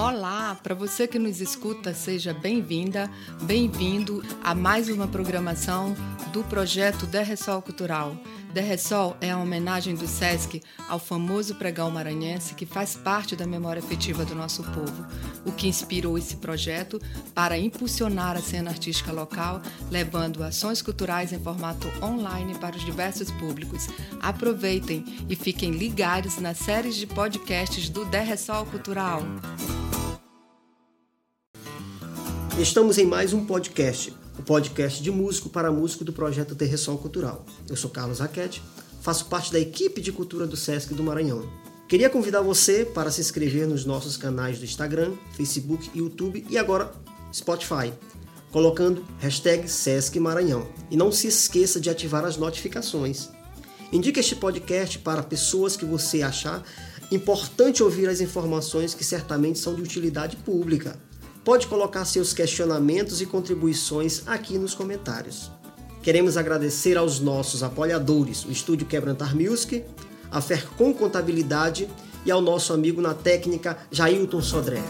Olá, 0.00 0.56
para 0.62 0.76
você 0.76 1.08
que 1.08 1.18
nos 1.18 1.40
escuta, 1.40 1.92
seja 1.92 2.32
bem-vinda, 2.32 3.10
bem-vindo 3.42 4.22
a 4.44 4.54
mais 4.54 4.88
uma 4.88 5.08
programação 5.08 5.92
do 6.32 6.44
projeto 6.44 7.04
Derressol 7.04 7.60
Cultural. 7.60 8.16
Derressol 8.54 9.16
é 9.20 9.32
a 9.32 9.38
homenagem 9.38 9.96
do 9.96 10.06
SESC 10.06 10.62
ao 10.88 11.00
famoso 11.00 11.56
pregão 11.56 11.90
maranhense 11.90 12.54
que 12.54 12.64
faz 12.64 12.94
parte 12.94 13.34
da 13.34 13.44
memória 13.44 13.82
afetiva 13.82 14.24
do 14.24 14.36
nosso 14.36 14.62
povo, 14.62 15.04
o 15.44 15.50
que 15.50 15.66
inspirou 15.66 16.16
esse 16.16 16.36
projeto 16.36 17.00
para 17.34 17.58
impulsionar 17.58 18.36
a 18.36 18.40
cena 18.40 18.70
artística 18.70 19.10
local, 19.10 19.60
levando 19.90 20.44
ações 20.44 20.80
culturais 20.80 21.32
em 21.32 21.40
formato 21.40 21.88
online 22.00 22.54
para 22.54 22.76
os 22.76 22.84
diversos 22.84 23.32
públicos. 23.32 23.88
Aproveitem 24.20 25.04
e 25.28 25.34
fiquem 25.34 25.72
ligados 25.72 26.38
nas 26.38 26.58
séries 26.58 26.94
de 26.94 27.06
podcasts 27.06 27.88
do 27.88 28.04
Derressol 28.04 28.64
Cultural. 28.66 29.22
Estamos 32.60 32.98
em 32.98 33.06
mais 33.06 33.32
um 33.32 33.44
podcast, 33.44 34.12
o 34.36 34.42
podcast 34.42 35.00
de 35.00 35.12
músico 35.12 35.48
para 35.48 35.70
músico 35.70 36.04
do 36.04 36.12
projeto 36.12 36.56
Terressol 36.56 36.98
Cultural. 36.98 37.46
Eu 37.68 37.76
sou 37.76 37.88
Carlos 37.88 38.18
Raquete, 38.18 38.60
faço 39.00 39.26
parte 39.26 39.52
da 39.52 39.60
equipe 39.60 40.00
de 40.00 40.10
cultura 40.10 40.44
do 40.44 40.56
Sesc 40.56 40.92
do 40.92 41.04
Maranhão. 41.04 41.48
Queria 41.86 42.10
convidar 42.10 42.40
você 42.40 42.84
para 42.84 43.12
se 43.12 43.20
inscrever 43.20 43.68
nos 43.68 43.84
nossos 43.84 44.16
canais 44.16 44.58
do 44.58 44.64
Instagram, 44.64 45.12
Facebook, 45.36 45.88
YouTube 45.94 46.44
e 46.50 46.58
agora 46.58 46.92
Spotify, 47.32 47.92
colocando 48.50 49.04
hashtag 49.20 49.68
Sesc 49.70 50.18
Maranhão. 50.18 50.66
E 50.90 50.96
não 50.96 51.12
se 51.12 51.28
esqueça 51.28 51.80
de 51.80 51.88
ativar 51.88 52.24
as 52.24 52.36
notificações. 52.36 53.28
Indique 53.92 54.18
este 54.18 54.34
podcast 54.34 54.98
para 54.98 55.22
pessoas 55.22 55.76
que 55.76 55.84
você 55.84 56.22
achar 56.22 56.64
importante 57.12 57.84
ouvir 57.84 58.08
as 58.08 58.20
informações 58.20 58.94
que 58.94 59.04
certamente 59.04 59.60
são 59.60 59.76
de 59.76 59.80
utilidade 59.80 60.36
pública 60.38 60.98
pode 61.48 61.66
colocar 61.66 62.04
seus 62.04 62.34
questionamentos 62.34 63.22
e 63.22 63.26
contribuições 63.26 64.22
aqui 64.26 64.58
nos 64.58 64.74
comentários. 64.74 65.50
Queremos 66.02 66.36
agradecer 66.36 66.98
aos 66.98 67.20
nossos 67.20 67.62
apoiadores, 67.62 68.44
o 68.44 68.52
Estúdio 68.52 68.86
Quebrantar 68.86 69.34
Music, 69.34 69.82
a 70.30 70.42
Fercom 70.42 70.92
Contabilidade 70.92 71.88
e 72.26 72.30
ao 72.30 72.42
nosso 72.42 72.74
amigo 72.74 73.00
na 73.00 73.14
técnica 73.14 73.78
Jailton 73.90 74.42
Sodré. 74.42 74.82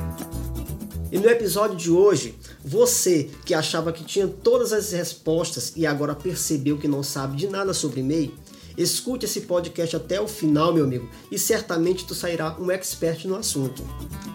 E 1.13 1.19
no 1.21 1.29
episódio 1.31 1.77
de 1.77 1.93
hoje, 1.93 2.37
você 2.65 3.31
que 3.45 3.55
achava 3.55 3.93
que 3.93 4.03
tinha 4.03 4.27
todas 4.27 4.73
as 4.73 4.91
respostas 4.91 5.75
e 5.77 5.87
agora 5.87 6.13
percebeu 6.13 6.77
que 6.77 6.89
não 6.89 7.05
sabe 7.05 7.37
de 7.37 7.47
nada 7.47 7.73
sobre 7.73 8.03
MEI, 8.03 8.35
escute 8.77 9.27
esse 9.27 9.43
podcast 9.43 9.95
até 9.95 10.21
o 10.21 10.27
final, 10.27 10.75
meu 10.75 10.83
amigo, 10.83 11.09
e 11.31 11.39
certamente 11.39 12.05
tu 12.05 12.17
sairá 12.17 12.57
um 12.59 12.69
expert 12.69 13.29
no 13.29 13.37
assunto. 13.37 13.85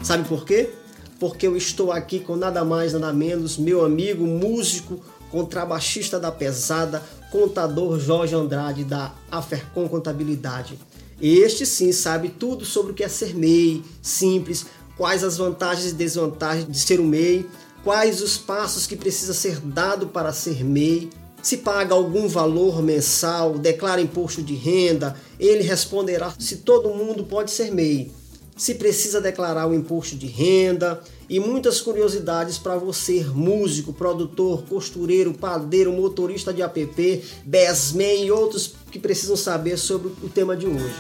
Sabe 0.01 0.25
por 0.25 0.45
quê? 0.45 0.69
Porque 1.19 1.47
eu 1.47 1.55
estou 1.55 1.91
aqui 1.91 2.19
com 2.19 2.35
nada 2.35 2.63
mais, 2.63 2.93
nada 2.93 3.13
menos, 3.13 3.57
meu 3.57 3.85
amigo, 3.85 4.25
músico, 4.25 4.99
contrabaixista 5.31 6.19
da 6.19 6.31
pesada, 6.31 7.01
contador 7.31 7.99
Jorge 7.99 8.35
Andrade 8.35 8.83
da 8.83 9.13
Afercom 9.31 9.87
Contabilidade. 9.87 10.77
Este 11.21 11.65
sim 11.65 11.91
sabe 11.91 12.29
tudo 12.29 12.65
sobre 12.65 12.91
o 12.91 12.95
que 12.95 13.03
é 13.03 13.07
ser 13.07 13.35
MEI, 13.35 13.83
simples, 14.01 14.65
quais 14.97 15.23
as 15.23 15.37
vantagens 15.37 15.91
e 15.91 15.95
desvantagens 15.95 16.67
de 16.67 16.77
ser 16.77 16.99
um 16.99 17.07
MEI, 17.07 17.47
quais 17.83 18.21
os 18.21 18.37
passos 18.37 18.85
que 18.85 18.95
precisa 18.95 19.33
ser 19.33 19.59
dado 19.59 20.07
para 20.07 20.31
ser 20.31 20.63
MEI, 20.63 21.09
se 21.41 21.57
paga 21.57 21.93
algum 21.93 22.27
valor 22.27 22.81
mensal, 22.81 23.57
declara 23.57 24.01
imposto 24.01 24.41
de 24.41 24.55
renda, 24.55 25.15
ele 25.39 25.63
responderá 25.63 26.33
se 26.39 26.57
todo 26.57 26.93
mundo 26.93 27.23
pode 27.23 27.51
ser 27.51 27.71
MEI 27.71 28.11
se 28.55 28.75
precisa 28.75 29.19
declarar 29.19 29.67
o 29.67 29.73
imposto 29.73 30.15
de 30.15 30.27
renda 30.27 31.01
e 31.29 31.39
muitas 31.39 31.81
curiosidades 31.81 32.57
para 32.57 32.75
você, 32.77 33.23
músico, 33.23 33.93
produtor, 33.93 34.63
costureiro, 34.63 35.33
padeiro, 35.33 35.91
motorista 35.91 36.53
de 36.53 36.61
app, 36.61 37.23
besman 37.43 38.25
e 38.25 38.31
outros 38.31 38.75
que 38.91 38.99
precisam 38.99 39.35
saber 39.35 39.77
sobre 39.77 40.09
o 40.21 40.29
tema 40.29 40.55
de 40.55 40.67
hoje. 40.67 40.95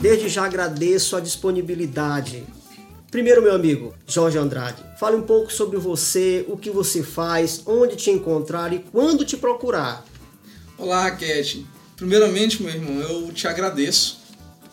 Desde 0.00 0.28
já 0.28 0.44
agradeço 0.44 1.16
a 1.16 1.20
disponibilidade. 1.20 2.44
Primeiro, 3.10 3.42
meu 3.42 3.54
amigo 3.54 3.94
Jorge 4.06 4.38
Andrade, 4.38 4.82
fale 4.98 5.16
um 5.16 5.22
pouco 5.22 5.52
sobre 5.52 5.78
você, 5.78 6.44
o 6.48 6.56
que 6.56 6.70
você 6.70 7.02
faz, 7.02 7.62
onde 7.66 7.94
te 7.94 8.10
encontrar 8.10 8.72
e 8.72 8.80
quando 8.90 9.24
te 9.24 9.36
procurar. 9.36 10.04
Olá, 10.78 11.10
Cat. 11.12 11.64
Primeiramente, 11.96 12.62
meu 12.62 12.74
irmão, 12.74 13.00
eu 13.00 13.32
te 13.32 13.46
agradeço. 13.46 14.18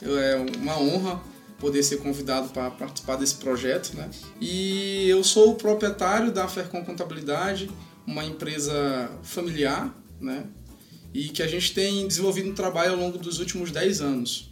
É 0.02 0.44
uma 0.58 0.80
honra 0.80 1.29
poder 1.60 1.84
ser 1.84 1.98
convidado 1.98 2.50
para 2.50 2.72
participar 2.72 3.18
desse 3.18 3.36
projeto, 3.36 3.96
né? 3.96 4.10
E 4.40 5.08
eu 5.10 5.24
sou 5.24 5.52
o 5.52 5.56
proprietário 5.56 6.32
da 6.32 6.48
Fercom 6.48 6.84
Contabilidade, 6.84 7.70
uma 8.08 8.24
empresa 8.24 9.12
familiar, 9.24 9.94
né? 10.20 10.46
E 11.14 11.30
que 11.30 11.44
a 11.44 11.48
gente 11.48 11.74
tem 11.74 12.08
desenvolvido 12.08 12.50
um 12.50 12.54
trabalho 12.54 12.92
ao 12.92 12.98
longo 12.98 13.18
dos 13.18 13.40
últimos 13.40 13.72
10 13.72 14.02
anos. 14.02 14.50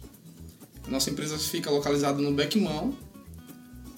Nossa 0.86 1.10
empresa 1.10 1.38
fica 1.38 1.70
localizada 1.70 2.20
no 2.20 2.32
Beckmão 2.32 2.96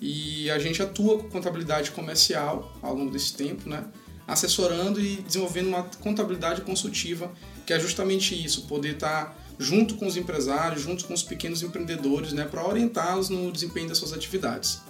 e 0.00 0.50
a 0.50 0.58
gente 0.58 0.82
atua 0.82 1.18
com 1.18 1.28
contabilidade 1.28 1.90
comercial 1.90 2.76
ao 2.82 2.94
longo 2.94 3.10
desse 3.10 3.34
tempo, 3.34 3.68
né? 3.68 3.84
Assessorando 4.26 5.00
e 5.00 5.16
desenvolvendo 5.16 5.68
uma 5.68 5.82
contabilidade 5.82 6.60
consultiva, 6.62 7.32
que 7.66 7.72
é 7.72 7.80
justamente 7.80 8.34
isso, 8.34 8.62
poder 8.62 8.94
estar 8.94 9.26
tá 9.26 9.36
junto 9.60 9.96
com 9.96 10.06
os 10.06 10.16
empresários, 10.16 10.80
junto 10.80 11.04
com 11.04 11.12
os 11.12 11.22
pequenos 11.22 11.62
empreendedores, 11.62 12.32
né, 12.32 12.46
para 12.46 12.66
orientá-los 12.66 13.28
no 13.28 13.52
desempenho 13.52 13.90
das 13.90 13.98
suas 13.98 14.14
atividades. 14.14 14.80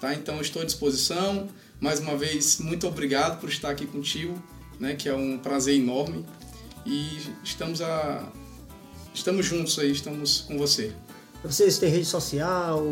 Tá? 0.00 0.14
Então, 0.14 0.40
estou 0.40 0.62
à 0.62 0.64
disposição. 0.64 1.48
Mais 1.80 1.98
uma 1.98 2.16
vez, 2.16 2.60
muito 2.60 2.86
obrigado 2.86 3.40
por 3.40 3.48
estar 3.48 3.70
aqui 3.70 3.86
contigo, 3.86 4.40
né, 4.78 4.94
que 4.94 5.08
é 5.08 5.14
um 5.14 5.36
prazer 5.36 5.74
enorme. 5.74 6.24
E 6.86 7.18
estamos, 7.42 7.82
a... 7.82 8.30
estamos 9.12 9.44
juntos 9.44 9.76
aí, 9.80 9.90
estamos 9.90 10.42
com 10.42 10.56
você. 10.56 10.92
Vocês 11.42 11.78
têm 11.78 11.90
rede 11.90 12.06
social? 12.06 12.84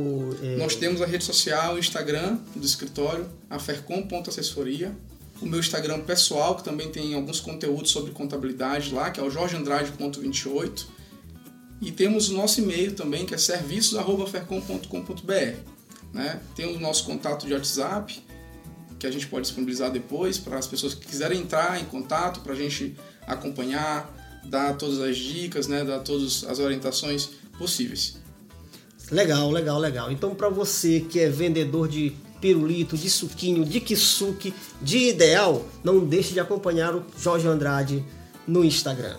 É... 0.42 0.56
Nós 0.56 0.74
temos 0.74 1.00
a 1.00 1.06
rede 1.06 1.22
social, 1.22 1.76
o 1.76 1.78
Instagram 1.78 2.36
do 2.56 2.66
escritório, 2.66 3.30
afercom.assessoria. 3.48 4.92
O 5.40 5.46
meu 5.46 5.60
Instagram 5.60 6.00
pessoal, 6.00 6.56
que 6.56 6.64
também 6.64 6.90
tem 6.90 7.14
alguns 7.14 7.38
conteúdos 7.38 7.92
sobre 7.92 8.10
contabilidade 8.10 8.92
lá, 8.92 9.08
que 9.12 9.20
é 9.20 9.22
o 9.22 9.30
jorgeandrade.28 9.30 10.97
e 11.80 11.92
temos 11.92 12.28
o 12.28 12.34
nosso 12.34 12.60
e-mail 12.60 12.94
também, 12.94 13.24
que 13.24 13.34
é 13.34 13.38
serviços.fercom.com.br. 13.38 15.78
Né? 16.12 16.40
Tem 16.54 16.66
o 16.74 16.80
nosso 16.80 17.04
contato 17.04 17.46
de 17.46 17.54
WhatsApp, 17.54 18.22
que 18.98 19.06
a 19.06 19.10
gente 19.10 19.26
pode 19.28 19.42
disponibilizar 19.42 19.90
depois 19.90 20.38
para 20.38 20.58
as 20.58 20.66
pessoas 20.66 20.94
que 20.94 21.06
quiserem 21.06 21.40
entrar 21.40 21.80
em 21.80 21.84
contato, 21.84 22.40
para 22.40 22.52
a 22.52 22.56
gente 22.56 22.96
acompanhar, 23.26 24.12
dar 24.44 24.76
todas 24.76 25.00
as 25.00 25.16
dicas, 25.16 25.68
né? 25.68 25.84
dar 25.84 26.00
todas 26.00 26.44
as 26.44 26.58
orientações 26.58 27.30
possíveis. 27.56 28.16
Legal, 29.10 29.50
legal, 29.50 29.78
legal. 29.78 30.10
Então, 30.10 30.34
para 30.34 30.48
você 30.48 31.00
que 31.00 31.20
é 31.20 31.30
vendedor 31.30 31.88
de 31.88 32.14
pirulito, 32.40 32.96
de 32.96 33.08
suquinho, 33.08 33.64
de 33.64 33.80
kisuke, 33.80 34.52
de 34.82 35.10
ideal, 35.10 35.64
não 35.82 36.04
deixe 36.04 36.32
de 36.32 36.40
acompanhar 36.40 36.94
o 36.94 37.04
Jorge 37.18 37.46
Andrade 37.46 38.04
no 38.46 38.64
Instagram. 38.64 39.16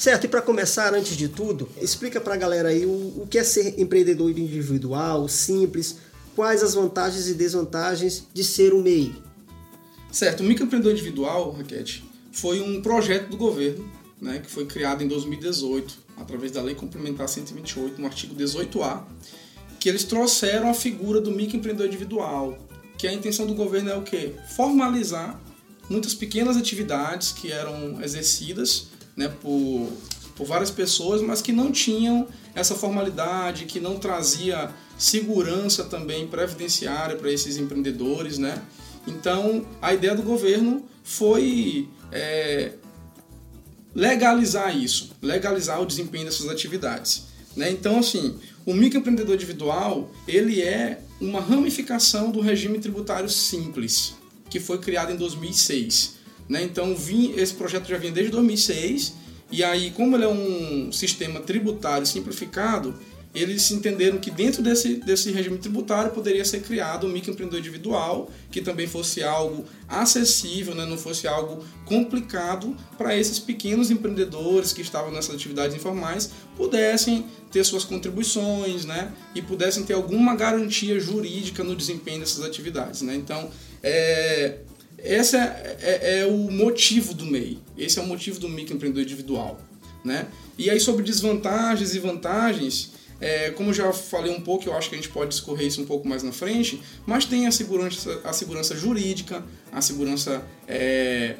Certo, 0.00 0.24
e 0.24 0.28
para 0.28 0.40
começar, 0.40 0.94
antes 0.94 1.14
de 1.14 1.28
tudo, 1.28 1.68
explica 1.78 2.18
para 2.18 2.32
a 2.32 2.36
galera 2.38 2.70
aí 2.70 2.86
o, 2.86 3.20
o 3.20 3.26
que 3.28 3.36
é 3.36 3.44
ser 3.44 3.78
empreendedor 3.78 4.30
individual, 4.30 5.28
simples, 5.28 5.98
quais 6.34 6.62
as 6.62 6.72
vantagens 6.72 7.28
e 7.28 7.34
desvantagens 7.34 8.26
de 8.32 8.42
ser 8.42 8.72
um 8.72 8.80
MEI. 8.80 9.14
Certo, 10.10 10.40
o 10.40 10.44
microempreendedor 10.44 10.94
individual, 10.94 11.50
Raquete, 11.50 12.02
foi 12.32 12.62
um 12.62 12.80
projeto 12.80 13.28
do 13.28 13.36
governo, 13.36 13.86
né, 14.18 14.38
que 14.38 14.50
foi 14.50 14.64
criado 14.64 15.04
em 15.04 15.06
2018, 15.06 15.98
através 16.16 16.50
da 16.50 16.62
Lei 16.62 16.74
Complementar 16.74 17.28
128, 17.28 18.00
no 18.00 18.06
artigo 18.06 18.34
18A, 18.34 19.04
que 19.78 19.86
eles 19.86 20.04
trouxeram 20.04 20.70
a 20.70 20.74
figura 20.74 21.20
do 21.20 21.30
microempreendedor 21.30 21.88
individual, 21.88 22.58
que 22.96 23.06
a 23.06 23.12
intenção 23.12 23.46
do 23.46 23.52
governo 23.52 23.90
é 23.90 23.96
o 23.98 24.02
quê? 24.02 24.32
Formalizar 24.56 25.38
muitas 25.90 26.14
pequenas 26.14 26.56
atividades 26.56 27.32
que 27.32 27.52
eram 27.52 28.00
exercidas 28.02 28.89
né, 29.20 29.28
por, 29.28 29.92
por 30.34 30.46
várias 30.46 30.70
pessoas, 30.70 31.20
mas 31.20 31.42
que 31.42 31.52
não 31.52 31.70
tinham 31.70 32.26
essa 32.54 32.74
formalidade, 32.74 33.66
que 33.66 33.78
não 33.78 33.98
trazia 33.98 34.70
segurança 34.98 35.84
também 35.84 36.26
previdenciária 36.26 37.16
para 37.16 37.30
esses 37.30 37.58
empreendedores, 37.58 38.38
né? 38.38 38.62
Então, 39.06 39.66
a 39.82 39.92
ideia 39.92 40.14
do 40.14 40.22
governo 40.22 40.82
foi 41.04 41.86
é, 42.10 42.72
legalizar 43.94 44.74
isso, 44.74 45.10
legalizar 45.20 45.80
o 45.82 45.86
desempenho 45.86 46.24
dessas 46.24 46.48
atividades. 46.48 47.24
Né? 47.54 47.70
Então, 47.70 47.98
assim, 47.98 48.38
o 48.64 48.72
microempreendedor 48.72 49.34
individual, 49.34 50.10
ele 50.26 50.62
é 50.62 51.00
uma 51.20 51.40
ramificação 51.40 52.30
do 52.30 52.40
regime 52.40 52.78
tributário 52.78 53.28
simples, 53.28 54.14
que 54.48 54.60
foi 54.60 54.78
criado 54.78 55.12
em 55.12 55.16
2006. 55.16 56.19
Né? 56.50 56.64
Então, 56.64 56.96
vim, 56.96 57.32
esse 57.36 57.54
projeto 57.54 57.88
já 57.88 57.96
vinha 57.96 58.12
desde 58.12 58.32
2006 58.32 59.14
e 59.52 59.62
aí, 59.62 59.92
como 59.92 60.16
ele 60.16 60.24
é 60.24 60.28
um 60.28 60.90
sistema 60.90 61.38
tributário 61.38 62.04
simplificado, 62.04 62.92
eles 63.32 63.70
entenderam 63.70 64.18
que 64.18 64.32
dentro 64.32 64.60
desse, 64.60 64.96
desse 64.96 65.30
regime 65.30 65.58
tributário 65.58 66.10
poderia 66.10 66.44
ser 66.44 66.62
criado 66.62 67.06
um 67.06 67.10
microempreendedor 67.10 67.60
individual, 67.60 68.28
que 68.50 68.60
também 68.60 68.88
fosse 68.88 69.22
algo 69.22 69.64
acessível, 69.88 70.74
né, 70.74 70.84
não 70.84 70.98
fosse 70.98 71.28
algo 71.28 71.64
complicado 71.84 72.76
para 72.98 73.16
esses 73.16 73.38
pequenos 73.38 73.88
empreendedores 73.88 74.72
que 74.72 74.82
estavam 74.82 75.12
nessas 75.12 75.36
atividades 75.36 75.76
informais 75.76 76.32
pudessem 76.56 77.26
ter 77.52 77.62
suas 77.62 77.84
contribuições 77.84 78.84
né, 78.84 79.12
e 79.36 79.40
pudessem 79.40 79.84
ter 79.84 79.92
alguma 79.92 80.34
garantia 80.34 80.98
jurídica 80.98 81.62
no 81.62 81.76
desempenho 81.76 82.18
dessas 82.18 82.44
atividades. 82.44 83.02
Né? 83.02 83.14
Então, 83.14 83.48
é, 83.82 84.58
esse 85.04 85.36
é, 85.36 85.76
é, 85.80 86.20
é, 86.20 86.26
o 86.26 86.50
motivo 86.50 87.14
do 87.14 87.26
MEI, 87.26 87.58
esse 87.76 87.98
é 87.98 88.02
o 88.02 88.06
motivo 88.06 88.38
do 88.38 88.48
microempreendedor 88.48 89.02
individual. 89.02 89.60
Né? 90.04 90.26
E 90.56 90.70
aí, 90.70 90.80
sobre 90.80 91.04
desvantagens 91.04 91.94
e 91.94 91.98
vantagens, 91.98 92.92
é, 93.20 93.50
como 93.50 93.70
eu 93.70 93.74
já 93.74 93.92
falei 93.92 94.34
um 94.34 94.40
pouco, 94.40 94.66
eu 94.66 94.74
acho 94.74 94.88
que 94.88 94.94
a 94.94 94.98
gente 94.98 95.10
pode 95.10 95.30
discorrer 95.30 95.66
isso 95.66 95.82
um 95.82 95.84
pouco 95.84 96.08
mais 96.08 96.22
na 96.22 96.32
frente, 96.32 96.80
mas 97.06 97.26
tem 97.26 97.46
a 97.46 97.52
segurança, 97.52 98.20
a 98.24 98.32
segurança 98.32 98.74
jurídica, 98.74 99.44
a 99.70 99.82
segurança 99.82 100.42
é, 100.66 101.36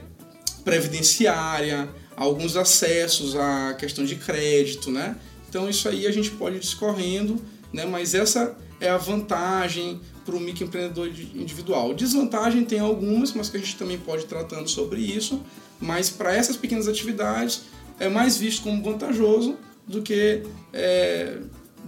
previdenciária, 0.63 1.89
alguns 2.15 2.55
acessos 2.57 3.35
à 3.35 3.75
questão 3.79 4.05
de 4.05 4.17
crédito, 4.17 4.91
né? 4.91 5.17
Então 5.49 5.69
isso 5.71 5.89
aí 5.89 6.07
a 6.07 6.13
gente 6.13 6.31
pode 6.33 6.57
ir 6.57 6.61
discorrendo, 6.61 7.43
né? 7.73 7.87
Mas 7.87 8.15
essa 8.15 8.55
é 8.79 8.91
a 8.91 8.99
vantagem 8.99 10.01
para 10.31 10.37
o 10.37 10.41
microempreendedor 10.41 11.09
individual. 11.35 11.93
Desvantagem 11.93 12.65
tem 12.65 12.79
algumas, 12.79 13.33
mas 13.33 13.51
que 13.51 13.57
a 13.57 13.61
gente 13.61 13.77
também 13.77 13.99
pode 13.99 14.23
ir 14.23 14.29
tratando 14.29 14.69
sobre 14.69 15.01
isso. 15.01 15.43
Mas 15.81 16.09
para 16.09 16.35
essas 16.35 16.57
pequenas 16.57 16.87
atividades 16.87 17.63
é 17.99 18.09
mais 18.09 18.37
visto 18.37 18.63
como 18.63 18.83
vantajoso 18.83 19.57
do 19.87 20.03
que 20.03 20.43
é, 20.73 21.39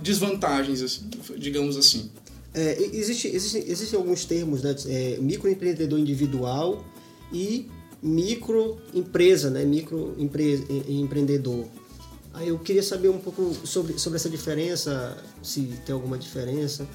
desvantagens, 0.01 0.83
assim, 0.83 1.09
digamos 1.37 1.77
assim. 1.77 2.11
É, 2.53 2.83
existe, 2.93 3.29
existe, 3.29 3.59
existem 3.59 3.99
alguns 3.99 4.25
termos, 4.25 4.63
né? 4.63 4.75
É, 4.87 5.19
microempreendedor 5.21 5.99
individual 5.99 6.85
e 7.33 7.69
microempresa, 8.03 9.51
né? 9.51 9.65
Microempreendedor. 9.65 11.67
Aí 12.35 12.49
eu 12.49 12.59
queria 12.59 12.83
saber 12.83 13.09
um 13.09 13.19
pouco 13.19 13.55
sobre, 13.67 13.99
sobre 13.99 14.17
essa 14.17 14.29
diferença, 14.29 15.17
se 15.43 15.63
tem 15.85 15.95
alguma 15.95 16.19
diferença. 16.19 16.87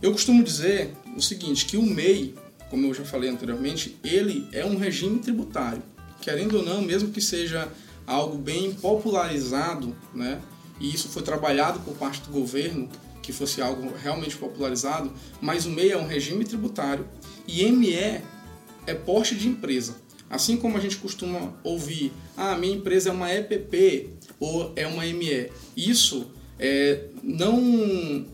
Eu 0.00 0.12
costumo 0.12 0.44
dizer 0.44 0.92
o 1.16 1.20
seguinte, 1.20 1.66
que 1.66 1.76
o 1.76 1.82
MEI, 1.82 2.34
como 2.70 2.86
eu 2.86 2.94
já 2.94 3.04
falei 3.04 3.28
anteriormente, 3.28 3.96
ele 4.04 4.48
é 4.52 4.64
um 4.64 4.76
regime 4.76 5.18
tributário. 5.18 5.82
Querendo 6.20 6.58
ou 6.58 6.64
não, 6.64 6.82
mesmo 6.82 7.10
que 7.10 7.20
seja 7.20 7.68
algo 8.06 8.38
bem 8.38 8.72
popularizado, 8.74 9.96
né? 10.14 10.40
e 10.80 10.94
isso 10.94 11.08
foi 11.08 11.22
trabalhado 11.22 11.80
por 11.80 11.94
parte 11.94 12.20
do 12.22 12.30
governo, 12.30 12.88
que 13.22 13.32
fosse 13.32 13.60
algo 13.60 13.92
realmente 14.00 14.36
popularizado, 14.36 15.12
mas 15.40 15.66
o 15.66 15.70
MEI 15.70 15.92
é 15.92 15.98
um 15.98 16.06
regime 16.06 16.44
tributário 16.44 17.06
e 17.46 17.70
ME 17.70 17.94
é 17.94 18.94
porte 18.94 19.34
de 19.34 19.48
empresa. 19.48 19.96
Assim 20.30 20.56
como 20.56 20.76
a 20.76 20.80
gente 20.80 20.96
costuma 20.96 21.54
ouvir, 21.64 22.12
ah, 22.36 22.56
minha 22.56 22.76
empresa 22.76 23.10
é 23.10 23.12
uma 23.12 23.32
EPP 23.32 24.10
ou 24.38 24.72
é 24.76 24.86
uma 24.86 25.04
ME. 25.04 25.50
Isso 25.76 26.30
é, 26.58 27.04
não, 27.22 28.26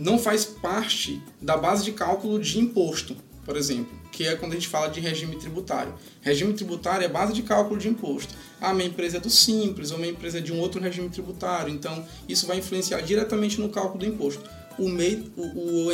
não 0.00 0.18
faz 0.18 0.44
parte 0.44 1.22
da 1.40 1.56
base 1.56 1.84
de 1.84 1.92
cálculo 1.92 2.40
de 2.40 2.58
imposto, 2.58 3.16
por 3.44 3.56
exemplo 3.56 4.00
que 4.10 4.26
é 4.26 4.36
quando 4.36 4.52
a 4.52 4.54
gente 4.54 4.68
fala 4.68 4.88
de 4.88 5.00
regime 5.00 5.36
tributário. 5.36 5.94
Regime 6.20 6.52
tributário 6.52 7.04
é 7.04 7.08
base 7.08 7.32
de 7.32 7.42
cálculo 7.42 7.80
de 7.80 7.88
imposto. 7.88 8.34
Ah, 8.60 8.74
minha 8.74 8.88
empresa 8.88 9.16
é 9.16 9.20
do 9.20 9.30
Simples, 9.30 9.90
ou 9.90 9.98
minha 9.98 10.10
empresa 10.10 10.38
é 10.38 10.40
de 10.40 10.52
um 10.52 10.60
outro 10.60 10.80
regime 10.80 11.08
tributário, 11.08 11.72
então 11.72 12.04
isso 12.28 12.46
vai 12.46 12.58
influenciar 12.58 13.00
diretamente 13.00 13.60
no 13.60 13.68
cálculo 13.68 14.00
do 14.00 14.06
imposto. 14.06 14.42
O 14.78 14.88
MEI, 14.88 15.30
o, 15.36 15.86
o 15.86 15.92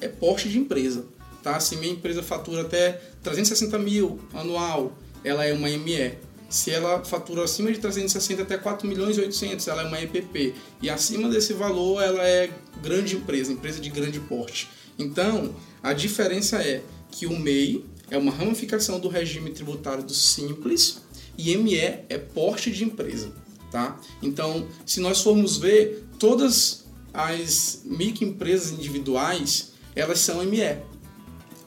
é 0.00 0.08
porte 0.08 0.48
de 0.48 0.58
empresa. 0.58 1.06
Tá? 1.42 1.58
Se 1.60 1.76
minha 1.76 1.92
empresa 1.92 2.22
fatura 2.22 2.62
até 2.62 3.00
360 3.22 3.78
mil 3.78 4.20
anual, 4.34 4.92
ela 5.24 5.44
é 5.44 5.52
uma 5.52 5.68
ME. 5.68 6.14
Se 6.48 6.70
ela 6.70 7.04
fatura 7.04 7.42
acima 7.44 7.72
de 7.72 7.78
360 7.78 8.42
até 8.42 8.56
4 8.56 8.86
milhões 8.86 9.16
e 9.16 9.20
800, 9.20 9.66
ela 9.68 9.82
é 9.82 9.86
uma 9.86 10.00
EPP. 10.00 10.54
E 10.80 10.88
acima 10.88 11.28
desse 11.28 11.52
valor, 11.52 12.02
ela 12.02 12.26
é 12.26 12.50
grande 12.82 13.16
empresa, 13.16 13.52
empresa 13.52 13.80
de 13.80 13.90
grande 13.90 14.20
porte. 14.20 14.68
Então, 14.98 15.54
a 15.82 15.92
diferença 15.92 16.62
é 16.62 16.82
que 17.10 17.26
o 17.26 17.38
MEI 17.38 17.84
é 18.10 18.16
uma 18.16 18.32
ramificação 18.32 19.00
do 19.00 19.08
regime 19.08 19.50
tributário 19.50 20.04
do 20.04 20.14
Simples 20.14 21.02
e 21.36 21.56
ME 21.56 21.76
é 21.76 22.18
porte 22.32 22.70
de 22.70 22.84
empresa, 22.84 23.32
tá? 23.70 23.98
Então, 24.22 24.66
se 24.86 25.00
nós 25.00 25.20
formos 25.20 25.58
ver, 25.58 26.04
todas 26.18 26.84
as 27.12 27.82
microempresas 27.84 28.72
individuais, 28.72 29.72
elas 29.94 30.20
são 30.20 30.44
ME, 30.44 30.78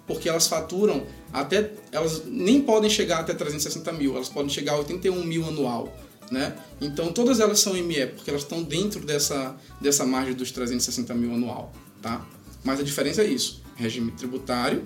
porque 0.08 0.30
elas 0.30 0.48
faturam 0.48 1.06
até, 1.32 1.72
elas 1.92 2.24
nem 2.26 2.62
podem 2.62 2.90
chegar 2.90 3.20
até 3.20 3.34
360 3.34 3.92
mil, 3.94 4.16
elas 4.16 4.30
podem 4.30 4.50
chegar 4.50 4.74
a 4.74 4.78
81 4.78 5.24
mil 5.24 5.46
anual, 5.46 5.96
né? 6.32 6.56
Então, 6.82 7.12
todas 7.12 7.40
elas 7.40 7.60
são 7.60 7.74
ME, 7.74 8.08
porque 8.08 8.30
elas 8.30 8.44
estão 8.44 8.64
dentro 8.64 9.02
dessa, 9.06 9.56
dessa 9.80 10.06
margem 10.06 10.34
dos 10.34 10.52
360 10.52 11.14
mil 11.14 11.34
anual, 11.34 11.72
tá? 12.02 12.26
Mas 12.64 12.80
a 12.80 12.84
diferença 12.84 13.22
é 13.22 13.28
isso, 13.28 13.62
regime 13.76 14.12
tributário 14.12 14.86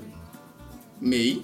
MEI 0.99 1.43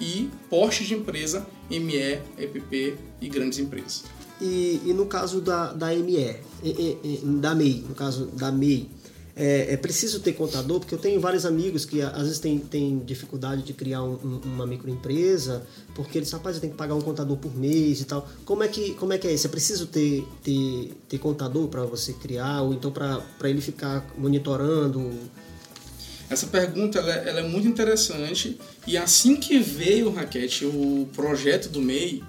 e 0.00 0.30
porte 0.48 0.84
de 0.84 0.94
empresa 0.94 1.46
ME, 1.68 2.20
EPP 2.38 2.96
e 3.20 3.28
grandes 3.28 3.58
empresas. 3.58 4.04
E, 4.40 4.80
e 4.86 4.92
no 4.94 5.06
caso 5.06 5.40
da, 5.40 5.72
da 5.72 5.88
ME, 5.94 6.36
da 7.40 7.54
MEI, 7.54 7.84
no 7.86 7.94
caso 7.94 8.26
da 8.26 8.50
MEI, 8.50 8.88
é, 9.36 9.72
é, 9.72 9.76
preciso 9.76 10.20
ter 10.20 10.32
contador, 10.32 10.80
porque 10.80 10.94
eu 10.94 10.98
tenho 10.98 11.20
vários 11.20 11.46
amigos 11.46 11.84
que 11.84 12.02
às 12.02 12.22
vezes 12.22 12.38
têm, 12.38 12.58
têm 12.58 12.98
dificuldade 12.98 13.62
de 13.62 13.72
criar 13.72 14.02
um, 14.02 14.14
um, 14.14 14.40
uma 14.44 14.66
microempresa, 14.66 15.66
porque 15.94 16.18
eles, 16.18 16.30
rapaz, 16.30 16.58
tem 16.58 16.70
que 16.70 16.76
pagar 16.76 16.94
um 16.94 17.00
contador 17.00 17.36
por 17.36 17.54
mês 17.56 18.00
e 18.00 18.04
tal. 18.04 18.28
Como 18.44 18.62
é 18.62 18.68
que, 18.68 18.94
como 18.94 19.12
é, 19.12 19.18
que 19.18 19.26
é 19.26 19.32
isso? 19.32 19.46
É 19.46 19.50
preciso 19.50 19.86
ter, 19.86 20.26
ter, 20.42 20.92
ter 21.08 21.18
contador 21.18 21.68
para 21.68 21.84
você 21.84 22.12
criar, 22.12 22.62
ou 22.62 22.74
então 22.74 22.90
para 22.90 23.48
ele 23.48 23.60
ficar 23.60 24.06
monitorando 24.18 25.10
essa 26.30 26.46
pergunta 26.46 27.00
ela, 27.00 27.12
ela, 27.12 27.40
é 27.40 27.42
muito 27.42 27.66
interessante 27.66 28.56
e 28.86 28.96
assim 28.96 29.34
que 29.34 29.58
veio, 29.58 30.12
Raquete, 30.12 30.64
o 30.64 31.08
projeto 31.12 31.68
do 31.68 31.82
MEI, 31.82 32.22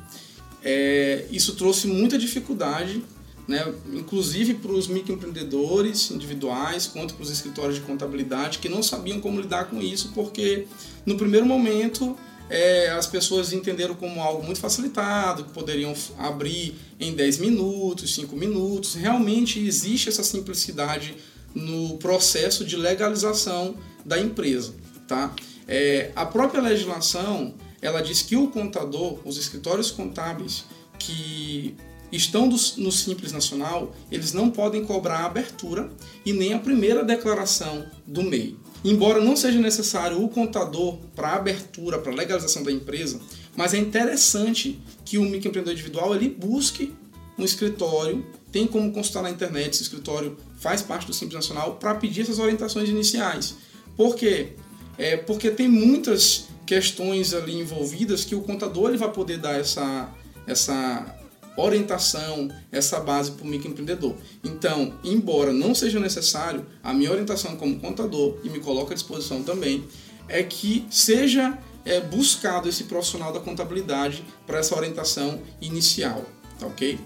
é, 0.64 1.26
isso 1.32 1.56
trouxe 1.56 1.86
muita 1.86 2.18
dificuldade, 2.18 3.04
né, 3.48 3.74
inclusive 3.94 4.56
para 4.56 4.72
os 4.72 4.88
microempreendedores 4.88 6.12
individuais, 6.12 6.88
quanto 6.88 7.14
para 7.16 7.24
os 7.24 7.32
escritórios 7.32 7.76
de 7.76 7.82
contabilidade, 7.82 8.60
que 8.60 8.70
não 8.70 8.82
sabiam 8.82 9.20
como 9.20 9.42
lidar 9.42 9.66
com 9.66 9.82
isso, 9.82 10.12
porque 10.14 10.68
no 11.06 11.16
primeiro 11.18 11.46
momento 11.46 12.16
é, 12.50 12.90
as 12.90 13.08
pessoas 13.08 13.54
entenderam 13.54 13.96
como 13.96 14.22
algo 14.22 14.44
muito 14.44 14.60
facilitado, 14.60 15.46
que 15.46 15.52
poderiam 15.52 15.94
abrir 16.18 16.76
em 17.00 17.14
10 17.14 17.38
minutos, 17.40 18.14
5 18.14 18.36
minutos. 18.36 18.94
Realmente 18.96 19.60
existe 19.60 20.10
essa 20.10 20.24
simplicidade 20.24 21.16
no 21.56 21.98
processo 21.98 22.66
de 22.66 22.76
legalização 22.76 23.76
da 24.06 24.20
empresa. 24.20 24.74
Tá? 25.08 25.34
É, 25.68 26.12
a 26.16 26.26
própria 26.26 26.62
legislação 26.62 27.54
ela 27.82 28.02
diz 28.02 28.22
que 28.22 28.36
o 28.36 28.48
contador, 28.48 29.20
os 29.26 29.38
escritórios 29.38 29.90
contábeis 29.90 30.66
que 31.00 31.76
estão 32.12 32.48
no 32.48 32.92
Simples 32.92 33.32
Nacional, 33.32 33.96
eles 34.12 34.34
não 34.34 34.50
podem 34.50 34.84
cobrar 34.84 35.20
a 35.20 35.26
abertura 35.26 35.90
e 36.26 36.34
nem 36.34 36.54
a 36.54 36.60
primeira 36.60 37.04
declaração 37.04 37.86
do 38.06 38.22
MEI. 38.24 38.58
Embora 38.84 39.24
não 39.24 39.36
seja 39.36 39.60
necessário 39.60 40.24
o 40.24 40.28
contador 40.28 40.98
para 41.16 41.30
a 41.30 41.36
abertura, 41.36 42.00
para 42.00 42.12
a 42.12 42.16
legalização 42.16 42.64
da 42.64 42.72
empresa, 42.72 43.20
mas 43.56 43.74
é 43.74 43.78
interessante 43.78 44.82
que 45.06 45.18
o 45.18 45.22
microempreendedor 45.22 45.74
individual 45.74 46.16
ele 46.16 46.30
busque 46.30 46.94
um 47.38 47.44
escritório, 47.44 48.26
tem 48.52 48.68
como 48.68 48.92
consultar 48.92 49.22
na 49.22 49.30
internet, 49.30 49.74
esse 49.74 49.84
escritório 49.84 50.38
faz 50.60 50.82
parte 50.82 51.08
do 51.08 51.14
Simples 51.14 51.36
Nacional, 51.36 51.76
para 51.76 51.96
pedir 51.96 52.22
essas 52.22 52.40
orientações 52.40 52.90
iniciais. 52.90 53.56
Por 53.96 54.16
quê? 54.16 54.54
É 54.98 55.16
porque 55.16 55.52
tem 55.52 55.68
muitas 55.68 56.48
questões 56.66 57.34
ali 57.34 57.60
envolvidas 57.60 58.26
que 58.26 58.36
o 58.36 58.42
contador 58.42 58.90
ele 58.90 58.98
vai 58.98 59.12
poder 59.12 59.38
dar 59.38 59.60
essa, 59.60 60.10
essa 60.48 61.21
orientação, 61.62 62.50
essa 62.72 63.00
base 63.00 63.32
para 63.32 63.46
o 63.46 63.48
microempreendedor. 63.48 64.16
Então, 64.44 64.94
embora 65.04 65.54
não 65.54 65.74
seja 65.76 66.00
necessário, 66.00 66.66
a 66.84 66.94
minha 66.94 67.12
orientação 67.12 67.56
como 67.56 67.80
contador, 67.80 68.38
e 68.44 68.50
me 68.50 68.60
coloco 68.60 68.92
à 68.92 68.94
disposição 68.94 69.44
também, 69.44 69.84
é 70.28 70.44
que 70.44 70.86
seja 70.90 71.58
é, 71.86 72.00
buscado 72.00 72.68
esse 72.68 72.86
profissional 72.86 73.34
da 73.34 73.40
contabilidade 73.40 74.24
para 74.46 74.60
essa 74.60 74.76
orientação 74.76 75.40
inicial, 75.62 76.26
tá 76.60 76.68
ok? 76.68 77.00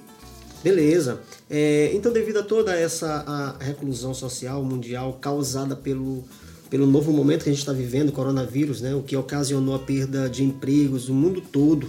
Beleza. 0.64 1.22
É, 1.50 1.92
então, 1.94 2.12
devido 2.12 2.38
a 2.38 2.44
toda 2.44 2.76
essa 2.76 3.24
a 3.28 3.64
reclusão 3.64 4.14
social 4.14 4.64
mundial 4.64 5.14
causada 5.22 5.76
pelo 5.76 6.24
pelo 6.70 6.88
novo 6.88 7.14
momento 7.14 7.44
que 7.44 7.50
a 7.50 7.54
gente 7.54 7.62
está 7.62 7.72
vivendo, 7.72 8.12
coronavírus, 8.12 8.82
né, 8.82 8.94
o 8.96 9.04
que 9.04 9.16
ocasionou 9.16 9.76
a 9.76 9.80
perda 9.80 10.28
de 10.28 10.44
empregos 10.44 11.08
no 11.08 11.16
mundo 11.16 11.40
todo. 11.40 11.88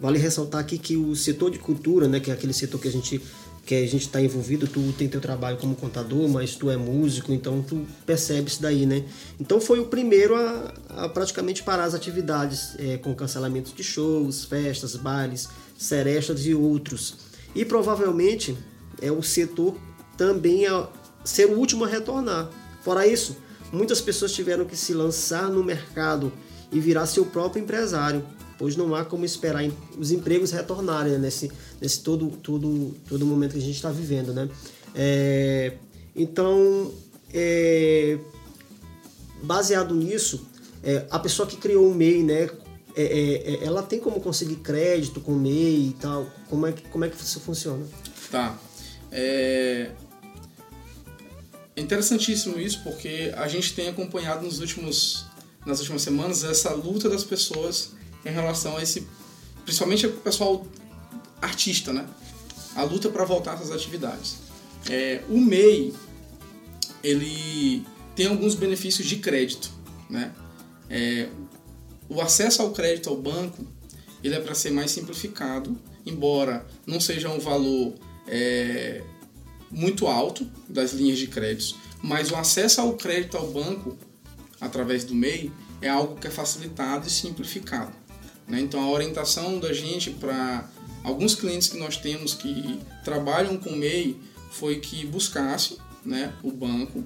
Vale 0.00 0.18
ressaltar 0.18 0.60
aqui 0.60 0.78
que 0.78 0.96
o 0.96 1.16
setor 1.16 1.50
de 1.50 1.58
cultura, 1.58 2.06
né, 2.06 2.20
que 2.20 2.30
é 2.30 2.34
aquele 2.34 2.52
setor 2.52 2.80
que 2.80 2.88
a 2.88 2.92
gente 2.92 3.20
que 3.68 3.74
a 3.74 3.86
gente 3.86 4.06
está 4.06 4.18
envolvido, 4.18 4.66
tu 4.66 4.94
tem 4.96 5.06
teu 5.06 5.20
trabalho 5.20 5.58
como 5.58 5.76
contador, 5.76 6.26
mas 6.26 6.56
tu 6.56 6.70
é 6.70 6.76
músico, 6.78 7.34
então 7.34 7.60
tu 7.60 7.86
percebe 8.06 8.48
isso 8.48 8.62
daí, 8.62 8.86
né? 8.86 9.04
Então 9.38 9.60
foi 9.60 9.78
o 9.78 9.84
primeiro 9.84 10.34
a, 10.34 10.72
a 10.88 11.08
praticamente 11.10 11.62
parar 11.62 11.84
as 11.84 11.92
atividades 11.92 12.74
é, 12.78 12.96
com 12.96 13.14
cancelamento 13.14 13.74
de 13.74 13.84
shows, 13.84 14.46
festas, 14.46 14.96
bailes, 14.96 15.50
serestas 15.76 16.46
e 16.46 16.54
outros. 16.54 17.16
E 17.54 17.62
provavelmente 17.62 18.56
é 19.02 19.12
o 19.12 19.22
setor 19.22 19.76
também 20.16 20.66
a 20.66 20.88
ser 21.22 21.50
o 21.50 21.58
último 21.58 21.84
a 21.84 21.88
retornar. 21.88 22.48
Fora 22.82 23.06
isso, 23.06 23.36
muitas 23.70 24.00
pessoas 24.00 24.32
tiveram 24.32 24.64
que 24.64 24.78
se 24.78 24.94
lançar 24.94 25.50
no 25.50 25.62
mercado 25.62 26.32
e 26.72 26.80
virar 26.80 27.04
seu 27.04 27.26
próprio 27.26 27.62
empresário 27.62 28.24
pois 28.58 28.76
não 28.76 28.94
há 28.94 29.04
como 29.04 29.24
esperar 29.24 29.64
os 29.96 30.10
empregos 30.10 30.50
retornarem 30.50 31.12
né, 31.12 31.18
nesse, 31.18 31.50
nesse 31.80 32.02
todo, 32.02 32.28
todo, 32.42 32.94
todo 33.08 33.24
momento 33.24 33.52
que 33.52 33.58
a 33.58 33.62
gente 33.62 33.76
está 33.76 33.90
vivendo. 33.90 34.34
Né? 34.34 34.48
É, 34.94 35.74
então, 36.14 36.92
é, 37.32 38.18
baseado 39.42 39.94
nisso, 39.94 40.46
é, 40.82 41.06
a 41.10 41.18
pessoa 41.18 41.48
que 41.48 41.56
criou 41.56 41.90
o 41.90 41.94
MEI, 41.94 42.22
né, 42.22 42.50
é, 42.96 43.02
é, 43.02 43.54
é, 43.54 43.64
ela 43.64 43.82
tem 43.82 44.00
como 44.00 44.20
conseguir 44.20 44.56
crédito 44.56 45.20
com 45.20 45.32
o 45.32 45.38
MEI 45.38 45.90
e 45.90 45.96
tal? 46.00 46.26
Como 46.50 46.66
é 46.66 46.72
que, 46.72 46.82
como 46.88 47.04
é 47.04 47.08
que 47.08 47.16
isso 47.16 47.38
funciona? 47.38 47.86
Tá. 48.30 48.58
É 49.10 49.90
interessantíssimo 51.80 52.58
isso 52.58 52.82
porque 52.82 53.32
a 53.36 53.46
gente 53.48 53.74
tem 53.74 53.88
acompanhado 53.88 54.44
nos 54.44 54.58
últimos, 54.58 55.24
nas 55.64 55.78
últimas 55.80 56.02
semanas 56.02 56.44
essa 56.44 56.74
luta 56.74 57.08
das 57.08 57.24
pessoas 57.24 57.92
em 58.28 58.32
relação 58.32 58.76
a 58.76 58.82
esse, 58.82 59.06
principalmente 59.64 60.06
o 60.06 60.12
pessoal 60.12 60.66
artista, 61.40 61.92
né? 61.92 62.06
A 62.74 62.82
luta 62.82 63.08
para 63.08 63.24
voltar 63.24 63.54
às 63.54 63.70
atividades. 63.70 64.36
É, 64.88 65.22
o 65.28 65.40
MEI, 65.40 65.94
ele 67.02 67.84
tem 68.14 68.26
alguns 68.26 68.54
benefícios 68.54 69.06
de 69.06 69.16
crédito, 69.16 69.70
né? 70.08 70.32
É, 70.90 71.28
o 72.08 72.20
acesso 72.20 72.62
ao 72.62 72.70
crédito 72.70 73.10
ao 73.10 73.16
banco, 73.16 73.66
ele 74.22 74.34
é 74.34 74.40
para 74.40 74.54
ser 74.54 74.70
mais 74.70 74.90
simplificado, 74.90 75.78
embora 76.06 76.66
não 76.86 77.00
seja 77.00 77.28
um 77.28 77.38
valor 77.38 77.94
é, 78.26 79.02
muito 79.70 80.06
alto 80.06 80.48
das 80.68 80.92
linhas 80.92 81.18
de 81.18 81.26
créditos, 81.26 81.76
mas 82.02 82.30
o 82.30 82.36
acesso 82.36 82.80
ao 82.80 82.94
crédito 82.94 83.36
ao 83.36 83.48
banco 83.48 83.96
através 84.60 85.04
do 85.04 85.14
MEI 85.14 85.52
é 85.80 85.88
algo 85.88 86.16
que 86.16 86.26
é 86.26 86.30
facilitado 86.30 87.06
e 87.06 87.10
simplificado. 87.10 87.92
Né? 88.48 88.60
Então, 88.60 88.80
a 88.80 88.90
orientação 88.90 89.58
da 89.58 89.72
gente 89.72 90.10
para 90.10 90.68
alguns 91.04 91.34
clientes 91.34 91.68
que 91.68 91.78
nós 91.78 91.96
temos 91.96 92.34
que 92.34 92.80
trabalham 93.04 93.56
com 93.56 93.72
MEI 93.72 94.16
foi 94.50 94.76
que 94.80 95.04
buscasse 95.06 95.78
né, 96.04 96.32
o 96.42 96.50
banco 96.50 97.04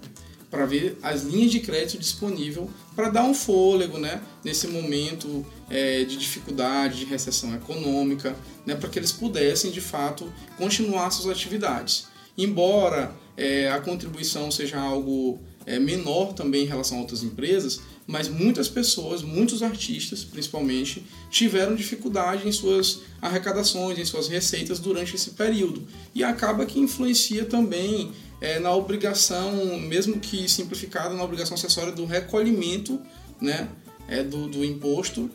para 0.51 0.67
ver 0.67 0.99
as 1.03 1.23
linhas 1.23 1.51
de 1.51 1.61
crédito 1.61 1.99
disponível 1.99 2.71
para 2.95 3.09
dar 3.09 3.25
um 3.25 3.33
fôlego 3.33 3.99
né, 3.99 4.21
nesse 4.45 4.69
momento 4.69 5.45
é, 5.71 6.05
de 6.05 6.17
dificuldade, 6.17 6.99
de 6.99 7.05
recessão 7.07 7.55
econômica, 7.55 8.37
né, 8.67 8.75
para 8.75 8.91
que 8.91 8.99
eles 8.99 9.11
pudessem 9.11 9.71
de 9.71 9.81
fato 9.81 10.31
continuar 10.59 11.11
suas 11.11 11.35
atividades. 11.35 12.07
Embora 12.37 13.15
é, 13.35 13.71
a 13.71 13.81
contribuição 13.81 14.51
seja 14.51 14.79
algo 14.79 15.41
é, 15.67 15.79
menor 15.79 16.33
também 16.33 16.65
em 16.65 16.67
relação 16.67 16.99
a 16.99 17.01
outras 17.01 17.23
empresas, 17.23 17.81
mas 18.07 18.29
muitas 18.29 18.69
pessoas, 18.69 19.23
muitos 19.23 19.63
artistas 19.63 20.25
principalmente, 20.25 21.05
tiveram 21.31 21.75
dificuldade 21.75 22.49
em 22.49 22.53
suas 22.53 23.01
arrecadações, 23.21 23.99
em 23.99 24.05
suas 24.05 24.29
receitas 24.29 24.79
durante 24.79 25.15
esse 25.15 25.31
período. 25.31 25.87
E 26.15 26.25
acaba 26.25 26.67
que 26.67 26.81
influencia 26.81 27.45
também 27.45 28.13
é, 28.41 28.59
na 28.59 28.75
obrigação, 28.75 29.79
mesmo 29.79 30.19
que 30.19 30.49
simplificada, 30.49 31.15
na 31.15 31.23
obrigação 31.23 31.55
acessória 31.55 31.93
do 31.93 32.05
recolhimento 32.05 33.01
né, 33.41 33.69
é, 34.09 34.23
do, 34.23 34.49
do 34.49 34.65
imposto 34.65 35.31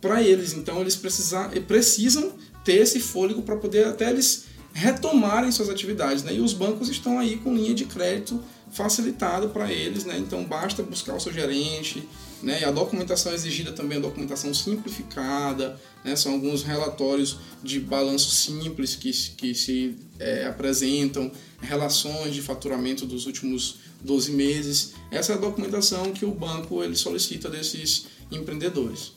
para 0.00 0.22
eles. 0.22 0.52
Então 0.52 0.80
eles 0.80 0.94
precisa, 0.94 1.48
precisam 1.66 2.32
ter 2.64 2.76
esse 2.76 3.00
fôlego 3.00 3.42
para 3.42 3.56
poder 3.56 3.86
até 3.86 4.08
eles 4.10 4.44
retomarem 4.72 5.50
suas 5.50 5.68
atividades. 5.68 6.22
Né? 6.22 6.34
E 6.34 6.40
os 6.40 6.52
bancos 6.52 6.88
estão 6.88 7.18
aí 7.18 7.38
com 7.38 7.54
linha 7.54 7.74
de 7.74 7.86
crédito 7.86 8.40
facilitado 8.76 9.48
para 9.48 9.72
eles, 9.72 10.04
né? 10.04 10.18
Então 10.18 10.44
basta 10.44 10.82
buscar 10.82 11.14
o 11.14 11.20
seu 11.20 11.32
gerente, 11.32 12.06
né? 12.42 12.60
E 12.60 12.64
a 12.64 12.70
documentação 12.70 13.32
exigida 13.32 13.72
também 13.72 13.96
é 13.96 14.00
documentação 14.00 14.52
simplificada, 14.52 15.80
né? 16.04 16.14
São 16.14 16.34
alguns 16.34 16.62
relatórios 16.62 17.38
de 17.62 17.80
balanço 17.80 18.30
simples 18.30 18.94
que, 18.94 19.10
que 19.10 19.54
se 19.54 19.96
é, 20.18 20.46
apresentam, 20.46 21.32
relações 21.58 22.34
de 22.34 22.42
faturamento 22.42 23.06
dos 23.06 23.24
últimos 23.24 23.78
12 24.02 24.32
meses. 24.32 24.92
Essa 25.10 25.32
é 25.32 25.36
a 25.36 25.38
documentação 25.38 26.12
que 26.12 26.26
o 26.26 26.30
banco 26.30 26.84
ele 26.84 26.96
solicita 26.96 27.48
desses 27.48 28.08
empreendedores. 28.30 29.12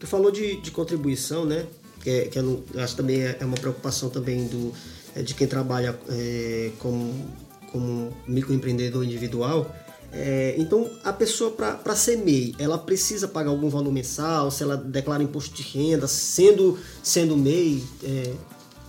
Tu 0.00 0.06
falou 0.08 0.32
de, 0.32 0.60
de 0.60 0.72
contribuição, 0.72 1.44
né? 1.46 1.64
Que, 2.02 2.10
é, 2.10 2.24
que 2.26 2.40
eu 2.40 2.64
acho 2.78 2.96
também 2.96 3.20
é, 3.20 3.36
é 3.38 3.44
uma 3.44 3.56
preocupação 3.56 4.10
também 4.10 4.48
do, 4.48 4.72
é, 5.14 5.22
de 5.22 5.32
quem 5.32 5.46
trabalha 5.46 5.96
é, 6.08 6.72
com 6.80 7.45
como 7.72 8.12
microempreendedor 8.26 9.04
individual, 9.04 9.70
é, 10.12 10.54
então, 10.56 10.90
a 11.04 11.12
pessoa, 11.12 11.50
para 11.50 11.94
ser 11.94 12.16
MEI, 12.16 12.54
ela 12.58 12.78
precisa 12.78 13.28
pagar 13.28 13.50
algum 13.50 13.68
valor 13.68 13.92
mensal, 13.92 14.50
se 14.50 14.62
ela 14.62 14.76
declara 14.76 15.22
imposto 15.22 15.54
de 15.54 15.62
renda, 15.62 16.06
sendo, 16.06 16.78
sendo 17.02 17.36
MEI? 17.36 17.84
É, 18.02 18.34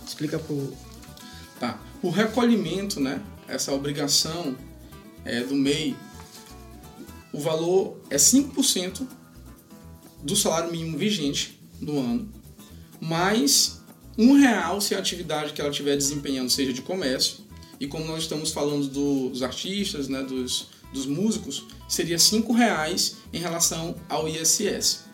explica 0.06 0.38
por. 0.38 0.72
Tá. 1.60 1.80
O 2.02 2.10
recolhimento, 2.10 2.98
né? 2.98 3.20
Essa 3.46 3.72
obrigação 3.72 4.56
é, 5.24 5.42
do 5.42 5.54
MEI, 5.54 5.96
o 7.32 7.40
valor 7.40 7.98
é 8.08 8.16
5% 8.16 9.06
do 10.22 10.34
salário 10.34 10.70
mínimo 10.70 10.96
vigente 10.96 11.60
do 11.80 11.98
ano, 11.98 12.28
mais 13.00 13.80
um 14.16 14.32
real 14.32 14.80
se 14.80 14.94
a 14.94 14.98
atividade 14.98 15.52
que 15.52 15.60
ela 15.60 15.70
estiver 15.70 15.96
desempenhando 15.96 16.50
seja 16.50 16.72
de 16.72 16.82
comércio 16.82 17.47
e 17.80 17.86
como 17.86 18.04
nós 18.04 18.24
estamos 18.24 18.50
falando 18.50 18.88
dos 18.88 19.42
artistas, 19.42 20.08
né, 20.08 20.22
dos, 20.22 20.68
dos 20.92 21.06
músicos, 21.06 21.66
seria 21.88 22.18
cinco 22.18 22.52
reais 22.52 23.16
em 23.32 23.38
relação 23.38 23.94
ao 24.08 24.28
ISS. 24.28 25.04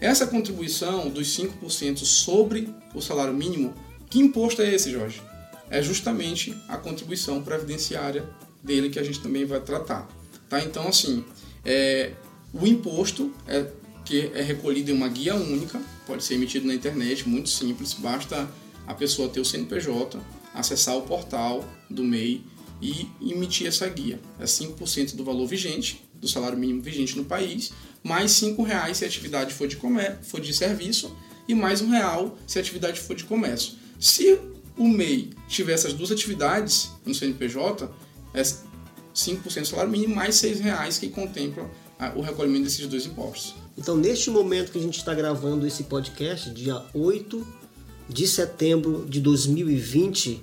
Essa 0.00 0.26
contribuição 0.26 1.08
dos 1.08 1.28
5% 1.36 1.98
sobre 2.04 2.68
o 2.94 3.00
salário 3.00 3.34
mínimo, 3.34 3.74
que 4.10 4.18
imposto 4.18 4.62
é 4.62 4.74
esse, 4.74 4.90
Jorge? 4.90 5.22
É 5.70 5.82
justamente 5.82 6.54
a 6.68 6.76
contribuição 6.76 7.42
previdenciária 7.42 8.28
dele 8.62 8.90
que 8.90 8.98
a 8.98 9.02
gente 9.02 9.20
também 9.20 9.44
vai 9.44 9.60
tratar. 9.60 10.08
Tá? 10.48 10.62
Então, 10.62 10.86
assim, 10.86 11.24
é, 11.64 12.12
o 12.52 12.66
imposto 12.66 13.32
é, 13.46 13.66
que 14.04 14.30
é 14.34 14.42
recolhido 14.42 14.90
em 14.90 14.94
uma 14.94 15.08
guia 15.08 15.34
única, 15.34 15.80
pode 16.06 16.22
ser 16.22 16.34
emitido 16.34 16.66
na 16.66 16.74
internet, 16.74 17.28
muito 17.28 17.48
simples, 17.48 17.94
basta 17.94 18.48
a 18.86 18.94
pessoa 18.94 19.28
ter 19.28 19.40
o 19.40 19.44
CNPJ, 19.44 20.20
acessar 20.54 20.96
o 20.96 21.02
portal 21.02 21.64
do 21.90 22.04
MEI 22.04 22.44
e 22.80 23.08
emitir 23.20 23.66
essa 23.66 23.88
guia. 23.88 24.20
É 24.38 24.44
5% 24.44 25.16
do 25.16 25.24
valor 25.24 25.46
vigente, 25.46 26.04
do 26.14 26.28
salário 26.28 26.56
mínimo 26.56 26.80
vigente 26.80 27.16
no 27.16 27.24
país, 27.24 27.72
mais 28.02 28.40
R$ 28.40 28.54
reais 28.62 28.98
se 28.98 29.04
a 29.04 29.08
atividade 29.08 29.52
for 29.52 29.66
de, 29.66 29.76
comércio, 29.76 30.18
for 30.22 30.40
de 30.40 30.54
serviço 30.54 31.14
e 31.48 31.54
mais 31.54 31.82
um 31.82 31.90
real 31.90 32.38
se 32.46 32.58
a 32.58 32.62
atividade 32.62 33.00
for 33.00 33.16
de 33.16 33.24
comércio. 33.24 33.74
Se 33.98 34.38
o 34.76 34.88
MEI 34.88 35.30
tiver 35.48 35.72
essas 35.72 35.92
duas 35.92 36.10
atividades 36.10 36.90
no 37.04 37.14
CNPJ, 37.14 37.90
é 38.32 38.42
5% 38.42 39.60
do 39.60 39.66
salário 39.66 39.90
mínimo 39.90 40.14
mais 40.14 40.40
R$ 40.40 40.54
reais 40.54 40.98
que 40.98 41.08
contempla 41.08 41.70
o 42.16 42.20
recolhimento 42.20 42.64
desses 42.64 42.86
dois 42.86 43.06
impostos. 43.06 43.54
Então, 43.78 43.96
neste 43.96 44.30
momento 44.30 44.70
que 44.70 44.78
a 44.78 44.82
gente 44.82 44.98
está 44.98 45.14
gravando 45.14 45.66
esse 45.66 45.84
podcast, 45.84 46.50
dia 46.50 46.84
8 46.92 47.63
de 48.08 48.26
setembro 48.26 49.06
de 49.08 49.20
2020 49.20 50.42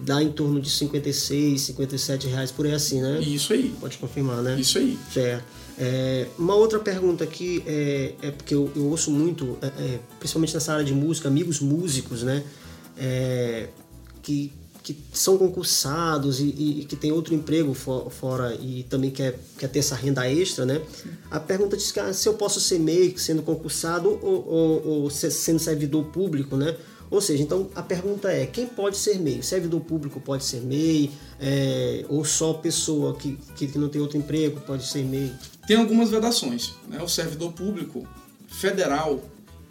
dá 0.00 0.22
em 0.22 0.30
torno 0.30 0.60
de 0.60 0.70
56, 0.70 1.60
57 1.60 2.26
reais 2.28 2.50
por 2.50 2.66
aí 2.66 2.72
assim, 2.72 3.00
né? 3.00 3.20
Isso 3.20 3.52
aí. 3.52 3.74
Pode 3.80 3.98
confirmar, 3.98 4.42
né? 4.42 4.58
Isso 4.58 4.78
aí. 4.78 4.98
Certo. 5.12 5.44
É, 5.78 6.26
uma 6.38 6.54
outra 6.54 6.78
pergunta 6.78 7.22
aqui 7.22 7.62
é, 7.66 8.14
é 8.20 8.30
porque 8.30 8.54
eu, 8.54 8.70
eu 8.74 8.86
ouço 8.86 9.10
muito, 9.10 9.56
é, 9.62 9.66
é, 9.66 10.00
principalmente 10.18 10.52
nessa 10.54 10.72
área 10.72 10.84
de 10.84 10.92
música, 10.92 11.28
amigos 11.28 11.60
músicos, 11.60 12.22
né? 12.22 12.42
É, 12.96 13.68
que, 14.22 14.52
que 14.82 14.96
são 15.12 15.38
concursados 15.38 16.40
e, 16.40 16.80
e, 16.80 16.84
que 16.84 16.96
tem 16.96 17.12
outro 17.12 17.32
emprego 17.32 17.74
for, 17.74 18.10
fora 18.10 18.54
e 18.54 18.84
também 18.84 19.10
quer, 19.10 19.38
quer 19.56 19.68
ter 19.68 19.78
essa 19.78 19.94
renda 19.94 20.28
extra, 20.28 20.66
né? 20.66 20.82
Sim. 21.00 21.10
A 21.30 21.38
pergunta 21.38 21.76
diz 21.76 21.92
que 21.92 22.00
ah, 22.00 22.12
se 22.12 22.28
eu 22.28 22.34
posso 22.34 22.60
ser 22.60 22.80
MEI 22.80 23.14
sendo 23.16 23.42
concursado 23.42 24.18
ou, 24.20 24.48
ou, 24.48 24.86
ou 24.86 25.10
sendo 25.10 25.60
servidor 25.60 26.06
público, 26.06 26.56
né? 26.56 26.76
Ou 27.10 27.20
seja, 27.20 27.42
então 27.42 27.70
a 27.74 27.82
pergunta 27.82 28.30
é: 28.30 28.46
quem 28.46 28.66
pode 28.66 28.96
ser 28.96 29.18
MEI? 29.18 29.42
Servidor 29.42 29.80
público 29.80 30.20
pode 30.20 30.44
ser 30.44 30.60
MEI? 30.60 31.10
É, 31.40 32.04
ou 32.08 32.24
só 32.24 32.54
pessoa 32.54 33.14
que, 33.16 33.38
que 33.56 33.78
não 33.78 33.88
tem 33.88 34.00
outro 34.00 34.18
emprego 34.18 34.60
pode 34.60 34.86
ser 34.86 35.04
MEI? 35.04 35.32
Tem 35.66 35.76
algumas 35.76 36.10
vedações. 36.10 36.74
Né? 36.88 37.02
O 37.02 37.08
servidor 37.08 37.52
público 37.52 38.06
federal, 38.46 39.22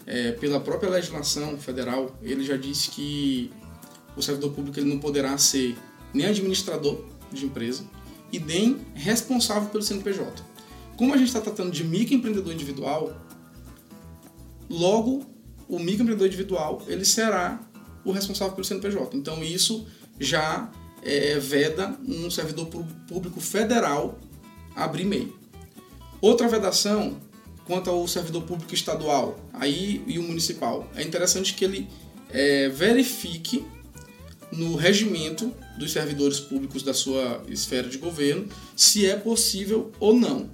é, 0.06 0.32
pela 0.34 0.60
própria 0.60 0.90
legislação 0.90 1.58
federal, 1.58 2.16
ele 2.22 2.44
já 2.44 2.58
disse 2.58 2.90
que 2.90 3.52
o 4.16 4.22
servidor 4.22 4.52
público 4.54 4.80
ele 4.80 4.90
não 4.90 5.00
poderá 5.00 5.38
ser 5.38 5.78
nem 6.14 6.26
administrador 6.26 7.04
de 7.32 7.46
empresa 7.46 7.84
e 8.32 8.40
nem 8.40 8.80
responsável 8.96 9.70
pelo 9.70 9.84
CNPJ. 9.84 10.44
Como 10.98 11.14
a 11.14 11.18
gente 11.18 11.28
está 11.28 11.40
tratando 11.40 11.72
de 11.72 11.84
microempreendedor 11.84 12.52
individual, 12.52 13.16
logo 14.70 15.24
o 15.68 15.80
microempreendedor 15.80 16.28
individual 16.28 16.84
ele 16.88 17.06
será 17.06 17.60
o 18.04 18.12
responsável 18.12 18.54
pelo 18.54 18.66
CNPJ. 18.66 19.18
Então 19.18 19.44
isso 19.44 19.86
já 20.20 20.72
é, 21.04 21.38
veda 21.40 21.98
um 22.08 22.30
servidor 22.30 22.68
público 23.08 23.40
federal 23.40 24.18
abrir 24.76 25.06
MEI. 25.06 25.34
Outra 26.22 26.48
vedação 26.48 27.18
quanto 27.66 27.90
ao 27.90 28.08
servidor 28.08 28.44
público 28.44 28.74
estadual 28.74 29.38
aí 29.54 30.02
e 30.08 30.18
o 30.18 30.24
municipal. 30.24 30.90
É 30.96 31.04
interessante 31.04 31.54
que 31.54 31.66
ele 31.66 31.88
é, 32.30 32.70
verifique 32.70 33.66
no 34.52 34.76
regimento 34.76 35.54
dos 35.78 35.92
servidores 35.92 36.40
públicos 36.40 36.82
da 36.82 36.94
sua 36.94 37.44
esfera 37.50 37.90
de 37.90 37.98
governo 37.98 38.48
se 38.76 39.06
é 39.06 39.18
possível 39.18 39.92
ou 40.00 40.18
não. 40.18 40.50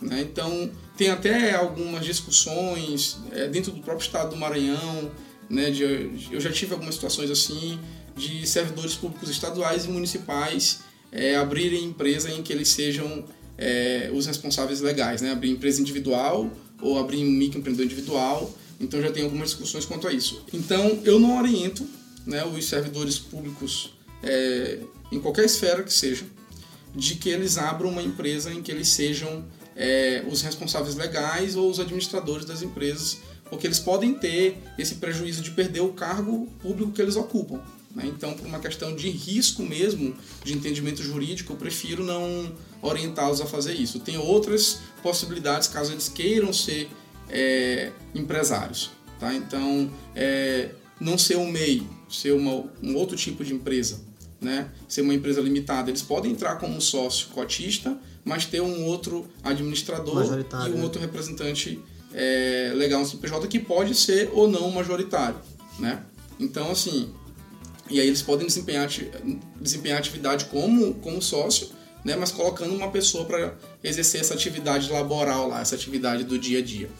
Né? 0.00 0.20
Então, 0.20 0.70
tem 0.96 1.10
até 1.10 1.54
algumas 1.54 2.04
discussões 2.04 3.18
é, 3.32 3.48
dentro 3.48 3.72
do 3.72 3.80
próprio 3.80 4.04
estado 4.04 4.30
do 4.30 4.36
Maranhão, 4.36 5.10
né, 5.50 5.70
de, 5.70 5.82
eu 6.30 6.40
já 6.40 6.50
tive 6.50 6.72
algumas 6.72 6.94
situações 6.94 7.30
assim, 7.30 7.78
de 8.16 8.46
servidores 8.46 8.94
públicos 8.94 9.28
estaduais 9.28 9.84
e 9.84 9.88
municipais 9.88 10.80
é, 11.14 11.36
abrirem 11.36 11.84
empresa 11.84 12.30
em 12.30 12.42
que 12.42 12.52
eles 12.52 12.68
sejam 12.68 13.24
é, 13.56 14.10
os 14.12 14.26
responsáveis 14.26 14.80
legais, 14.80 15.22
né? 15.22 15.30
abrir 15.30 15.50
empresa 15.50 15.80
individual 15.80 16.50
ou 16.80 16.98
abrir 16.98 17.24
um 17.24 17.30
microempreendedor 17.30 17.86
individual. 17.86 18.52
Então 18.80 19.00
já 19.00 19.12
tem 19.12 19.22
algumas 19.22 19.50
discussões 19.50 19.84
quanto 19.84 20.08
a 20.08 20.12
isso. 20.12 20.44
Então 20.52 21.00
eu 21.04 21.20
não 21.20 21.38
oriento 21.38 21.86
né, 22.26 22.44
os 22.44 22.64
servidores 22.64 23.18
públicos 23.18 23.94
é, 24.22 24.80
em 25.12 25.20
qualquer 25.20 25.44
esfera 25.44 25.82
que 25.84 25.92
seja, 25.92 26.24
de 26.94 27.14
que 27.14 27.28
eles 27.28 27.58
abram 27.58 27.90
uma 27.90 28.02
empresa 28.02 28.52
em 28.52 28.62
que 28.62 28.72
eles 28.72 28.88
sejam 28.88 29.44
é, 29.76 30.24
os 30.28 30.42
responsáveis 30.42 30.94
legais 30.94 31.56
ou 31.56 31.70
os 31.70 31.80
administradores 31.80 32.44
das 32.44 32.62
empresas, 32.62 33.18
porque 33.48 33.66
eles 33.66 33.78
podem 33.78 34.14
ter 34.14 34.58
esse 34.78 34.96
prejuízo 34.96 35.42
de 35.42 35.50
perder 35.50 35.80
o 35.80 35.92
cargo 35.92 36.46
público 36.60 36.92
que 36.92 37.02
eles 37.02 37.16
ocupam. 37.16 37.60
Né? 37.94 38.04
Então, 38.06 38.34
por 38.34 38.46
uma 38.46 38.58
questão 38.58 38.94
de 38.94 39.08
risco 39.08 39.62
mesmo, 39.62 40.16
de 40.42 40.52
entendimento 40.52 41.02
jurídico, 41.02 41.52
eu 41.52 41.56
prefiro 41.56 42.02
não 42.02 42.52
orientá-los 42.82 43.40
a 43.40 43.46
fazer 43.46 43.74
isso. 43.74 44.00
Tem 44.00 44.18
outras 44.18 44.80
possibilidades 45.02 45.68
caso 45.68 45.92
eles 45.92 46.08
queiram 46.08 46.52
ser 46.52 46.90
é, 47.28 47.92
empresários. 48.14 48.90
Tá? 49.20 49.32
Então, 49.32 49.90
é, 50.14 50.70
não 51.00 51.16
ser 51.16 51.36
um 51.36 51.50
MEI, 51.50 51.86
ser 52.08 52.32
uma, 52.32 52.64
um 52.82 52.96
outro 52.96 53.16
tipo 53.16 53.44
de 53.44 53.54
empresa, 53.54 54.00
né? 54.40 54.68
ser 54.88 55.02
uma 55.02 55.14
empresa 55.14 55.40
limitada, 55.40 55.90
eles 55.90 56.02
podem 56.02 56.32
entrar 56.32 56.56
como 56.56 56.80
sócio 56.80 57.28
cotista, 57.28 57.96
mas 58.24 58.46
ter 58.46 58.60
um 58.60 58.86
outro 58.86 59.26
administrador 59.42 60.24
e 60.24 60.70
um 60.70 60.76
né? 60.76 60.82
outro 60.82 61.00
representante 61.00 61.80
é, 62.12 62.72
legal 62.74 63.00
no 63.00 63.06
CNPJ 63.06 63.48
que 63.48 63.58
pode 63.58 63.94
ser 63.94 64.30
ou 64.32 64.48
não 64.48 64.70
majoritário. 64.70 65.36
Né? 65.78 66.02
Então, 66.38 66.70
assim, 66.70 67.12
e 67.90 68.00
aí 68.00 68.06
eles 68.06 68.22
podem 68.22 68.46
desempenhar, 68.46 68.88
desempenhar 69.60 69.98
atividade 69.98 70.46
como, 70.46 70.94
como 70.94 71.20
sócio, 71.20 71.68
né, 72.04 72.16
mas 72.16 72.30
colocando 72.30 72.74
uma 72.74 72.90
pessoa 72.90 73.24
para 73.24 73.54
exercer 73.82 74.20
essa 74.20 74.34
atividade 74.34 74.90
laboral 74.90 75.48
lá, 75.48 75.60
essa 75.60 75.74
atividade 75.74 76.24
do 76.24 76.38
dia 76.38 76.58
a 76.58 76.62
dia. 76.62 76.90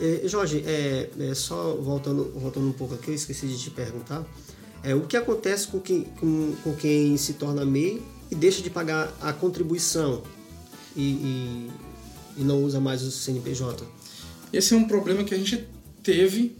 É, 0.00 0.28
Jorge, 0.28 0.62
é, 0.64 1.10
é, 1.18 1.34
só 1.34 1.74
voltando, 1.74 2.32
voltando 2.36 2.68
um 2.68 2.72
pouco 2.72 2.94
aqui, 2.94 3.10
eu 3.10 3.14
esqueci 3.14 3.46
de 3.46 3.58
te 3.58 3.70
perguntar. 3.70 4.24
É, 4.82 4.94
o 4.94 5.02
que 5.02 5.16
acontece 5.16 5.66
com 5.66 5.80
quem, 5.80 6.04
com, 6.04 6.54
com 6.62 6.74
quem 6.74 7.16
se 7.16 7.34
torna 7.34 7.64
MEI 7.64 8.00
e 8.30 8.34
deixa 8.34 8.62
de 8.62 8.70
pagar 8.70 9.12
a 9.20 9.32
contribuição 9.32 10.22
e, 10.96 11.02
e, 11.02 11.70
e 12.38 12.44
não 12.44 12.62
usa 12.64 12.80
mais 12.80 13.02
o 13.02 13.10
CNPJ? 13.10 13.84
Esse 14.52 14.74
é 14.74 14.76
um 14.76 14.84
problema 14.84 15.24
que 15.24 15.34
a 15.34 15.38
gente 15.38 15.66
teve 16.02 16.56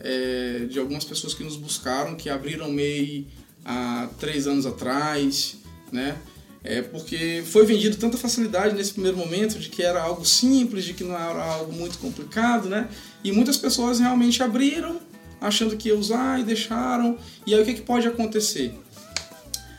é, 0.00 0.66
de 0.68 0.78
algumas 0.78 1.04
pessoas 1.04 1.34
que 1.34 1.44
nos 1.44 1.56
buscaram, 1.56 2.14
que 2.16 2.28
abriram 2.28 2.70
MEI 2.70 3.26
há 3.64 4.08
três 4.18 4.46
anos 4.46 4.66
atrás, 4.66 5.56
né? 5.92 6.16
É 6.62 6.82
porque 6.82 7.42
foi 7.46 7.64
vendido 7.64 7.96
tanta 7.96 8.18
facilidade 8.18 8.74
nesse 8.74 8.92
primeiro 8.92 9.16
momento 9.16 9.58
de 9.58 9.70
que 9.70 9.82
era 9.82 10.02
algo 10.02 10.26
simples, 10.26 10.84
de 10.84 10.92
que 10.92 11.02
não 11.02 11.14
era 11.14 11.42
algo 11.42 11.72
muito 11.72 11.98
complicado, 11.98 12.68
né? 12.68 12.88
E 13.24 13.32
muitas 13.32 13.56
pessoas 13.56 13.98
realmente 13.98 14.42
abriram 14.42 15.00
achando 15.40 15.76
que 15.76 15.88
ia 15.88 15.96
usar 15.96 16.38
e 16.38 16.44
deixaram. 16.44 17.16
E 17.46 17.54
aí 17.54 17.62
o 17.62 17.64
que, 17.64 17.74
que 17.74 17.82
pode 17.82 18.06
acontecer? 18.06 18.74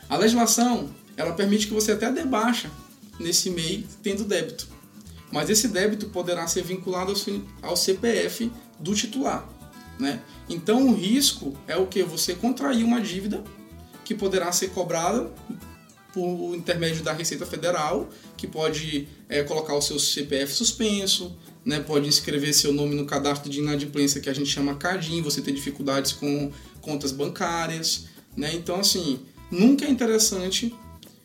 A 0.08 0.16
legislação 0.16 0.90
ela 1.16 1.32
permite 1.32 1.66
que 1.66 1.74
você 1.74 1.92
até 1.92 2.10
debaixa 2.10 2.70
nesse 3.18 3.50
MEI 3.50 3.86
tendo 4.02 4.24
débito. 4.24 4.68
Mas 5.30 5.48
esse 5.48 5.68
débito 5.68 6.08
poderá 6.10 6.46
ser 6.46 6.62
vinculado 6.62 7.14
ao 7.62 7.76
CPF 7.76 8.50
do 8.78 8.94
titular. 8.94 9.48
Né? 9.98 10.20
Então 10.48 10.88
o 10.88 10.94
risco 10.94 11.56
é 11.66 11.76
o 11.76 11.86
que? 11.86 12.02
Você 12.02 12.34
contrair 12.34 12.84
uma 12.84 13.00
dívida 13.00 13.42
que 14.04 14.14
poderá 14.14 14.50
ser 14.52 14.70
cobrada 14.70 15.30
por 16.12 16.54
intermédio 16.54 17.02
da 17.02 17.12
Receita 17.12 17.46
Federal, 17.46 18.08
que 18.36 18.46
pode 18.46 19.08
é, 19.28 19.42
colocar 19.42 19.74
o 19.74 19.80
seu 19.80 19.98
CPF 19.98 20.52
suspenso, 20.52 21.34
né, 21.64 21.80
pode 21.80 22.06
inscrever 22.06 22.52
seu 22.52 22.72
nome 22.72 22.94
no 22.94 23.06
cadastro 23.06 23.50
de 23.50 23.60
inadimplência 23.60 24.20
que 24.20 24.28
a 24.28 24.34
gente 24.34 24.50
chama 24.50 24.74
CADIM, 24.74 25.22
você 25.22 25.40
ter 25.40 25.52
dificuldades 25.52 26.12
com 26.12 26.52
contas 26.82 27.12
bancárias. 27.12 28.06
Né? 28.36 28.52
Então, 28.54 28.80
assim, 28.80 29.20
nunca 29.50 29.86
é 29.86 29.88
interessante 29.88 30.74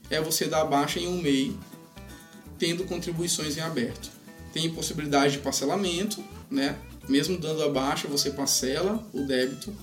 é 0.10 0.22
você 0.22 0.46
dar 0.46 0.66
baixa 0.66 1.00
em 1.00 1.08
um 1.08 1.22
MEI 1.22 1.58
tendo 2.58 2.86
contribuições 2.86 3.58
em 3.58 3.62
aberto. 3.62 4.10
Tem 4.52 4.70
possibilidade 4.74 5.34
de 5.34 5.40
parcelamento, 5.40 6.24
né? 6.50 6.78
mesmo 7.08 7.38
dando 7.38 7.64
a 7.64 7.70
baixa, 7.70 8.08
você 8.08 8.32
parcela 8.32 9.04
o 9.14 9.24
débito, 9.24 9.74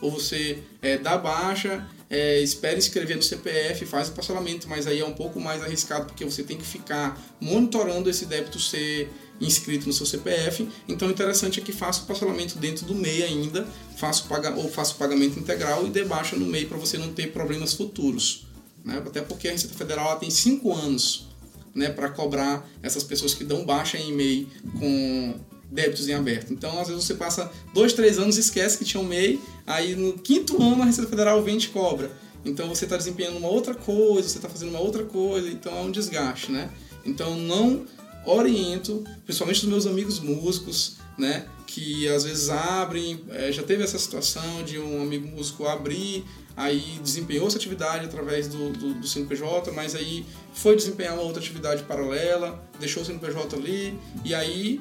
ou 0.00 0.10
você 0.10 0.58
é, 0.80 0.96
dá 0.96 1.18
baixa, 1.18 1.86
é, 2.08 2.40
espera 2.40 2.78
inscrever 2.78 3.16
no 3.16 3.22
CPF, 3.22 3.84
faz 3.84 4.08
o 4.08 4.12
parcelamento, 4.12 4.68
mas 4.68 4.86
aí 4.86 5.00
é 5.00 5.04
um 5.04 5.12
pouco 5.12 5.40
mais 5.40 5.62
arriscado 5.62 6.06
porque 6.06 6.24
você 6.24 6.42
tem 6.42 6.56
que 6.56 6.64
ficar 6.64 7.20
monitorando 7.40 8.08
esse 8.08 8.26
débito 8.26 8.60
ser 8.60 9.10
inscrito 9.40 9.86
no 9.86 9.92
seu 9.92 10.06
CPF. 10.06 10.68
Então, 10.88 11.08
o 11.08 11.10
interessante 11.10 11.60
é 11.60 11.62
que 11.62 11.72
faça 11.72 12.02
o 12.02 12.06
parcelamento 12.06 12.58
dentro 12.58 12.86
do 12.86 12.94
MEI 12.94 13.24
ainda, 13.24 13.66
faça 13.96 14.24
o 14.24 14.28
paga, 14.28 14.54
ou 14.54 14.68
faça 14.68 14.94
o 14.94 14.96
pagamento 14.96 15.38
integral 15.38 15.86
e 15.86 15.90
dê 15.90 16.04
baixa 16.04 16.36
no 16.36 16.46
MEI 16.46 16.66
para 16.66 16.78
você 16.78 16.96
não 16.96 17.12
ter 17.12 17.32
problemas 17.32 17.74
futuros. 17.74 18.47
Né? 18.88 19.02
Até 19.06 19.20
porque 19.20 19.48
a 19.48 19.52
Receita 19.52 19.76
Federal 19.76 20.18
tem 20.18 20.30
cinco 20.30 20.74
anos 20.74 21.28
né, 21.74 21.90
para 21.90 22.08
cobrar 22.08 22.66
essas 22.82 23.04
pessoas 23.04 23.34
que 23.34 23.44
dão 23.44 23.64
baixa 23.66 23.98
em 23.98 24.12
MEI 24.14 24.48
com 24.78 25.34
débitos 25.70 26.08
em 26.08 26.14
aberto. 26.14 26.52
Então, 26.54 26.80
às 26.80 26.88
vezes 26.88 27.04
você 27.04 27.14
passa 27.14 27.52
dois, 27.74 27.92
três 27.92 28.18
anos 28.18 28.38
e 28.38 28.40
esquece 28.40 28.78
que 28.78 28.86
tinha 28.86 29.02
um 29.02 29.06
MEI, 29.06 29.38
aí 29.66 29.94
no 29.94 30.14
quinto 30.14 30.60
ano 30.62 30.82
a 30.82 30.86
Receita 30.86 31.10
Federal 31.10 31.42
vem 31.42 31.56
e 31.56 31.60
te 31.60 31.68
cobra. 31.68 32.10
Então 32.44 32.66
você 32.68 32.84
está 32.84 32.96
desempenhando 32.96 33.36
uma 33.36 33.48
outra 33.48 33.74
coisa, 33.74 34.26
você 34.26 34.38
está 34.38 34.48
fazendo 34.48 34.70
uma 34.70 34.80
outra 34.80 35.04
coisa, 35.04 35.50
então 35.50 35.76
é 35.76 35.80
um 35.82 35.90
desgaste, 35.90 36.50
né? 36.50 36.70
Então 37.04 37.36
não 37.36 37.84
oriento, 38.24 39.04
principalmente 39.24 39.58
os 39.64 39.68
meus 39.68 39.86
amigos 39.86 40.18
músicos, 40.20 40.96
né? 41.18 41.46
Que 41.66 42.08
às 42.08 42.24
vezes 42.24 42.48
abrem, 42.48 43.20
é, 43.28 43.52
já 43.52 43.62
teve 43.62 43.82
essa 43.82 43.98
situação 43.98 44.62
de 44.64 44.78
um 44.78 45.02
amigo 45.02 45.28
músico 45.28 45.66
abrir, 45.66 46.24
aí 46.58 46.98
desempenhou 47.04 47.46
essa 47.46 47.56
atividade 47.56 48.04
através 48.04 48.48
do, 48.48 48.70
do, 48.70 48.94
do 48.94 49.06
CNPJ, 49.06 49.70
mas 49.70 49.94
aí 49.94 50.26
foi 50.52 50.74
desempenhar 50.74 51.14
uma 51.14 51.22
outra 51.22 51.40
atividade 51.40 51.84
paralela, 51.84 52.60
deixou 52.80 53.04
o 53.04 53.06
CNPJ 53.06 53.56
ali, 53.56 53.96
e 54.24 54.34
aí 54.34 54.80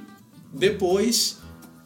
depois 0.52 1.38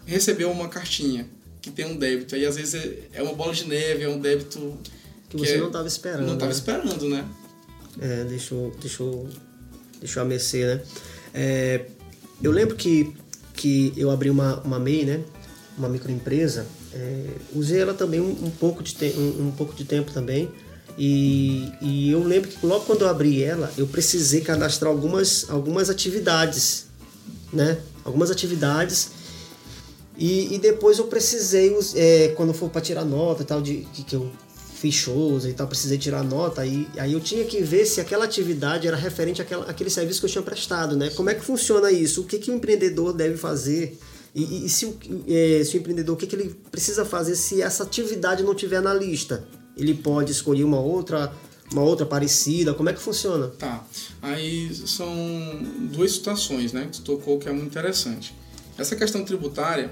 recebeu 0.06 0.49
uma 0.49 0.69
cartinha 0.69 1.27
que 1.62 1.69
tem 1.69 1.86
um 1.86 1.97
débito. 1.97 2.36
Aí 2.36 2.45
às 2.45 2.56
vezes 2.56 2.73
é, 2.73 2.99
é 3.12 3.21
uma 3.21 3.34
bola 3.34 3.54
de 3.54 3.67
neve, 3.67 4.06
é 4.06 4.10
um 4.10 4.17
débito 4.17 4.77
que, 5.30 5.36
que 5.36 5.45
você 5.45 5.56
é, 5.56 5.58
não 5.58 5.67
estava 5.67 5.88
esperando. 5.88 6.25
Não 6.25 6.34
estava 6.36 6.51
né? 6.51 6.58
esperando, 6.58 7.10
né? 7.10 7.27
É, 7.99 8.23
deixou, 8.23 8.71
deixou, 8.80 9.30
deixou 9.99 10.23
a 10.23 10.25
mercê, 10.25 10.65
né? 10.65 10.82
É, 11.34 11.86
eu 12.41 12.51
lembro 12.51 12.77
que, 12.77 13.13
que 13.54 13.93
eu 13.97 14.10
abri 14.10 14.30
uma, 14.30 14.62
uma 14.62 14.80
MEI, 14.80 15.04
né? 15.04 15.21
Uma 15.82 15.89
microempresa. 15.89 16.67
É, 16.94 17.26
usei 17.56 17.82
ela 17.82 17.96
também 17.96 18.22
um, 18.22 18.30
um 18.30 18.52
pouco 18.52 18.84
de 18.84 18.96
um, 19.17 19.48
um, 19.48 19.52
pouco 19.52 19.74
de 19.74 19.84
tempo 19.84 20.12
também. 20.12 20.48
E, 20.96 21.72
e 21.82 22.12
eu 22.12 22.24
lembro 22.24 22.50
que 22.50 22.63
logo 22.63 22.86
quando 22.86 23.02
eu 23.02 23.10
abri 23.10 23.44
ela, 23.44 23.72
eu 23.76 23.88
precisei 23.88 24.41
cadastrar 24.41 24.91
algumas, 24.91 25.50
algumas 25.50 25.89
atividades, 25.89 26.86
né? 27.52 27.80
algumas 28.06 28.30
atividades. 28.30 29.10
E, 30.15 30.54
e 30.54 30.60
depois 30.60 31.00
eu 31.00 31.06
precisei, 31.06 31.76
é, 31.96 32.28
quando 32.38 32.54
for 32.54 32.70
para 32.70 32.82
tirar 32.82 33.04
nota 33.04 33.41
e 33.41 33.46
tal, 33.46 33.60
de, 33.60 33.86
de, 33.86 34.04
que 34.04 34.15
eu 34.15 34.32
fiz 34.76 34.94
shows 34.94 35.46
e 35.46 35.54
tal, 35.54 35.65
precisei 35.65 35.98
tirar 35.98 36.24
nota. 36.24 36.62
Aí, 36.62 36.88
aí 36.96 37.13
eu 37.13 37.20
tinha 37.20 37.44
que 37.44 37.60
ver 37.63 37.88
se 37.88 38.00
aquela 38.00 38.26
atividade 38.26 38.88
era 38.88 38.96
referente 38.96 39.41
àquela, 39.41 39.65
àquele 39.65 39.89
serviço 39.89 40.20
que 40.20 40.28
eu 40.28 40.30
tinha 40.30 40.44
prestado, 40.44 40.96
né? 40.96 41.10
Como 41.15 41.32
é 41.32 41.34
que 41.34 41.44
funciona 41.44 41.91
isso? 41.91 42.22
O 42.22 42.24
que, 42.26 42.38
que 42.38 42.52
o 42.52 42.54
empreendedor 42.54 43.13
deve 43.13 43.36
fazer 43.36 43.98
E, 44.34 44.65
e 44.65 44.70
se, 44.70 44.86
o, 44.86 44.98
é, 45.28 45.63
se, 45.63 45.76
o, 45.76 45.80
empreendedor, 45.80 46.15
o 46.15 46.17
que, 46.17 46.26
que 46.26 46.36
ele 46.36 46.56
precisa 46.72 47.04
fazer 47.04 47.36
se 47.36 47.62
essa 47.62 47.84
atividade 47.84 48.44
não 48.44 48.56
tiver 48.56 48.82
na 48.82 48.94
lista? 48.94 49.44
Ele 49.76 49.94
pode 49.94 50.32
escolher 50.32 50.63
uma 50.63 50.80
outra, 50.80 51.34
uma 51.72 51.82
outra 51.82 52.06
parecida? 52.06 52.74
Como 52.74 52.89
é 52.89 52.94
que 52.94 53.02
funciona? 53.02 53.48
Tá. 53.48 53.86
Aí 54.22 54.74
são 54.74 55.13
duas 55.91 56.13
situações, 56.13 56.72
né? 56.72 56.88
Que 56.89 56.98
você 56.98 57.04
tocou 57.04 57.39
que 57.39 57.50
é 57.50 57.52
muito 57.52 57.67
interessante. 57.67 58.34
Essa 58.78 58.96
questão 58.96 59.24
tributária 59.26 59.91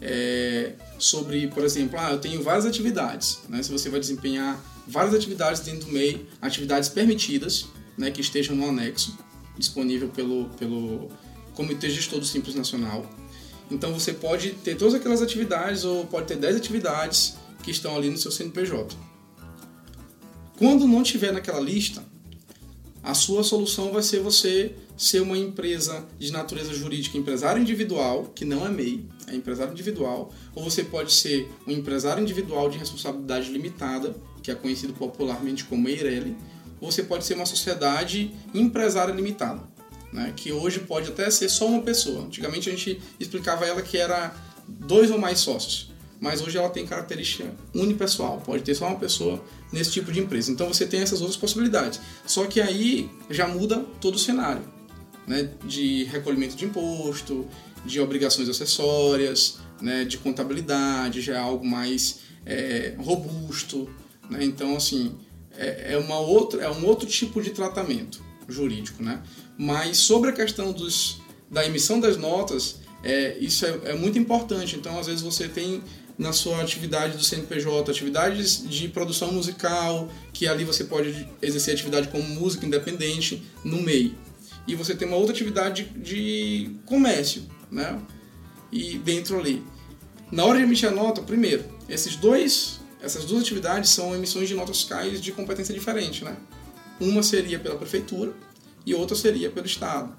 é 0.00 0.72
sobre, 0.98 1.48
por 1.48 1.64
exemplo, 1.64 1.98
ah, 1.98 2.12
eu 2.12 2.18
tenho 2.18 2.42
várias 2.42 2.64
atividades, 2.64 3.40
né? 3.48 3.62
Se 3.62 3.70
você 3.70 3.88
vai 3.88 3.98
desempenhar 3.98 4.62
várias 4.86 5.14
atividades 5.14 5.60
dentro 5.60 5.86
do 5.86 5.92
MEI, 5.92 6.26
atividades 6.40 6.88
permitidas, 6.88 7.66
né, 7.96 8.10
que 8.10 8.20
estejam 8.20 8.56
no 8.56 8.68
anexo, 8.68 9.16
disponível 9.56 10.08
pelo, 10.08 10.46
pelo 10.58 11.08
Comitê 11.54 11.90
Gestor 11.90 12.18
do 12.18 12.26
Simples 12.26 12.54
Nacional. 12.54 13.08
Então 13.72 13.92
você 13.92 14.12
pode 14.12 14.50
ter 14.50 14.76
todas 14.76 14.94
aquelas 14.94 15.22
atividades 15.22 15.84
ou 15.84 16.04
pode 16.06 16.26
ter 16.26 16.36
10 16.36 16.56
atividades 16.56 17.36
que 17.62 17.70
estão 17.70 17.96
ali 17.96 18.10
no 18.10 18.18
seu 18.18 18.30
CNPJ. 18.30 18.94
Quando 20.58 20.86
não 20.86 21.02
tiver 21.02 21.32
naquela 21.32 21.60
lista, 21.60 22.04
a 23.02 23.14
sua 23.14 23.42
solução 23.42 23.90
vai 23.90 24.02
ser 24.02 24.20
você 24.20 24.74
ser 24.96 25.20
uma 25.20 25.36
empresa 25.36 26.06
de 26.18 26.30
natureza 26.30 26.72
jurídica 26.72 27.18
empresário 27.18 27.60
individual, 27.60 28.30
que 28.34 28.44
não 28.44 28.64
é 28.64 28.68
MEI, 28.68 29.04
é 29.26 29.34
empresário 29.34 29.72
individual, 29.72 30.32
ou 30.54 30.62
você 30.62 30.84
pode 30.84 31.12
ser 31.12 31.50
um 31.66 31.72
empresário 31.72 32.22
individual 32.22 32.68
de 32.68 32.78
responsabilidade 32.78 33.50
limitada, 33.50 34.14
que 34.42 34.50
é 34.50 34.54
conhecido 34.54 34.92
popularmente 34.92 35.64
como 35.64 35.88
EIRELI, 35.88 36.36
ou 36.80 36.92
você 36.92 37.02
pode 37.02 37.24
ser 37.24 37.34
uma 37.34 37.46
sociedade 37.46 38.30
empresária 38.54 39.12
limitada, 39.12 39.62
né? 40.12 40.32
que 40.36 40.52
hoje 40.52 40.80
pode 40.80 41.08
até 41.08 41.30
ser 41.30 41.48
só 41.48 41.66
uma 41.66 41.82
pessoa. 41.82 42.24
Antigamente 42.24 42.68
a 42.68 42.72
gente 42.72 43.00
explicava 43.18 43.64
ela 43.64 43.80
que 43.82 43.96
era 43.96 44.34
dois 44.68 45.10
ou 45.10 45.18
mais 45.18 45.38
sócios, 45.38 45.90
mas 46.20 46.40
hoje 46.40 46.58
ela 46.58 46.68
tem 46.68 46.86
característica 46.86 47.52
unipessoal, 47.74 48.40
pode 48.44 48.62
ter 48.62 48.74
só 48.74 48.86
uma 48.86 48.98
pessoa 48.98 49.42
nesse 49.72 49.90
tipo 49.90 50.12
de 50.12 50.20
empresa. 50.20 50.52
Então 50.52 50.68
você 50.68 50.86
tem 50.86 51.00
essas 51.00 51.20
outras 51.20 51.36
possibilidades. 51.36 52.00
Só 52.26 52.46
que 52.46 52.60
aí 52.60 53.10
já 53.30 53.48
muda 53.48 53.84
todo 54.00 54.16
o 54.16 54.18
cenário 54.18 54.62
né? 55.26 55.48
de 55.64 56.04
recolhimento 56.04 56.54
de 56.54 56.64
imposto, 56.64 57.46
de 57.84 58.00
obrigações 58.00 58.48
acessórias, 58.48 59.58
né? 59.80 60.04
de 60.04 60.18
contabilidade, 60.18 61.20
já 61.20 61.34
é 61.34 61.38
algo 61.38 61.66
mais 61.66 62.20
é, 62.44 62.94
robusto. 62.98 63.88
Né? 64.30 64.44
Então, 64.44 64.76
assim, 64.76 65.14
é, 65.56 65.94
é, 65.94 65.98
uma 65.98 66.18
outra, 66.18 66.62
é 66.62 66.70
um 66.70 66.86
outro 66.86 67.08
tipo 67.08 67.42
de 67.42 67.50
tratamento 67.50 68.21
jurídico. 68.48 69.02
Né? 69.02 69.22
Mas 69.56 69.98
sobre 69.98 70.30
a 70.30 70.32
questão 70.32 70.72
dos, 70.72 71.20
da 71.50 71.64
emissão 71.66 72.00
das 72.00 72.16
notas, 72.16 72.80
é, 73.02 73.36
isso 73.38 73.66
é, 73.66 73.78
é 73.86 73.94
muito 73.94 74.18
importante. 74.18 74.76
Então, 74.76 74.98
às 74.98 75.06
vezes, 75.06 75.22
você 75.22 75.48
tem 75.48 75.82
na 76.18 76.32
sua 76.32 76.60
atividade 76.60 77.16
do 77.16 77.24
CNPJ, 77.24 77.90
atividades 77.90 78.68
de 78.68 78.88
produção 78.88 79.32
musical, 79.32 80.10
que 80.32 80.46
ali 80.46 80.64
você 80.64 80.84
pode 80.84 81.28
exercer 81.40 81.74
atividade 81.74 82.08
como 82.08 82.22
música 82.22 82.66
independente 82.66 83.42
no 83.64 83.82
MEI. 83.82 84.14
E 84.66 84.74
você 84.74 84.94
tem 84.94 85.08
uma 85.08 85.16
outra 85.16 85.32
atividade 85.32 85.84
de, 85.96 86.00
de 86.00 86.70
comércio, 86.86 87.42
né? 87.70 88.00
E 88.70 88.98
dentro 88.98 89.38
ali. 89.38 89.64
Na 90.30 90.44
hora 90.44 90.58
de 90.58 90.64
emitir 90.64 90.88
a 90.88 90.92
nota, 90.92 91.20
primeiro, 91.20 91.64
esses 91.88 92.16
dois 92.16 92.80
essas 93.02 93.24
duas 93.24 93.42
atividades 93.42 93.90
são 93.90 94.14
emissões 94.14 94.48
de 94.48 94.54
notas 94.54 94.76
fiscais 94.80 95.20
de 95.20 95.32
competência 95.32 95.74
diferente, 95.74 96.24
né? 96.24 96.36
Uma 97.02 97.22
seria 97.22 97.58
pela 97.58 97.76
prefeitura 97.76 98.32
e 98.86 98.94
outra 98.94 99.16
seria 99.16 99.50
pelo 99.50 99.66
estado. 99.66 100.16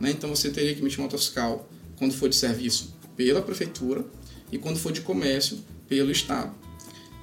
Né? 0.00 0.10
Então 0.10 0.28
você 0.28 0.50
teria 0.50 0.74
que 0.74 0.80
emitir 0.80 1.00
nota 1.00 1.16
fiscal 1.16 1.68
quando 1.96 2.12
for 2.12 2.28
de 2.28 2.34
serviço 2.34 2.96
pela 3.16 3.40
prefeitura 3.40 4.04
e 4.50 4.58
quando 4.58 4.76
for 4.76 4.90
de 4.90 5.02
comércio 5.02 5.58
pelo 5.88 6.10
estado. 6.10 6.52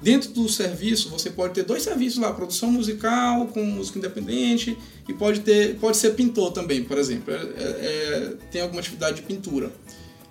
Dentro 0.02 0.30
do 0.30 0.48
serviço 0.48 1.10
você 1.10 1.28
pode 1.30 1.52
ter 1.52 1.64
dois 1.64 1.82
serviços 1.82 2.18
lá, 2.18 2.32
produção 2.32 2.70
musical 2.70 3.46
com 3.48 3.62
música 3.62 3.98
independente 3.98 4.76
e 5.06 5.12
pode 5.12 5.40
ter, 5.40 5.76
pode 5.76 5.98
ser 5.98 6.14
pintor 6.14 6.52
também, 6.52 6.82
por 6.82 6.96
exemplo. 6.96 7.32
É, 7.32 7.36
é, 7.36 7.42
é 7.60 8.36
tem 8.50 8.62
alguma 8.62 8.80
atividade 8.80 9.16
de 9.16 9.22
pintura. 9.22 9.70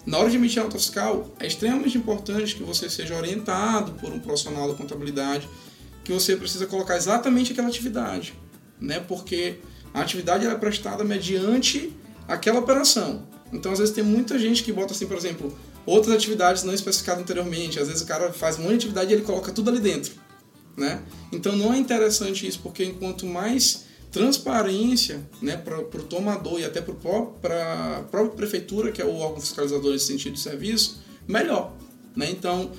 Na 0.06 0.18
hora 0.18 0.30
de 0.30 0.36
emitir 0.36 0.60
a 0.60 0.66
nota 0.66 0.78
fiscal, 0.78 1.32
é 1.40 1.48
extremamente 1.48 1.98
importante 1.98 2.56
que 2.56 2.64
você 2.64 2.90
seja 2.90 3.16
orientado 3.16 3.94
por 3.94 4.12
um 4.12 4.20
profissional 4.20 4.68
da 4.68 4.74
contabilidade, 4.74 5.48
que 6.04 6.12
você 6.12 6.36
precisa 6.36 6.66
colocar 6.66 6.98
exatamente 6.98 7.54
aquela 7.54 7.70
atividade, 7.70 8.34
né? 8.84 9.00
Porque 9.00 9.56
a 9.94 10.02
atividade 10.02 10.46
é 10.46 10.56
prestada 10.56 11.04
mediante 11.04 11.94
aquela 12.28 12.60
operação. 12.60 13.26
Então, 13.52 13.72
às 13.72 13.80
vezes 13.80 13.94
tem 13.94 14.04
muita 14.04 14.38
gente 14.38 14.64
que 14.64 14.74
bota 14.74 14.94
assim, 14.94 15.08
por 15.08 15.16
exemplo, 15.16 15.58
outras 15.86 16.14
atividades 16.14 16.64
não 16.64 16.74
especificadas 16.74 17.22
anteriormente. 17.22 17.80
Às 17.80 17.88
vezes 17.88 18.04
o 18.04 18.06
cara 18.06 18.34
faz 18.34 18.60
um 18.60 18.64
monte 18.64 18.72
de 18.72 18.76
atividade 18.78 19.12
e 19.12 19.14
ele 19.14 19.24
coloca 19.24 19.52
tudo 19.52 19.70
ali 19.70 19.80
dentro, 19.80 20.14
né? 20.76 21.02
Então, 21.32 21.56
não 21.56 21.74
é 21.74 21.78
interessante 21.78 22.46
isso, 22.46 22.60
porque 22.62 22.84
enquanto 22.84 23.26
mais 23.26 23.86
transparência 24.12 25.28
né, 25.42 25.58
para 25.58 25.80
o 25.80 26.04
tomador 26.04 26.60
e 26.60 26.66
até 26.66 26.82
para 26.82 26.94
a 26.94 28.04
própria 28.04 28.36
prefeitura, 28.36 28.92
que 28.92 29.02
é 29.02 29.06
o 29.06 29.16
órgão 29.16 29.42
fiscalizador 29.42 29.92
nesse 29.92 30.06
sentido 30.06 30.34
de 30.34 30.40
serviço, 30.40 31.02
melhor. 31.28 31.74
Né? 32.16 32.30
Então, 32.30 32.72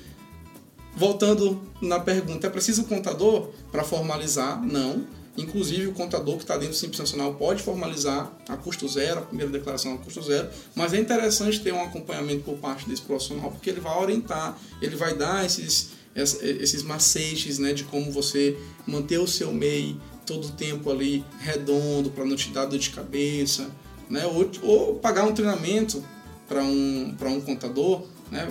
voltando 0.94 1.60
na 1.82 1.98
pergunta, 1.98 2.46
é 2.46 2.50
preciso 2.50 2.82
um 2.82 2.84
contador 2.84 3.48
para 3.72 3.82
formalizar? 3.82 4.64
Não. 4.64 5.04
Inclusive, 5.36 5.88
o 5.88 5.92
contador 5.92 6.36
que 6.36 6.44
está 6.44 6.54
dentro 6.54 6.74
do 6.74 6.76
Simples 6.76 7.00
Nacional 7.00 7.34
pode 7.34 7.62
formalizar 7.62 8.32
a 8.48 8.56
custo 8.56 8.86
zero, 8.86 9.18
a 9.18 9.22
primeira 9.22 9.50
declaração 9.50 9.94
a 9.94 9.98
custo 9.98 10.22
zero, 10.22 10.48
mas 10.74 10.92
é 10.92 11.00
interessante 11.00 11.60
ter 11.60 11.72
um 11.72 11.82
acompanhamento 11.82 12.44
por 12.44 12.56
parte 12.58 12.88
desse 12.88 13.02
profissional, 13.02 13.50
porque 13.50 13.68
ele 13.68 13.80
vai 13.80 13.98
orientar, 14.00 14.56
ele 14.80 14.94
vai 14.94 15.14
dar 15.14 15.44
esses, 15.44 15.90
esses 16.14 16.84
macetes 16.84 17.58
né, 17.58 17.72
de 17.72 17.82
como 17.84 18.12
você 18.12 18.56
manter 18.86 19.18
o 19.18 19.26
seu 19.26 19.52
MEI, 19.52 19.96
todo 20.24 20.46
o 20.46 20.52
tempo 20.52 20.90
ali 20.90 21.24
redondo 21.40 22.10
para 22.10 22.24
não 22.24 22.36
te 22.36 22.50
dar 22.50 22.66
dor 22.66 22.78
de 22.78 22.90
cabeça, 22.90 23.70
né? 24.08 24.24
Ou, 24.26 24.50
ou 24.62 24.94
pagar 24.96 25.24
um 25.24 25.32
treinamento 25.32 26.02
para 26.48 26.62
um, 26.62 27.14
um 27.20 27.40
contador, 27.40 28.06
né? 28.30 28.50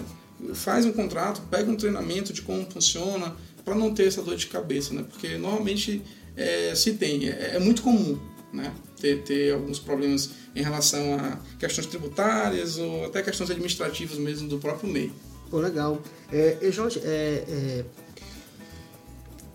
Faz 0.54 0.86
um 0.86 0.91
contrato, 0.91 1.41
pega 1.50 1.72
um 1.72 1.76
treinamento 1.76 2.34
de 2.34 2.41
como 2.41 2.69
funciona 2.69 3.36
para 3.63 3.76
não 3.76 3.93
ter 3.93 4.08
essa 4.08 4.22
dor 4.22 4.36
de 4.36 4.48
cabeça, 4.48 4.93
né? 4.93 5.06
Porque 5.10 5.38
normalmente 5.38 6.02
é, 6.36 6.74
se 6.76 6.93
tem, 6.93 7.30
é, 7.30 7.56
é, 7.56 7.60
muito 7.60 7.82
comum, 7.82 8.17
né? 8.52 8.74
Ter, 9.00 9.22
ter 9.24 9.54
alguns 9.54 9.80
problemas 9.80 10.30
em 10.56 10.62
relação 10.62 11.15
a 11.15 11.38
questões 11.60 11.88
tributárias 11.88 12.78
ou 12.78 13.06
até 13.06 13.22
questões 13.22 13.52
administrativas 13.52 14.17
mesmo 14.17 14.48
do 14.48 14.58
próprio 14.60 14.89
MEI. 14.89 15.12
Pô, 15.50 15.60
legal. 15.60 16.02
É, 16.32 16.58
Jorge, 16.72 17.02
é, 17.04 17.43
é 17.48 17.86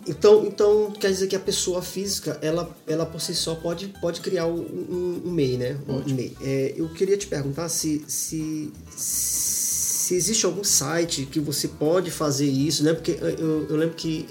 então, 0.08 0.46
então 0.46 0.90
quer 0.92 1.10
dizer 1.10 1.26
que 1.26 1.36
a 1.36 1.40
pessoa 1.40 1.82
física, 1.82 2.38
ela, 2.40 2.74
ela 2.86 3.04
por 3.04 3.20
si 3.20 3.34
só 3.34 3.54
pode, 3.54 3.88
pode 4.00 4.22
criar 4.22 4.46
um, 4.46 4.58
um, 4.58 5.22
um 5.26 5.30
MEI, 5.30 5.56
né? 5.58 5.76
Um 5.86 6.14
MEI. 6.14 6.36
É, 6.40 6.74
eu 6.76 6.88
queria 6.88 7.16
te 7.16 7.26
perguntar 7.26 7.68
se, 7.68 8.02
se, 8.08 8.72
se 8.90 10.14
existe 10.14 10.46
algum 10.46 10.64
site 10.64 11.26
que 11.26 11.38
você 11.38 11.68
pode 11.68 12.10
fazer 12.10 12.46
isso, 12.46 12.82
né? 12.82 12.94
Porque 12.94 13.18
eu, 13.20 13.66
eu 13.68 13.76
lembro 13.76 13.94
que 13.94 14.26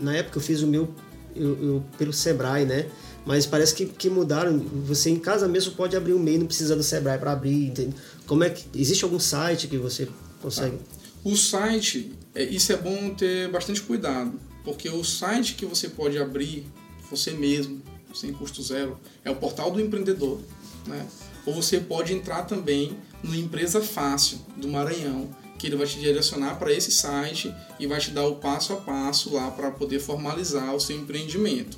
na 0.00 0.14
época 0.14 0.38
eu 0.38 0.42
fiz 0.42 0.62
o 0.62 0.66
meu 0.66 0.88
eu, 1.34 1.62
eu, 1.62 1.84
pelo 1.96 2.12
Sebrae, 2.12 2.64
né? 2.64 2.86
Mas 3.24 3.46
parece 3.46 3.74
que, 3.74 3.86
que 3.86 4.08
mudaram. 4.08 4.58
Você 4.86 5.10
em 5.10 5.18
casa 5.18 5.46
mesmo 5.46 5.72
pode 5.72 5.96
abrir 5.96 6.14
um 6.14 6.18
MEI, 6.18 6.38
não 6.38 6.46
precisa 6.46 6.74
do 6.74 6.82
Sebrae 6.82 7.18
para 7.18 7.32
abrir. 7.32 7.66
Entende? 7.66 7.94
Como 8.26 8.42
é 8.42 8.50
que 8.50 8.64
existe 8.74 9.04
algum 9.04 9.20
site 9.20 9.68
que 9.68 9.76
você 9.76 10.08
consegue? 10.40 10.76
Ah, 10.76 10.98
o 11.24 11.36
site 11.36 12.12
é, 12.34 12.44
isso 12.44 12.72
é 12.72 12.76
bom 12.76 13.10
ter 13.14 13.50
bastante 13.50 13.82
cuidado, 13.82 14.32
porque 14.64 14.88
o 14.88 15.04
site 15.04 15.54
que 15.54 15.66
você 15.66 15.88
pode 15.88 16.18
abrir 16.18 16.66
você 17.10 17.32
mesmo, 17.32 17.82
sem 18.14 18.32
custo 18.32 18.62
zero, 18.62 18.98
é 19.24 19.30
o 19.30 19.36
portal 19.36 19.70
do 19.70 19.80
empreendedor. 19.80 20.40
Né? 20.86 21.06
Ou 21.44 21.54
você 21.54 21.80
pode 21.80 22.12
entrar 22.12 22.42
também 22.42 22.96
no 23.22 23.34
Empresa 23.34 23.80
Fácil 23.80 24.38
do 24.56 24.68
Maranhão, 24.68 25.28
que 25.58 25.66
ele 25.66 25.76
vai 25.76 25.86
te 25.86 25.98
direcionar 25.98 26.56
para 26.56 26.72
esse 26.72 26.92
site 26.92 27.52
e 27.78 27.86
vai 27.86 27.98
te 27.98 28.12
dar 28.12 28.26
o 28.26 28.36
passo 28.36 28.72
a 28.72 28.76
passo 28.76 29.34
lá 29.34 29.50
para 29.50 29.70
poder 29.72 29.98
formalizar 29.98 30.74
o 30.74 30.80
seu 30.80 30.96
empreendimento. 30.96 31.76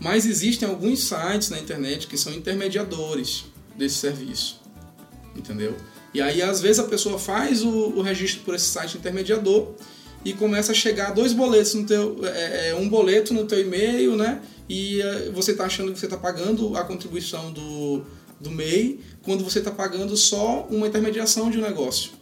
Mas 0.00 0.26
existem 0.26 0.68
alguns 0.68 1.04
sites 1.04 1.50
na 1.50 1.58
internet 1.58 2.06
que 2.06 2.16
são 2.16 2.32
intermediadores 2.32 3.44
desse 3.76 3.96
serviço, 3.96 4.60
entendeu? 5.36 5.76
E 6.14 6.20
aí 6.20 6.40
às 6.40 6.60
vezes 6.60 6.78
a 6.78 6.84
pessoa 6.84 7.18
faz 7.18 7.62
o, 7.62 7.68
o 7.68 8.02
registro 8.02 8.42
por 8.42 8.54
esse 8.54 8.66
site 8.66 8.96
intermediador 8.96 9.74
e 10.24 10.32
começa 10.32 10.72
a 10.72 10.74
chegar 10.74 11.12
dois 11.12 11.32
boletos 11.32 11.74
no 11.74 11.84
teu 11.84 12.18
é, 12.24 12.70
é 12.70 12.74
um 12.74 12.88
boleto 12.88 13.34
no 13.34 13.44
teu 13.44 13.60
e-mail, 13.60 14.16
né? 14.16 14.40
E 14.68 15.00
é, 15.00 15.30
você 15.30 15.52
está 15.52 15.64
achando 15.64 15.92
que 15.92 15.98
você 15.98 16.06
está 16.06 16.16
pagando 16.16 16.76
a 16.76 16.84
contribuição 16.84 17.52
do, 17.52 18.02
do 18.40 18.50
MEI 18.50 19.00
quando 19.22 19.44
você 19.44 19.58
está 19.58 19.70
pagando 19.70 20.16
só 20.16 20.66
uma 20.70 20.88
intermediação 20.88 21.50
de 21.50 21.58
um 21.58 21.62
negócio. 21.62 22.17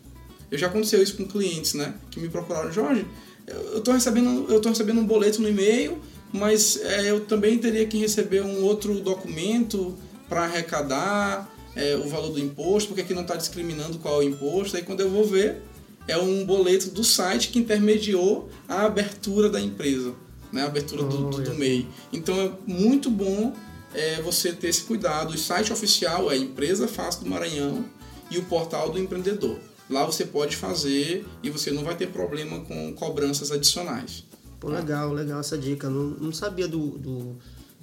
Eu 0.50 0.58
já 0.58 0.66
aconteceu 0.66 1.02
isso 1.02 1.16
com 1.16 1.26
clientes, 1.26 1.74
né? 1.74 1.94
Que 2.10 2.20
me 2.20 2.28
procuraram, 2.28 2.72
Jorge, 2.72 3.06
eu 3.46 3.78
estou 3.78 3.94
recebendo 3.94 4.46
eu 4.48 4.60
tô 4.60 4.68
recebendo 4.68 5.00
um 5.00 5.06
boleto 5.06 5.40
no 5.40 5.48
e-mail, 5.48 5.98
mas 6.32 6.76
é, 6.82 7.10
eu 7.10 7.20
também 7.20 7.58
teria 7.58 7.86
que 7.86 7.98
receber 7.98 8.42
um 8.42 8.62
outro 8.64 8.94
documento 9.00 9.96
para 10.28 10.44
arrecadar 10.44 11.50
é, 11.74 11.96
o 11.96 12.08
valor 12.08 12.30
do 12.30 12.40
imposto, 12.40 12.88
porque 12.88 13.02
aqui 13.02 13.14
não 13.14 13.22
está 13.22 13.36
discriminando 13.36 13.98
qual 13.98 14.22
é 14.22 14.24
o 14.24 14.28
imposto. 14.28 14.76
Aí 14.76 14.82
quando 14.82 15.00
eu 15.00 15.10
vou 15.10 15.24
ver, 15.24 15.62
é 16.08 16.16
um 16.16 16.44
boleto 16.44 16.90
do 16.90 17.04
site 17.04 17.48
que 17.48 17.58
intermediou 17.58 18.48
a 18.68 18.86
abertura 18.86 19.48
da 19.48 19.60
empresa, 19.60 20.14
né? 20.52 20.62
a 20.62 20.66
abertura 20.66 21.04
do, 21.04 21.30
do, 21.30 21.42
do 21.42 21.54
MEI. 21.54 21.86
Então 22.12 22.40
é 22.40 22.50
muito 22.66 23.10
bom 23.10 23.52
é, 23.94 24.20
você 24.22 24.52
ter 24.52 24.68
esse 24.68 24.82
cuidado. 24.82 25.34
O 25.34 25.38
site 25.38 25.72
oficial 25.72 26.30
é 26.30 26.36
Empresa 26.36 26.88
Fácil 26.88 27.24
do 27.24 27.30
Maranhão 27.30 27.84
e 28.30 28.38
o 28.38 28.42
portal 28.44 28.90
do 28.90 28.98
empreendedor. 28.98 29.58
Lá 29.88 30.04
você 30.04 30.24
pode 30.24 30.56
fazer 30.56 31.24
e 31.42 31.50
você 31.50 31.70
não 31.70 31.84
vai 31.84 31.96
ter 31.96 32.08
problema 32.08 32.60
com 32.60 32.92
cobranças 32.94 33.52
adicionais. 33.52 34.24
Pô, 34.58 34.68
legal, 34.68 35.12
legal 35.12 35.40
essa 35.40 35.56
dica. 35.56 35.88
Não, 35.88 36.10
não 36.10 36.32
sabia 36.32 36.66
do, 36.66 36.98
do, 36.98 37.36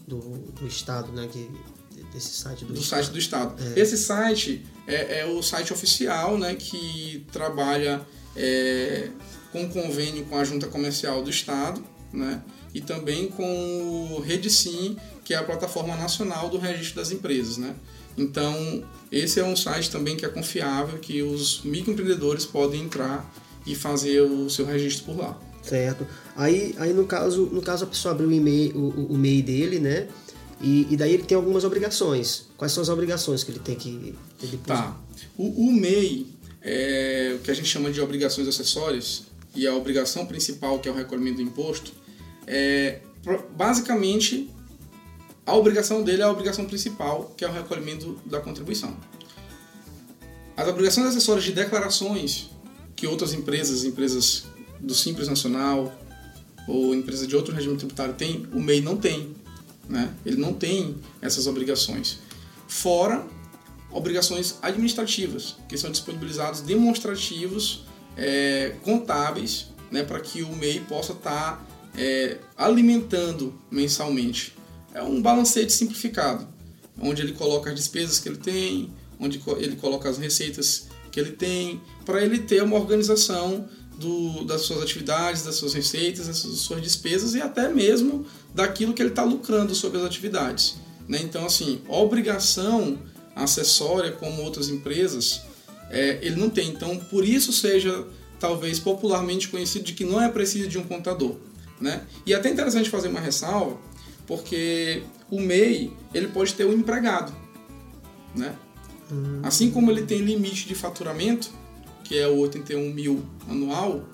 do, 0.08 0.20
do 0.20 0.68
Estado, 0.68 1.12
né? 1.12 1.30
Que, 1.32 1.50
desse 2.14 2.36
site 2.36 2.66
do, 2.66 2.74
do 2.74 2.80
Estado. 2.80 3.04
site 3.04 3.12
do 3.12 3.20
Estado. 3.20 3.64
É. 3.76 3.80
Esse 3.80 3.98
site 3.98 4.66
é, 4.88 5.20
é, 5.20 5.26
o 5.26 5.42
site 5.42 5.72
oficial, 5.72 6.38
né? 6.38 6.56
Que 6.56 7.26
trabalha 7.32 8.06
é, 8.36 9.10
com 9.52 9.70
convênio 9.70 10.26
com 10.26 10.38
a 10.38 10.44
Junta 10.44 10.68
Comercial 10.68 11.24
do 11.24 11.30
Estado, 11.30 11.84
né? 12.12 12.42
E 12.74 12.82
também 12.82 13.28
com 13.28 14.14
o 14.16 14.20
Rede 14.20 14.50
Sim, 14.50 14.98
que 15.24 15.34
é 15.34 15.38
a 15.38 15.44
plataforma 15.44 15.96
nacional 15.96 16.50
do 16.50 16.58
registro 16.58 16.96
das 16.96 17.12
empresas, 17.12 17.58
né? 17.58 17.76
Então, 18.18 18.84
esse 19.12 19.40
é 19.40 19.44
um 19.44 19.56
site 19.56 19.90
também 19.90 20.16
que 20.16 20.26
é 20.26 20.30
confiável, 20.30 21.00
que 21.00 21.22
os 21.22 21.62
microempreendedores 21.64 22.46
podem 22.46 22.82
entrar 22.82 23.32
e 23.66 23.76
fazer 23.76 24.22
o 24.22 24.50
seu 24.50 24.66
registro 24.66 25.06
por 25.06 25.18
lá. 25.18 25.40
Certo. 25.62 26.06
Aí, 26.36 26.76
aí 26.78 26.94
no 26.94 27.06
caso, 27.06 27.46
no 27.52 27.62
caso 27.62 27.86
a 27.86 27.88
pessoa 27.88 28.14
abriu 28.14 28.28
o 28.28 28.32
e-mail, 28.32 28.76
o, 28.78 29.14
o 29.14 29.18
MEI 29.18 29.42
dele, 29.42 29.80
né? 29.80 30.08
E, 30.62 30.88
e, 30.90 30.98
daí 30.98 31.14
ele 31.14 31.24
tem 31.24 31.36
algumas 31.36 31.64
obrigações. 31.64 32.48
Quais 32.56 32.72
são 32.72 32.82
as 32.82 32.90
obrigações 32.90 33.44
que 33.44 33.52
ele 33.52 33.60
tem 33.60 33.76
que 33.76 34.16
ele 34.42 34.58
Tá. 34.66 34.98
O, 35.38 35.68
o 35.68 35.74
MEI 35.74 36.28
é 36.62 37.36
o 37.36 37.40
que 37.40 37.52
a 37.52 37.54
gente 37.54 37.68
chama 37.68 37.92
de 37.92 38.00
obrigações 38.00 38.48
acessórias 38.48 39.24
e 39.56 39.68
a 39.68 39.76
obrigação 39.76 40.26
principal, 40.26 40.80
que 40.80 40.88
é 40.88 40.92
o 40.92 40.96
recolhimento 40.96 41.38
do 41.38 41.44
imposto, 41.44 41.92
é 42.48 43.00
basicamente 43.56 44.50
a 45.46 45.56
obrigação 45.56 46.04
dele 46.04 46.22
é 46.22 46.26
a 46.26 46.32
obrigação 46.32 46.66
principal, 46.66 47.34
que 47.36 47.44
é 47.44 47.50
o 47.50 47.52
recolhimento 47.52 48.20
da 48.26 48.40
contribuição. 48.40 48.96
As 50.56 50.68
obrigações 50.68 51.08
acessórias 51.08 51.44
de 51.44 51.52
declarações 51.52 52.50
que 52.96 53.08
outras 53.08 53.34
empresas, 53.34 53.84
empresas 53.84 54.46
do 54.80 54.94
Simples 54.94 55.28
Nacional 55.28 55.94
ou 56.68 56.94
empresas 56.96 57.28
de 57.28 57.36
outro 57.36 57.54
regime 57.54 57.76
tributário 57.76 58.14
têm, 58.14 58.48
o 58.54 58.60
MEI 58.60 58.80
não 58.82 58.96
tem. 58.96 59.36
Né? 59.90 60.14
Ele 60.26 60.38
não 60.38 60.54
tem 60.54 60.96
essas 61.22 61.48
obrigações. 61.48 62.20
Fora 62.68 63.26
obrigações 63.92 64.58
administrativas, 64.62 65.58
que 65.68 65.78
são 65.78 65.92
disponibilizados 65.92 66.62
demonstrativos 66.62 67.84
é, 68.18 68.76
contábeis 68.82 69.68
né, 69.92 70.04
para 70.04 70.20
que 70.20 70.42
o 70.42 70.56
MEI 70.56 70.80
possa 70.82 71.14
estar 71.14 71.58
tá, 71.58 71.66
é, 71.98 72.38
alimentando 72.58 73.54
mensalmente 73.70 74.56
é 74.94 75.02
um 75.02 75.22
balancete 75.22 75.74
simplificado, 75.74 76.48
onde 77.02 77.22
ele 77.22 77.34
coloca 77.34 77.70
as 77.70 77.76
despesas 77.76 78.20
que 78.20 78.30
ele 78.30 78.38
tem, 78.38 78.92
onde 79.20 79.42
ele 79.58 79.76
coloca 79.76 80.10
as 80.10 80.18
receitas 80.18 80.88
que 81.12 81.20
ele 81.20 81.32
tem, 81.32 81.82
para 82.06 82.24
ele 82.24 82.40
ter 82.40 82.62
uma 82.64 82.76
organização 82.76 83.68
do, 83.98 84.44
das 84.44 84.62
suas 84.62 84.82
atividades, 84.82 85.44
das 85.44 85.56
suas 85.56 85.74
receitas, 85.74 86.28
das 86.28 86.38
suas 86.38 86.82
despesas 86.82 87.36
e 87.36 87.42
até 87.42 87.70
mesmo 87.70 88.26
daquilo 88.54 88.94
que 88.94 89.02
ele 89.02 89.10
está 89.10 89.24
lucrando 89.24 89.74
sobre 89.76 90.00
as 90.00 90.06
atividades. 90.06 90.76
Né? 91.08 91.20
Então, 91.24 91.46
assim, 91.46 91.82
obrigação 91.88 92.98
acessória, 93.36 94.12
como 94.12 94.42
outras 94.42 94.70
empresas, 94.70 95.42
é, 95.90 96.20
ele 96.22 96.36
não 96.36 96.50
tem. 96.50 96.70
Então, 96.70 96.98
por 96.98 97.24
isso 97.24 97.52
seja 97.52 98.06
talvez 98.40 98.80
popularmente 98.80 99.48
conhecido 99.48 99.86
de 99.86 99.94
que 99.94 100.04
não 100.04 100.22
é 100.22 100.30
preciso 100.30 100.68
de 100.68 100.78
um 100.78 100.84
contador. 100.84 101.36
Né? 101.80 102.04
E 102.26 102.34
é 102.34 102.36
até 102.36 102.50
interessante 102.50 102.90
fazer 102.90 103.08
uma 103.08 103.20
ressalva 103.20 103.78
porque 104.26 105.04
o 105.30 105.40
MEI 105.40 105.92
ele 106.14 106.28
pode 106.28 106.54
ter 106.54 106.66
um 106.66 106.74
empregado, 106.74 107.34
né? 108.36 108.56
Hum. 109.12 109.42
Assim 109.44 109.72
como 109.72 109.92
ele 109.92 110.04
tem 110.04 110.20
limite 110.20 110.68
de 110.68 110.76
faturamento, 110.76 111.52
que 112.04 112.18
é 112.18 112.28
o 112.28 112.38
81 112.38 112.94
mil 112.94 113.26
anual, 113.50 114.08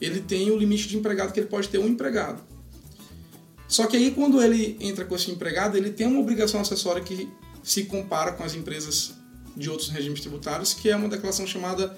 ele 0.00 0.20
tem 0.20 0.50
o 0.50 0.56
limite 0.56 0.88
de 0.88 0.96
empregado 0.96 1.32
que 1.32 1.40
ele 1.40 1.48
pode 1.48 1.68
ter 1.68 1.78
um 1.78 1.86
empregado. 1.86 2.42
Só 3.68 3.86
que 3.86 3.96
aí 3.96 4.10
quando 4.10 4.42
ele 4.42 4.76
entra 4.80 5.04
com 5.04 5.14
esse 5.14 5.30
empregado, 5.30 5.76
ele 5.76 5.90
tem 5.90 6.06
uma 6.06 6.20
obrigação 6.20 6.60
acessória 6.60 7.02
que 7.02 7.28
se 7.62 7.84
compara 7.84 8.32
com 8.32 8.42
as 8.42 8.54
empresas 8.54 9.14
de 9.56 9.68
outros 9.68 9.90
regimes 9.90 10.20
tributários, 10.20 10.72
que 10.72 10.88
é 10.88 10.96
uma 10.96 11.08
declaração 11.08 11.46
chamada 11.46 11.96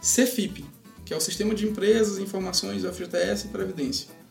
CFIP, 0.00 0.64
que 1.04 1.14
é 1.14 1.16
o 1.16 1.20
Sistema 1.20 1.54
de 1.54 1.66
Empresas, 1.66 2.18
Informações, 2.18 2.84
FGTS 2.84 3.46
e 3.46 3.50
Previdência 3.50 4.21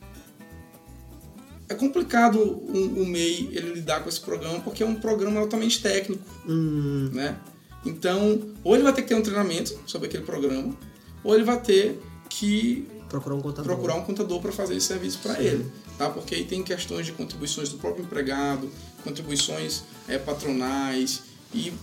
é 1.71 1.75
complicado 1.75 2.37
o, 2.37 3.01
o 3.01 3.05
MEI 3.05 3.49
ele 3.53 3.73
lidar 3.73 4.01
com 4.03 4.09
esse 4.09 4.19
programa 4.19 4.59
porque 4.59 4.83
é 4.83 4.85
um 4.85 4.95
programa 4.95 5.39
altamente 5.39 5.81
técnico, 5.81 6.23
hum. 6.47 7.09
né? 7.13 7.37
Então, 7.85 8.41
ou 8.63 8.75
ele 8.75 8.83
vai 8.83 8.93
ter 8.93 9.01
que 9.01 9.07
ter 9.07 9.15
um 9.15 9.21
treinamento 9.21 9.79
sobre 9.87 10.07
aquele 10.07 10.23
programa, 10.23 10.75
ou 11.23 11.33
ele 11.33 11.43
vai 11.43 11.59
ter 11.59 11.99
que 12.29 12.87
procurar 13.09 13.35
um 13.35 13.41
contador, 13.41 13.65
procurar 13.65 13.95
um 13.95 14.03
contador 14.03 14.39
para 14.41 14.51
fazer 14.51 14.75
esse 14.75 14.87
serviço 14.87 15.19
para 15.19 15.41
ele, 15.41 15.65
tá? 15.97 16.09
Porque 16.09 16.35
aí 16.35 16.43
tem 16.43 16.61
questões 16.61 17.05
de 17.05 17.13
contribuições 17.13 17.69
do 17.69 17.77
próprio 17.77 18.03
empregado, 18.03 18.69
contribuições 19.03 19.83
é, 20.07 20.17
patronais 20.17 21.23
e 21.53 21.73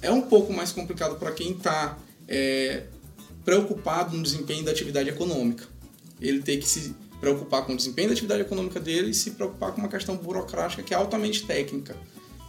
é 0.00 0.10
um 0.10 0.22
pouco 0.22 0.52
mais 0.52 0.72
complicado 0.72 1.16
para 1.16 1.30
quem 1.30 1.52
está 1.52 1.96
é, 2.26 2.84
preocupado 3.44 4.16
no 4.16 4.22
desempenho 4.22 4.64
da 4.64 4.72
atividade 4.72 5.08
econômica. 5.10 5.64
Ele 6.20 6.42
tem 6.42 6.58
que 6.58 6.68
se 6.68 6.94
preocupar 7.22 7.64
com 7.64 7.72
o 7.72 7.76
desempenho 7.76 8.08
da 8.08 8.14
atividade 8.14 8.40
econômica 8.40 8.80
dele 8.80 9.10
e 9.10 9.14
se 9.14 9.30
preocupar 9.30 9.70
com 9.70 9.80
uma 9.80 9.88
questão 9.88 10.16
burocrática 10.16 10.82
que 10.82 10.92
é 10.92 10.96
altamente 10.96 11.46
técnica. 11.46 11.94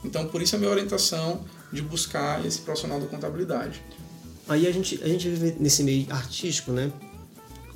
Então, 0.04 0.28
por 0.28 0.42
isso 0.42 0.56
a 0.56 0.60
minha 0.60 0.72
orientação 0.72 1.46
de 1.72 1.80
buscar 1.84 2.44
esse 2.44 2.60
profissional 2.60 3.00
da 3.00 3.06
contabilidade. 3.06 3.84
Aí 4.50 4.66
a 4.66 4.72
gente, 4.72 5.00
a 5.04 5.08
gente 5.08 5.30
vive 5.30 5.56
nesse 5.60 5.84
meio 5.84 6.12
artístico, 6.12 6.72
né? 6.72 6.92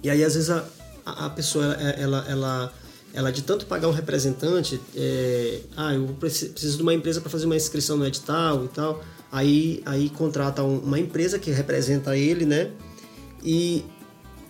E 0.03 0.09
aí, 0.09 0.23
às 0.23 0.33
vezes, 0.33 0.49
a, 0.49 0.65
a 1.05 1.29
pessoa, 1.29 1.65
ela, 1.75 2.25
ela, 2.27 2.73
ela, 3.13 3.31
de 3.31 3.43
tanto 3.43 3.67
pagar 3.67 3.87
um 3.87 3.91
representante, 3.91 4.81
é, 4.95 5.61
ah, 5.77 5.93
eu 5.93 6.07
preciso 6.19 6.77
de 6.77 6.81
uma 6.83 6.95
empresa 6.95 7.21
para 7.21 7.29
fazer 7.29 7.45
uma 7.45 7.55
inscrição 7.55 7.95
no 7.95 8.07
edital 8.07 8.65
e 8.65 8.69
tal, 8.69 9.03
aí, 9.31 9.83
aí 9.85 10.09
contrata 10.09 10.63
uma 10.63 10.99
empresa 10.99 11.37
que 11.37 11.51
representa 11.51 12.17
ele, 12.17 12.43
né? 12.43 12.71
E 13.43 13.85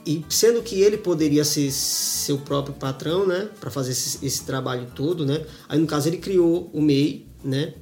e 0.08 0.26
sendo 0.30 0.64
que 0.64 0.82
ele 0.82 0.98
poderia 0.98 1.44
ser 1.44 1.70
seu 1.70 2.38
próprio 2.38 2.74
patrão, 2.74 3.28
né, 3.28 3.50
para 3.60 3.70
fazer 3.70 3.92
esse, 3.92 4.26
esse, 4.26 4.46
trabalho 4.46 4.88
todo, 4.96 5.26
né? 5.26 5.46
Aí 5.68 5.78
no 5.78 5.86
caso 5.86 6.08
ele 6.08 6.18
criou 6.18 6.70
o 6.74 6.82
MEI, 6.82 7.28
né? 7.44 7.74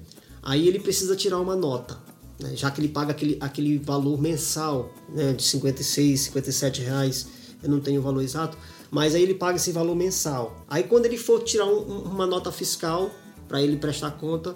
Aí 0.42 0.68
ele 0.68 0.80
precisa 0.80 1.16
tirar 1.16 1.40
uma 1.40 1.56
nota, 1.56 2.00
né? 2.40 2.56
já 2.56 2.72
que 2.72 2.82
ele 2.82 2.88
paga 2.88 3.12
aquele, 3.12 3.38
aquele 3.40 3.78
valor 3.78 4.20
mensal, 4.20 4.92
né, 5.10 5.34
de 5.34 5.44
56, 5.44 6.20
57 6.22 6.82
reais, 6.82 7.28
eu 7.62 7.70
não 7.70 7.80
tenho 7.80 8.00
o 8.00 8.04
valor 8.04 8.22
exato, 8.22 8.58
mas 8.90 9.14
aí 9.14 9.22
ele 9.22 9.36
paga 9.36 9.58
esse 9.58 9.72
valor 9.72 9.96
mensal. 9.96 10.66
Aí 10.68 10.84
quando 10.84 11.06
ele 11.06 11.18
for 11.18 11.44
tirar 11.44 11.66
um, 11.66 11.80
uma 11.80 12.26
nota 12.26 12.52
fiscal 12.52 13.12
para 13.48 13.62
ele 13.62 13.78
prestar 13.78 14.12
conta, 14.12 14.56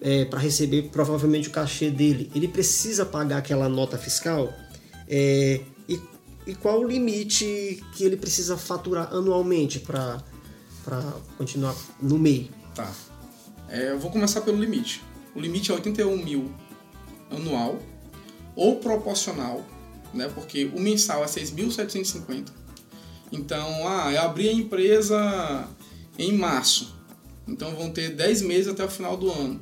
é, 0.00 0.24
para 0.24 0.38
receber 0.38 0.90
provavelmente 0.92 1.48
o 1.48 1.50
cachê 1.50 1.90
dele, 1.90 2.30
ele 2.34 2.46
precisa 2.46 3.04
pagar 3.04 3.38
aquela 3.38 3.68
nota 3.68 3.98
fiscal. 3.98 4.52
É, 5.08 5.60
e 6.46 6.54
qual 6.54 6.80
o 6.80 6.86
limite 6.86 7.82
que 7.94 8.04
ele 8.04 8.16
precisa 8.16 8.56
faturar 8.56 9.12
anualmente 9.12 9.78
para 9.80 10.22
continuar 11.36 11.76
no 12.00 12.18
meio? 12.18 12.48
Tá. 12.74 12.90
É, 13.68 13.92
eu 13.92 13.98
vou 13.98 14.10
começar 14.10 14.40
pelo 14.40 14.58
limite. 14.58 15.02
O 15.34 15.40
limite 15.40 15.70
é 15.70 15.74
81 15.74 16.16
mil 16.16 16.50
anual 17.30 17.78
ou 18.56 18.76
proporcional, 18.76 19.64
né? 20.12 20.28
Porque 20.34 20.70
o 20.74 20.80
mensal 20.80 21.22
é 21.22 21.26
6.750. 21.26 22.48
Então, 23.30 23.86
ah, 23.86 24.12
eu 24.12 24.22
abri 24.22 24.48
a 24.48 24.52
empresa 24.52 25.68
em 26.18 26.36
março. 26.36 26.94
Então 27.46 27.74
vão 27.74 27.90
ter 27.90 28.10
10 28.10 28.42
meses 28.42 28.68
até 28.68 28.84
o 28.84 28.88
final 28.88 29.16
do 29.16 29.30
ano. 29.30 29.60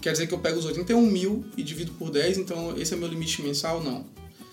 Quer 0.00 0.12
dizer 0.12 0.26
que 0.26 0.34
eu 0.34 0.38
pego 0.38 0.58
os 0.58 0.64
81 0.64 1.00
mil 1.00 1.44
e 1.56 1.62
divido 1.62 1.92
por 1.92 2.10
10, 2.10 2.38
então 2.38 2.76
esse 2.76 2.92
é 2.92 2.96
meu 2.96 3.08
limite 3.08 3.40
mensal? 3.40 3.82
Não. 3.82 4.04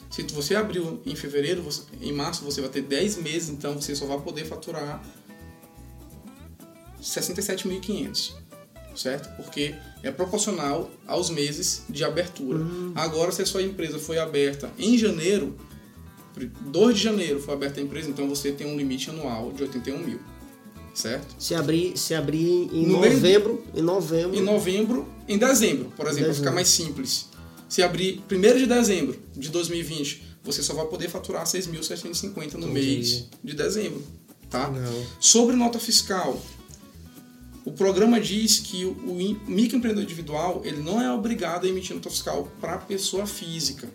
Se 0.09 0.23
você 0.23 0.55
abriu 0.55 0.99
em 1.05 1.15
fevereiro, 1.15 1.61
você, 1.61 1.83
em 2.01 2.11
março 2.11 2.43
você 2.43 2.61
vai 2.61 2.69
ter 2.69 2.81
10 2.81 3.17
meses, 3.17 3.49
então 3.49 3.79
você 3.79 3.95
só 3.95 4.05
vai 4.05 4.19
poder 4.19 4.43
faturar 4.45 5.03
67.500, 7.01 8.33
certo? 8.95 9.29
Porque 9.35 9.75
é 10.03 10.11
proporcional 10.11 10.89
aos 11.07 11.29
meses 11.29 11.83
de 11.89 12.03
abertura. 12.03 12.59
Uhum. 12.59 12.91
Agora, 12.95 13.31
se 13.31 13.41
a 13.41 13.45
sua 13.45 13.61
empresa 13.61 13.99
foi 13.99 14.17
aberta 14.17 14.69
em 14.77 14.97
janeiro, 14.97 15.55
2 16.61 16.95
de 16.97 17.03
janeiro 17.03 17.39
foi 17.39 17.53
aberta 17.53 17.79
a 17.79 17.83
empresa, 17.83 18.09
então 18.09 18.27
você 18.27 18.51
tem 18.51 18.67
um 18.67 18.77
limite 18.77 19.09
anual 19.09 19.51
de 19.51 19.63
81 19.63 19.99
mil, 19.99 20.19
certo? 20.93 21.35
Se 21.37 21.53
abrir, 21.55 21.97
se 21.97 22.13
abrir 22.13 22.69
em 22.73 22.85
No 22.87 22.99
meio- 22.99 23.13
novembro, 23.13 23.63
em 23.75 23.81
novembro, 23.81 24.35
Em 24.37 24.41
novembro, 24.41 25.07
em 25.27 25.37
dezembro, 25.37 25.91
por 25.95 26.07
exemplo, 26.07 26.25
para 26.25 26.33
ficar 26.35 26.51
mais 26.51 26.67
simples. 26.67 27.29
Se 27.69 27.83
abrir 27.83 28.21
1 28.29 28.57
de 28.57 28.65
dezembro 28.65 29.21
de 29.37 29.49
2020, 29.49 30.23
você 30.43 30.63
só 30.63 30.73
vai 30.73 30.87
poder 30.87 31.07
faturar 31.07 31.45
6.750 31.45 32.53
no 32.53 32.67
Entendi. 32.67 32.67
mês 32.71 33.29
de 33.43 33.53
dezembro, 33.53 34.03
tá? 34.49 34.67
Legal. 34.67 34.91
Sobre 35.19 35.55
nota 35.55 35.79
fiscal, 35.79 36.41
o 37.63 37.71
programa 37.71 38.19
diz 38.19 38.57
que 38.59 38.85
o 38.85 39.13
microempreendedor 39.47 40.03
individual 40.03 40.61
ele 40.65 40.81
não 40.81 40.99
é 40.99 41.11
obrigado 41.11 41.65
a 41.65 41.69
emitir 41.69 41.95
nota 41.95 42.09
fiscal 42.09 42.51
para 42.59 42.79
pessoa 42.79 43.27
física, 43.27 43.87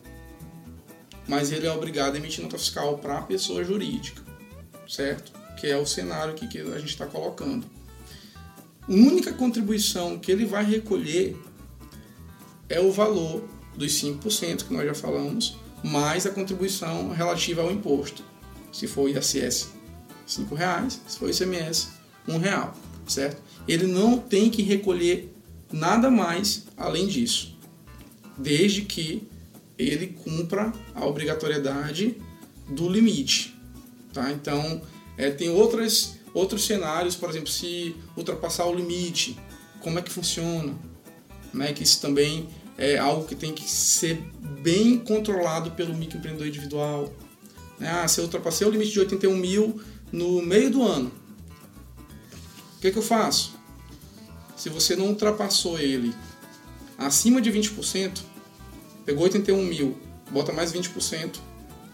mas 1.27 1.51
ele 1.51 1.67
é 1.67 1.73
obrigado 1.73 2.15
a 2.15 2.19
emitir 2.19 2.45
nota 2.45 2.57
fiscal 2.57 2.99
para 2.99 3.23
pessoa 3.23 3.65
jurídica, 3.65 4.23
certo? 4.89 5.33
Que 5.59 5.67
é 5.67 5.77
o 5.77 5.85
cenário 5.85 6.35
aqui 6.35 6.47
que 6.47 6.61
a 6.61 6.79
gente 6.79 6.91
está 6.91 7.07
colocando. 7.07 7.67
A 8.87 8.93
única 8.93 9.33
contribuição 9.33 10.17
que 10.17 10.31
ele 10.31 10.45
vai 10.45 10.65
recolher 10.65 11.37
é 12.69 12.79
o 12.79 12.93
valor 12.93 13.43
dos 13.77 13.93
5% 14.01 14.65
que 14.65 14.73
nós 14.73 14.87
já 14.87 14.95
falamos, 14.95 15.57
mais 15.83 16.27
a 16.27 16.31
contribuição 16.31 17.11
relativa 17.11 17.63
ao 17.63 17.71
imposto. 17.71 18.23
Se 18.73 18.87
for 18.87 19.09
ISS, 19.09 19.73
R$ 20.27 20.57
reais, 20.57 21.01
se 21.07 21.19
for 21.19 21.29
ICMS, 21.29 21.89
R$ 22.27 22.39
real, 22.39 22.75
certo? 23.07 23.43
Ele 23.69 23.87
não 23.87 24.19
tem 24.19 24.51
que 24.51 24.63
recolher 24.63 25.33
nada 25.73 26.11
mais 26.11 26.65
além 26.77 27.07
disso, 27.07 27.57
desde 28.37 28.83
que 28.83 29.27
ele 29.79 30.09
cumpra 30.09 30.73
a 30.95 31.05
obrigatoriedade 31.05 32.17
do 32.69 32.89
limite, 32.89 33.55
tá? 34.13 34.31
Então, 34.33 34.81
é, 35.17 35.31
tem 35.31 35.51
outras, 35.51 36.17
outros 36.33 36.65
cenários, 36.65 37.15
por 37.15 37.29
exemplo, 37.29 37.49
se 37.49 37.95
ultrapassar 38.17 38.67
o 38.67 38.75
limite, 38.75 39.39
como 39.81 39.99
é 39.99 40.03
que 40.03 40.11
funciona? 40.11 40.75
Né? 41.53 41.73
Que 41.73 41.83
isso 41.83 42.01
também 42.01 42.49
é 42.77 42.99
algo 42.99 43.27
que 43.27 43.35
tem 43.35 43.53
que 43.53 43.69
ser 43.71 44.21
bem 44.61 44.99
controlado 44.99 45.71
pelo 45.73 45.95
microempreendedor 45.95 46.49
individual. 46.49 47.13
Né? 47.79 47.89
Ah, 47.89 48.09
se 48.09 48.21
eu 48.21 48.25
ultrapassei 48.25 48.67
o 48.67 48.71
limite 48.71 48.93
de 48.93 49.01
81 49.01 49.37
mil 49.37 49.81
no 50.11 50.43
meio 50.43 50.71
do 50.71 50.83
ano, 50.83 51.13
o 52.77 52.81
que, 52.81 52.91
que 52.91 52.99
eu 52.99 53.03
faço? 53.03 53.55
Se 54.57 54.69
você 54.69 54.95
não 54.97 55.09
ultrapassou 55.09 55.79
ele 55.79 56.15
acima 56.99 57.41
de 57.41 57.51
20%, 57.51 58.21
pegou 59.05 59.25
81 59.25 59.65
mil, 59.65 59.97
bota 60.31 60.53
mais 60.53 60.73
20%. 60.73 61.37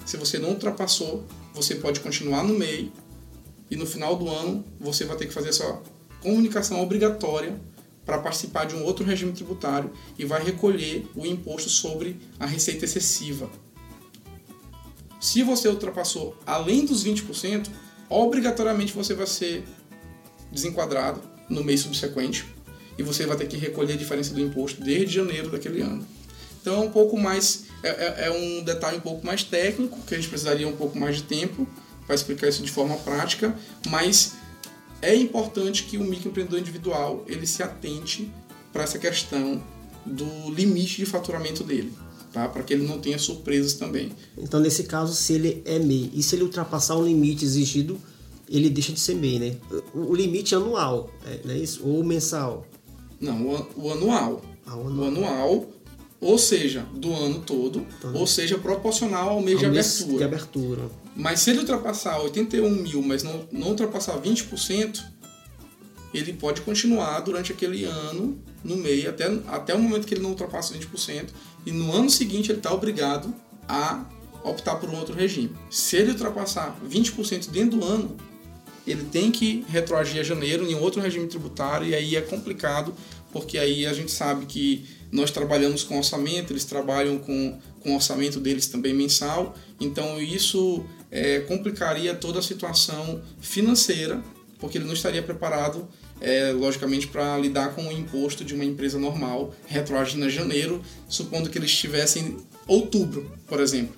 Se 0.04 0.16
você 0.16 0.38
não 0.38 0.50
ultrapassou, 0.50 1.24
você 1.54 1.74
pode 1.74 2.00
continuar 2.00 2.42
no 2.42 2.54
MEI 2.54 2.92
e 3.70 3.76
no 3.76 3.86
final 3.86 4.16
do 4.16 4.28
ano 4.28 4.64
você 4.78 5.04
vai 5.04 5.16
ter 5.16 5.26
que 5.26 5.32
fazer 5.32 5.50
essa 5.50 5.80
comunicação 6.20 6.82
obrigatória 6.82 7.58
para 8.04 8.18
participar 8.18 8.64
de 8.64 8.74
um 8.74 8.84
outro 8.84 9.04
regime 9.04 9.32
tributário 9.32 9.90
e 10.18 10.24
vai 10.24 10.42
recolher 10.42 11.06
o 11.14 11.26
imposto 11.26 11.68
sobre 11.68 12.18
a 12.38 12.46
receita 12.46 12.84
excessiva. 12.84 13.50
Se 15.20 15.42
você 15.42 15.68
ultrapassou 15.68 16.36
além 16.46 16.84
dos 16.86 17.04
20%, 17.04 17.68
obrigatoriamente 18.08 18.92
você 18.92 19.14
vai 19.14 19.26
ser 19.26 19.64
desenquadrado 20.50 21.20
no 21.48 21.62
mês 21.62 21.80
subsequente 21.80 22.46
e 22.98 23.02
você 23.02 23.26
vai 23.26 23.36
ter 23.36 23.46
que 23.46 23.56
recolher 23.56 23.94
a 23.94 23.96
diferença 23.96 24.32
do 24.32 24.40
imposto 24.40 24.82
desde 24.82 25.14
janeiro 25.16 25.50
daquele 25.50 25.82
ano. 25.82 26.04
Então 26.60 26.74
é 26.82 26.86
um 26.86 26.90
pouco 26.90 27.18
mais 27.18 27.64
é, 27.82 27.88
é- 27.88 28.26
é 28.26 28.30
um 28.30 28.62
detalhe 28.62 28.98
um 28.98 29.00
pouco 29.00 29.24
mais 29.26 29.42
técnico 29.42 29.98
que 30.06 30.14
a 30.14 30.16
gente 30.16 30.28
precisaria 30.28 30.68
um 30.68 30.76
pouco 30.76 30.98
mais 30.98 31.16
de 31.16 31.22
tempo 31.22 31.66
para 32.06 32.14
explicar 32.14 32.48
isso 32.48 32.62
de 32.62 32.70
forma 32.70 32.96
prática, 32.96 33.56
mas 33.88 34.34
é 35.02 35.14
importante 35.14 35.84
que 35.84 35.96
o 35.96 36.04
microempreendedor 36.04 36.58
individual 36.60 37.24
ele 37.26 37.46
se 37.46 37.62
atente 37.62 38.30
para 38.72 38.84
essa 38.84 38.98
questão 38.98 39.62
do 40.06 40.50
limite 40.52 40.96
de 40.96 41.06
faturamento 41.06 41.62
dele, 41.64 41.92
tá? 42.32 42.48
Para 42.48 42.62
que 42.62 42.72
ele 42.72 42.86
não 42.86 42.98
tenha 42.98 43.18
surpresas 43.18 43.74
também. 43.74 44.12
Então, 44.38 44.60
nesse 44.60 44.84
caso, 44.84 45.14
se 45.14 45.32
ele 45.34 45.62
é 45.64 45.78
MEI 45.78 46.10
e 46.14 46.22
se 46.22 46.34
ele 46.36 46.44
ultrapassar 46.44 46.96
o 46.96 47.04
limite 47.04 47.44
exigido, 47.44 48.00
ele 48.48 48.68
deixa 48.70 48.92
de 48.92 49.00
ser 49.00 49.14
MEI, 49.14 49.38
né? 49.38 49.56
O 49.94 50.14
limite 50.14 50.54
anual, 50.54 51.10
é, 51.26 51.40
não 51.44 51.54
é 51.54 51.58
isso? 51.58 51.80
Ou 51.86 52.02
mensal. 52.02 52.66
Não, 53.20 53.46
o, 53.46 53.56
an- 53.56 53.66
o 53.76 53.90
anual. 53.92 54.42
Ah, 54.66 54.76
o 54.76 54.84
O 55.00 55.04
anual. 55.04 55.66
Ou 56.20 56.36
seja, 56.36 56.86
do 56.94 57.14
ano 57.14 57.40
todo, 57.40 57.86
ou 58.14 58.26
seja, 58.26 58.58
proporcional 58.58 59.30
ao 59.30 59.40
mês 59.40 59.58
de 59.58 59.64
Ao 59.64 59.72
mês 59.72 60.02
abertura. 60.02 60.18
De 60.18 60.24
abertura. 60.24 60.90
Mas 61.16 61.40
se 61.40 61.50
ele 61.50 61.60
ultrapassar 61.60 62.20
81 62.20 62.70
mil, 62.70 63.02
mas 63.02 63.22
não, 63.22 63.48
não 63.50 63.68
ultrapassar 63.68 64.20
20%, 64.20 65.02
ele 66.12 66.32
pode 66.34 66.60
continuar 66.60 67.20
durante 67.20 67.52
aquele 67.52 67.84
ano 67.84 68.38
no 68.62 68.76
MEI, 68.76 69.06
até, 69.06 69.26
até 69.48 69.74
o 69.74 69.78
momento 69.78 70.06
que 70.06 70.14
ele 70.14 70.22
não 70.22 70.30
ultrapassa 70.30 70.74
20%, 70.74 71.28
e 71.64 71.72
no 71.72 71.92
ano 71.92 72.10
seguinte 72.10 72.50
ele 72.50 72.58
está 72.58 72.72
obrigado 72.72 73.34
a 73.66 74.04
optar 74.44 74.76
por 74.76 74.90
um 74.90 74.96
outro 74.96 75.14
regime. 75.14 75.52
Se 75.70 75.96
ele 75.96 76.10
ultrapassar 76.10 76.78
20% 76.86 77.50
dentro 77.50 77.78
do 77.78 77.84
ano, 77.84 78.16
ele 78.86 79.04
tem 79.04 79.30
que 79.30 79.64
retroagir 79.68 80.20
a 80.20 80.24
janeiro 80.24 80.66
em 80.66 80.74
outro 80.74 81.00
regime 81.00 81.26
tributário, 81.26 81.86
e 81.86 81.94
aí 81.94 82.16
é 82.16 82.20
complicado, 82.20 82.94
porque 83.32 83.56
aí 83.56 83.86
a 83.86 83.92
gente 83.92 84.10
sabe 84.10 84.46
que 84.46 84.86
nós 85.10 85.30
trabalhamos 85.30 85.82
com 85.82 85.98
orçamento, 85.98 86.52
eles 86.52 86.64
trabalham 86.64 87.18
com, 87.18 87.58
com 87.80 87.92
o 87.92 87.94
orçamento 87.94 88.38
deles 88.38 88.66
também 88.66 88.94
mensal, 88.94 89.56
então 89.80 90.20
isso 90.20 90.84
é, 91.10 91.40
complicaria 91.40 92.14
toda 92.14 92.38
a 92.38 92.42
situação 92.42 93.20
financeira, 93.40 94.22
porque 94.58 94.78
ele 94.78 94.84
não 94.84 94.92
estaria 94.92 95.22
preparado, 95.22 95.88
é, 96.20 96.52
logicamente, 96.52 97.08
para 97.08 97.36
lidar 97.38 97.74
com 97.74 97.88
o 97.88 97.92
imposto 97.92 98.44
de 98.44 98.54
uma 98.54 98.64
empresa 98.64 98.98
normal, 98.98 99.54
retroagindo 99.66 100.24
a 100.26 100.28
janeiro, 100.28 100.82
supondo 101.08 101.48
que 101.48 101.58
eles 101.58 101.70
estivessem 101.70 102.22
em 102.22 102.36
outubro, 102.66 103.32
por 103.46 103.58
exemplo, 103.58 103.96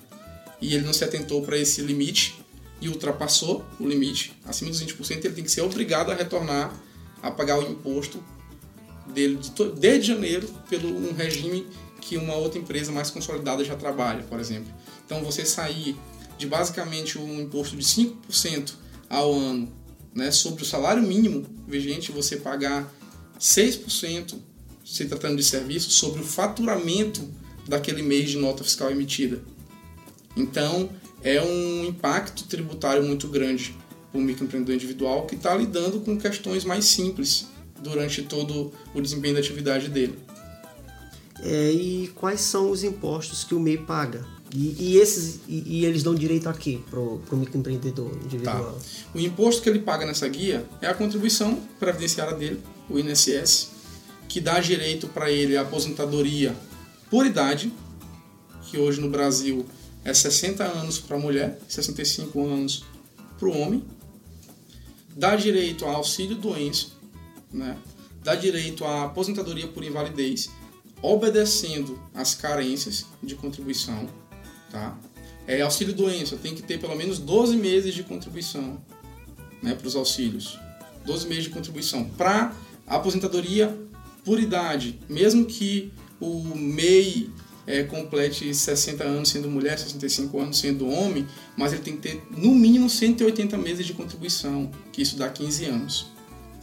e 0.61 0.73
ele 0.73 0.85
não 0.85 0.93
se 0.93 1.03
atentou 1.03 1.41
para 1.43 1.57
esse 1.57 1.81
limite 1.81 2.35
e 2.81 2.89
ultrapassou 2.89 3.63
o 3.79 3.87
limite, 3.87 4.33
acima 4.45 4.71
dos 4.71 4.81
20%, 4.81 5.25
ele 5.25 5.33
tem 5.33 5.43
que 5.43 5.51
ser 5.51 5.61
obrigado 5.61 6.11
a 6.11 6.15
retornar 6.15 6.73
a 7.21 7.31
pagar 7.31 7.59
o 7.59 7.71
imposto 7.71 8.21
dele 9.07 9.37
de 9.37 9.51
desde 9.79 10.07
janeiro 10.07 10.47
pelo 10.69 10.89
um 10.89 11.13
regime 11.13 11.67
que 12.01 12.17
uma 12.17 12.35
outra 12.35 12.59
empresa 12.59 12.91
mais 12.91 13.09
consolidada 13.09 13.63
já 13.63 13.75
trabalha, 13.75 14.23
por 14.23 14.39
exemplo. 14.39 14.71
Então 15.05 15.23
você 15.23 15.45
sair 15.45 15.95
de 16.37 16.45
basicamente 16.45 17.17
um 17.17 17.41
imposto 17.41 17.75
de 17.75 17.83
5% 17.83 18.73
ao 19.09 19.33
ano 19.33 19.71
né, 20.13 20.31
sobre 20.31 20.63
o 20.63 20.65
salário 20.65 21.01
mínimo 21.01 21.45
vigente, 21.67 22.11
você 22.11 22.37
pagar 22.37 22.91
6%, 23.39 24.35
se 24.85 25.05
tratando 25.05 25.37
de 25.37 25.43
serviço, 25.43 25.89
sobre 25.91 26.21
o 26.21 26.23
faturamento 26.23 27.27
daquele 27.67 28.01
mês 28.01 28.29
de 28.29 28.37
nota 28.37 28.63
fiscal 28.63 28.91
emitida. 28.91 29.41
Então, 30.35 30.89
é 31.23 31.41
um 31.41 31.85
impacto 31.85 32.43
tributário 32.45 33.03
muito 33.03 33.27
grande 33.27 33.75
para 34.11 34.19
o 34.19 34.23
microempreendedor 34.23 34.75
individual 34.75 35.25
que 35.25 35.35
está 35.35 35.55
lidando 35.55 36.01
com 36.01 36.17
questões 36.17 36.65
mais 36.65 36.85
simples 36.85 37.47
durante 37.83 38.23
todo 38.23 38.71
o 38.93 39.01
desempenho 39.01 39.35
da 39.35 39.39
atividade 39.39 39.89
dele. 39.89 40.17
É, 41.41 41.71
e 41.71 42.07
quais 42.15 42.41
são 42.41 42.71
os 42.71 42.83
impostos 42.83 43.43
que 43.43 43.53
o 43.53 43.59
MEI 43.59 43.77
paga? 43.77 44.25
E, 44.55 44.75
e 44.79 44.97
esses 44.97 45.41
e, 45.47 45.79
e 45.79 45.85
eles 45.85 46.03
dão 46.03 46.13
direito 46.13 46.47
a 46.47 46.53
quê 46.53 46.79
pro, 46.89 47.19
pro 47.27 47.35
microempreendedor 47.35 48.11
individual? 48.23 48.79
O 49.13 49.19
imposto 49.19 49.61
que 49.61 49.69
ele 49.69 49.79
paga 49.79 50.05
nessa 50.05 50.27
guia 50.27 50.65
é 50.79 50.87
a 50.87 50.93
contribuição 50.93 51.59
previdenciária 51.79 52.35
dele, 52.35 52.61
o 52.89 52.99
INSS, 52.99 53.71
que 54.29 54.39
dá 54.39 54.59
direito 54.59 55.07
para 55.07 55.31
ele 55.31 55.57
à 55.57 55.61
aposentadoria 55.61 56.55
por 57.09 57.25
idade, 57.25 57.73
que 58.69 58.77
hoje 58.77 59.01
no 59.01 59.09
Brasil 59.09 59.65
é 60.05 60.13
60 60.13 60.63
anos 60.63 60.99
para 60.99 61.17
a 61.17 61.19
mulher, 61.19 61.59
65 61.67 62.45
anos 62.45 62.85
para 63.39 63.49
o 63.49 63.57
homem. 63.57 63.83
Dá 65.15 65.35
direito 65.35 65.85
a 65.85 65.91
auxílio 65.91 66.35
doença, 66.35 66.87
né? 67.53 67.77
dá 68.23 68.35
direito 68.35 68.85
à 68.85 69.03
aposentadoria 69.03 69.67
por 69.67 69.83
invalidez, 69.83 70.49
obedecendo 71.01 72.01
às 72.13 72.33
carências 72.33 73.05
de 73.21 73.35
contribuição. 73.35 74.07
Tá? 74.71 74.97
É, 75.45 75.61
auxílio 75.61 75.93
doença 75.93 76.37
tem 76.37 76.55
que 76.55 76.63
ter 76.63 76.79
pelo 76.79 76.95
menos 76.95 77.19
12 77.19 77.57
meses 77.57 77.93
de 77.93 78.03
contribuição 78.03 78.81
né, 79.61 79.75
para 79.75 79.87
os 79.87 79.95
auxílios. 79.95 80.57
12 81.05 81.27
meses 81.27 81.43
de 81.45 81.49
contribuição. 81.49 82.05
Para 82.05 82.55
aposentadoria 82.87 83.77
por 84.23 84.39
idade, 84.39 84.99
mesmo 85.09 85.45
que 85.45 85.91
o 86.19 86.55
MEI 86.55 87.29
é, 87.67 87.83
complete 87.83 88.53
60 88.53 89.03
anos 89.03 89.29
sendo 89.29 89.49
mulher, 89.49 89.77
65 89.77 90.39
anos 90.39 90.59
sendo 90.59 90.87
homem, 90.87 91.27
mas 91.57 91.73
ele 91.73 91.81
tem 91.81 91.95
que 91.95 92.01
ter 92.01 92.23
no 92.31 92.55
mínimo 92.55 92.89
180 92.89 93.57
meses 93.57 93.85
de 93.85 93.93
contribuição, 93.93 94.71
que 94.91 95.01
isso 95.01 95.17
dá 95.17 95.29
15 95.29 95.65
anos. 95.65 96.12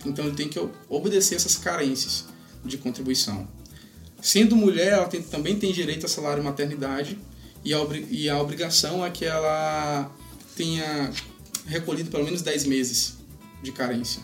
Então 0.05 0.27
ele 0.27 0.35
tem 0.35 0.49
que 0.49 0.59
obedecer 0.89 1.35
essas 1.37 1.57
carências 1.57 2.25
de 2.65 2.79
contribuição. 2.79 3.47
Sendo 4.23 4.55
mulher, 4.57 4.93
ela 4.93 5.07
tem- 5.07 5.23
também 5.23 5.59
tem 5.59 5.73
direito 5.73 6.07
a 6.07 6.09
salário 6.09 6.43
maternidade 6.43 7.19
e 7.65 7.73
a, 7.75 7.79
e 8.11 8.29
a 8.29 8.41
obrigação 8.41 9.05
é 9.05 9.11
que 9.11 9.25
ela 9.25 10.11
tenha 10.57 11.11
recolhido 11.67 12.11
pelo 12.11 12.25
menos 12.25 12.43
10 12.43 12.65
meses 12.65 13.15
de 13.63 13.73
carência. 13.73 14.23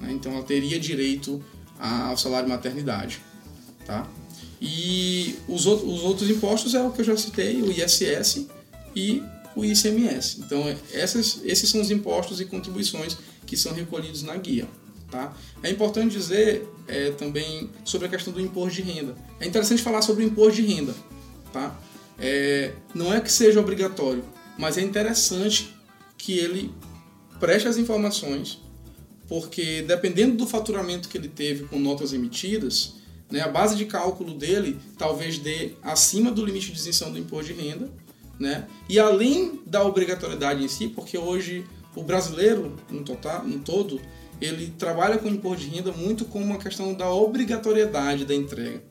Né? 0.00 0.12
Então 0.12 0.32
ela 0.32 0.42
teria 0.42 0.78
direito 0.78 1.42
ao 1.78 2.16
salário 2.16 2.48
maternidade. 2.48 3.20
Tá? 3.84 4.08
E 4.60 5.36
os, 5.48 5.66
os 5.66 6.02
outros 6.02 6.28
impostos 6.28 6.74
é 6.74 6.82
o 6.82 6.90
que 6.90 7.00
eu 7.00 7.04
já 7.04 7.16
citei, 7.16 7.62
o 7.62 7.70
ISS 7.70 8.46
e 8.94 9.22
o 9.56 9.64
ICMS. 9.64 10.40
Então 10.40 10.62
essas, 10.92 11.40
esses 11.44 11.68
são 11.70 11.80
os 11.80 11.90
impostos 11.90 12.40
e 12.40 12.44
contribuições 12.44 13.16
que 13.46 13.56
são 13.56 13.72
recolhidos 13.72 14.22
na 14.22 14.36
guia. 14.36 14.68
Tá? 15.10 15.34
É 15.62 15.70
importante 15.70 16.12
dizer 16.12 16.68
é, 16.86 17.10
também 17.10 17.68
sobre 17.84 18.06
a 18.06 18.10
questão 18.10 18.32
do 18.32 18.40
imposto 18.40 18.80
de 18.80 18.82
renda. 18.82 19.16
É 19.40 19.46
interessante 19.46 19.82
falar 19.82 20.02
sobre 20.02 20.24
o 20.24 20.26
imposto 20.26 20.62
de 20.62 20.62
renda. 20.62 20.94
Tá? 21.52 21.76
É, 22.18 22.72
não 22.94 23.12
é 23.12 23.20
que 23.20 23.32
seja 23.32 23.58
obrigatório, 23.60 24.22
mas 24.56 24.78
é 24.78 24.82
interessante 24.82 25.74
que 26.16 26.38
ele 26.38 26.72
preste 27.40 27.66
as 27.66 27.78
informações, 27.78 28.60
porque 29.26 29.82
dependendo 29.82 30.36
do 30.36 30.46
faturamento 30.46 31.08
que 31.08 31.16
ele 31.16 31.28
teve 31.28 31.64
com 31.64 31.78
notas 31.78 32.12
emitidas, 32.12 32.94
né, 33.30 33.40
a 33.40 33.48
base 33.48 33.76
de 33.76 33.86
cálculo 33.86 34.34
dele 34.34 34.78
talvez 34.98 35.38
dê 35.38 35.72
acima 35.82 36.30
do 36.30 36.44
limite 36.44 36.70
de 36.70 36.78
isenção 36.78 37.10
do 37.10 37.18
imposto 37.18 37.54
de 37.54 37.60
renda, 37.60 37.90
né? 38.38 38.66
E 38.88 38.98
além 38.98 39.60
da 39.66 39.84
obrigatoriedade 39.84 40.64
em 40.64 40.68
si, 40.68 40.88
porque 40.88 41.16
hoje 41.16 41.64
o 41.94 42.02
brasileiro 42.02 42.76
no 42.90 43.04
total, 43.04 43.46
no 43.46 43.60
todo, 43.60 44.00
ele 44.40 44.72
trabalha 44.78 45.18
com 45.18 45.28
imposto 45.28 45.64
de 45.64 45.76
renda 45.76 45.92
muito 45.92 46.24
com 46.24 46.40
uma 46.40 46.58
questão 46.58 46.94
da 46.94 47.10
obrigatoriedade 47.10 48.24
da 48.24 48.34
entrega. 48.34 48.82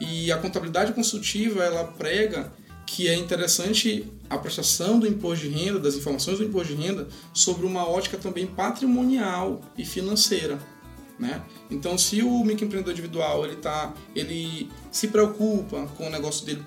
E 0.00 0.32
a 0.32 0.38
contabilidade 0.38 0.92
consultiva, 0.92 1.62
ela 1.62 1.84
prega 1.84 2.52
que 2.84 3.08
é 3.08 3.14
interessante 3.14 4.04
a 4.28 4.36
prestação 4.36 4.98
do 4.98 5.06
imposto 5.06 5.48
de 5.48 5.50
renda, 5.50 5.78
das 5.78 5.94
informações 5.94 6.38
do 6.38 6.44
imposto 6.44 6.74
de 6.74 6.82
renda, 6.82 7.08
sobre 7.32 7.64
uma 7.64 7.88
ótica 7.88 8.18
também 8.18 8.46
patrimonial 8.46 9.60
e 9.78 9.84
financeira. 9.84 10.58
Né? 11.18 11.40
Então, 11.70 11.96
se 11.96 12.22
o 12.22 12.44
microempreendedor 12.44 12.92
individual 12.92 13.44
ele, 13.46 13.56
tá, 13.56 13.94
ele 14.14 14.68
se 14.90 15.08
preocupa 15.08 15.86
com 15.96 16.06
o 16.06 16.10
negócio 16.10 16.44
dele, 16.44 16.62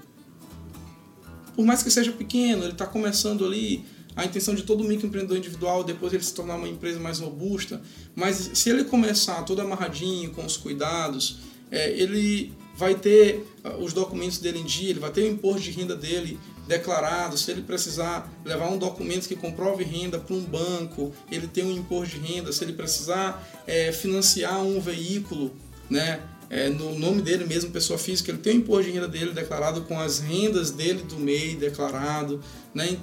por 1.56 1.66
mais 1.66 1.84
que 1.84 1.92
seja 1.92 2.12
pequeno, 2.12 2.64
ele 2.64 2.72
está 2.72 2.86
começando 2.86 3.46
ali, 3.46 3.86
a 4.16 4.26
intenção 4.26 4.56
de 4.56 4.64
todo 4.64 4.84
microempreendedor 4.84 5.38
individual 5.38 5.84
depois 5.84 6.14
ele 6.14 6.24
se 6.24 6.34
tornar 6.34 6.56
uma 6.56 6.70
empresa 6.70 7.00
mais 7.00 7.20
robusta, 7.20 7.82
mas 8.16 8.52
se 8.54 8.70
ele 8.70 8.86
começar 8.86 9.44
todo 9.44 9.62
amarradinho, 9.62 10.32
com 10.32 10.46
os 10.46 10.56
cuidados, 10.56 11.40
é, 11.72 11.92
ele 11.92 12.54
vai 12.78 12.96
ter 12.96 13.46
ah, 13.64 13.78
os 13.78 13.94
documentos 13.94 14.38
dele 14.38 14.60
em 14.60 14.66
dia, 14.66 14.90
ele 14.90 15.00
vai 15.00 15.12
ter 15.12 15.22
o 15.22 15.28
imposto 15.28 15.62
de 15.62 15.72
renda 15.72 15.96
dele 15.96 16.40
declarado. 16.68 17.38
Se 17.38 17.52
ele 17.52 17.62
precisar 17.62 18.32
levar 18.44 18.70
um 18.70 18.78
documento 18.78 19.28
que 19.28 19.36
comprove 19.36 19.84
renda 19.84 20.20
para 20.20 20.36
um 20.36 20.44
banco, 20.44 21.14
ele 21.32 21.48
tem 21.48 21.64
um 21.64 21.72
imposto 21.72 22.18
de 22.18 22.26
renda. 22.26 22.52
Se 22.52 22.64
ele 22.64 22.74
precisar 22.74 23.48
é, 23.66 23.92
financiar 23.92 24.62
um 24.62 24.80
veículo, 24.80 25.54
né, 25.90 26.22
é, 26.50 26.70
no 26.70 26.98
nome 26.98 27.22
dele 27.22 27.46
mesmo, 27.46 27.72
pessoa 27.72 27.98
física, 27.98 28.32
ele 28.32 28.40
tem 28.40 28.56
o 28.56 28.58
imposto 28.58 28.86
de 28.86 28.92
renda 28.92 29.08
dele 29.08 29.32
declarado 29.32 29.82
com 29.82 30.00
as 30.00 30.20
rendas 30.20 30.72
dele 30.72 31.02
do 31.04 31.18
MEI 31.18 31.56
declarado, 31.56 32.42
né, 32.74 32.98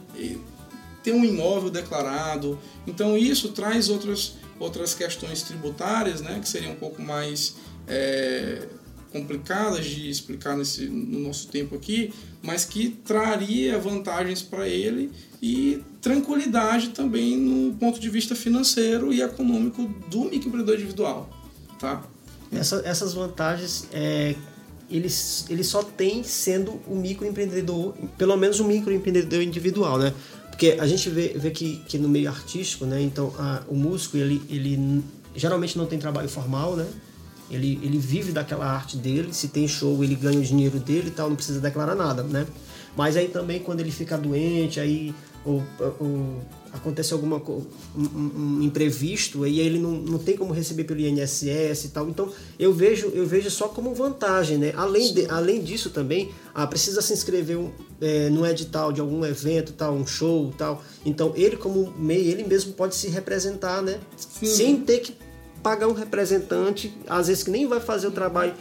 tem 1.02 1.12
um 1.12 1.24
imóvel 1.24 1.70
declarado. 1.70 2.58
Então 2.86 3.16
isso 3.16 3.50
traz 3.50 3.88
outras, 3.88 4.34
outras 4.58 4.94
questões 4.94 5.42
tributárias, 5.42 6.20
né, 6.20 6.38
que 6.40 6.48
seriam 6.48 6.72
um 6.72 6.76
pouco 6.76 7.00
mais 7.02 7.56
é, 7.86 8.66
complicadas 9.12 9.84
de 9.84 10.08
explicar 10.08 10.56
nesse, 10.56 10.86
no 10.86 11.20
nosso 11.20 11.48
tempo 11.48 11.74
aqui, 11.74 12.12
mas 12.42 12.64
que 12.64 12.90
traria 13.04 13.78
vantagens 13.78 14.42
para 14.42 14.66
ele 14.66 15.10
e 15.40 15.82
tranquilidade 16.00 16.90
também 16.90 17.36
no 17.36 17.74
ponto 17.74 18.00
de 18.00 18.08
vista 18.08 18.34
financeiro 18.34 19.12
e 19.12 19.20
econômico 19.20 19.84
do 20.08 20.24
microempreendedor 20.24 20.76
individual. 20.76 21.30
Tá? 21.78 22.02
Essa, 22.50 22.82
essas 22.84 23.12
vantagens 23.12 23.86
é, 23.92 24.34
ele, 24.90 25.08
ele 25.48 25.64
só 25.64 25.82
tem 25.82 26.22
sendo 26.22 26.80
o 26.86 26.94
microempreendedor, 26.94 27.94
pelo 28.18 28.36
menos 28.36 28.60
o 28.60 28.64
microempreendedor 28.64 29.42
individual, 29.42 29.98
né? 29.98 30.12
Porque 30.52 30.76
a 30.78 30.86
gente 30.86 31.08
vê, 31.08 31.28
vê 31.28 31.50
que, 31.50 31.78
que 31.88 31.96
no 31.96 32.08
meio 32.08 32.28
artístico, 32.28 32.84
né? 32.84 33.00
Então 33.00 33.34
a, 33.38 33.62
o 33.66 33.74
músico 33.74 34.18
ele, 34.18 34.40
ele 34.50 35.02
geralmente 35.34 35.78
não 35.78 35.86
tem 35.86 35.98
trabalho 35.98 36.28
formal, 36.28 36.76
né? 36.76 36.86
Ele, 37.50 37.80
ele 37.82 37.98
vive 37.98 38.32
daquela 38.32 38.66
arte 38.66 38.96
dele, 38.96 39.32
se 39.32 39.48
tem 39.48 39.66
show 39.66 40.04
ele 40.04 40.14
ganha 40.14 40.38
o 40.38 40.42
dinheiro 40.42 40.78
dele 40.78 41.08
e 41.08 41.10
tal, 41.10 41.28
não 41.28 41.36
precisa 41.36 41.58
declarar 41.58 41.94
nada, 41.94 42.22
né? 42.22 42.46
Mas 42.94 43.16
aí 43.16 43.28
também 43.28 43.60
quando 43.60 43.80
ele 43.80 43.90
fica 43.90 44.16
doente, 44.16 44.78
aí 44.78 45.14
acontece 46.72 47.12
alguma 47.12 47.36
um, 47.36 47.62
um, 47.96 48.62
imprevisto 48.62 49.44
aí 49.44 49.60
ele 49.60 49.78
não, 49.78 49.90
não 49.90 50.18
tem 50.18 50.36
como 50.36 50.52
receber 50.52 50.84
pelo 50.84 51.00
INSS 51.00 51.84
e 51.84 51.88
tal. 51.92 52.08
Então 52.08 52.30
eu 52.58 52.72
vejo 52.72 53.08
eu 53.08 53.26
vejo 53.26 53.50
só 53.50 53.68
como 53.68 53.94
vantagem 53.94 54.58
né? 54.58 54.72
Além 54.76 55.12
de, 55.12 55.26
além 55.28 55.62
disso 55.62 55.90
também 55.90 56.30
ah, 56.54 56.66
precisa 56.66 57.02
se 57.02 57.12
inscrever 57.12 57.58
um, 57.58 57.70
é, 58.00 58.30
no 58.30 58.46
edital 58.46 58.92
de 58.92 59.00
algum 59.00 59.24
evento 59.24 59.72
tal 59.72 59.94
um 59.94 60.06
show 60.06 60.52
tal. 60.56 60.82
Então 61.04 61.32
ele 61.36 61.56
como 61.56 61.92
MEI 61.98 62.28
ele 62.28 62.44
mesmo 62.44 62.72
pode 62.72 62.94
se 62.94 63.08
representar 63.08 63.82
né? 63.82 64.00
Sim. 64.16 64.46
sem 64.46 64.80
ter 64.80 65.00
que 65.00 65.14
pagar 65.62 65.86
um 65.86 65.92
representante, 65.92 66.92
às 67.08 67.28
vezes 67.28 67.44
que 67.44 67.50
nem 67.50 67.68
vai 67.68 67.78
fazer 67.78 68.08
o 68.08 68.10
trabalho, 68.10 68.52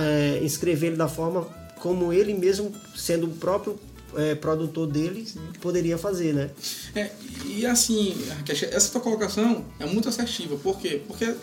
é, 0.00 0.38
inscrever 0.42 0.90
ele 0.90 0.96
da 0.96 1.08
forma 1.08 1.46
como 1.80 2.12
ele 2.12 2.32
mesmo, 2.32 2.72
sendo 2.96 3.26
o 3.26 3.30
próprio 3.30 3.78
é, 4.16 4.34
produtor 4.34 4.86
dele, 4.86 5.26
poderia 5.60 5.98
fazer, 5.98 6.34
né? 6.34 6.50
É, 6.94 7.10
e 7.46 7.66
assim, 7.66 8.16
essa 8.48 8.90
tua 8.90 9.00
colocação 9.00 9.64
é 9.78 9.86
muito 9.86 10.08
assertiva. 10.08 10.56
Por 10.56 10.78
quê? 10.78 11.00
Porque 11.06 11.34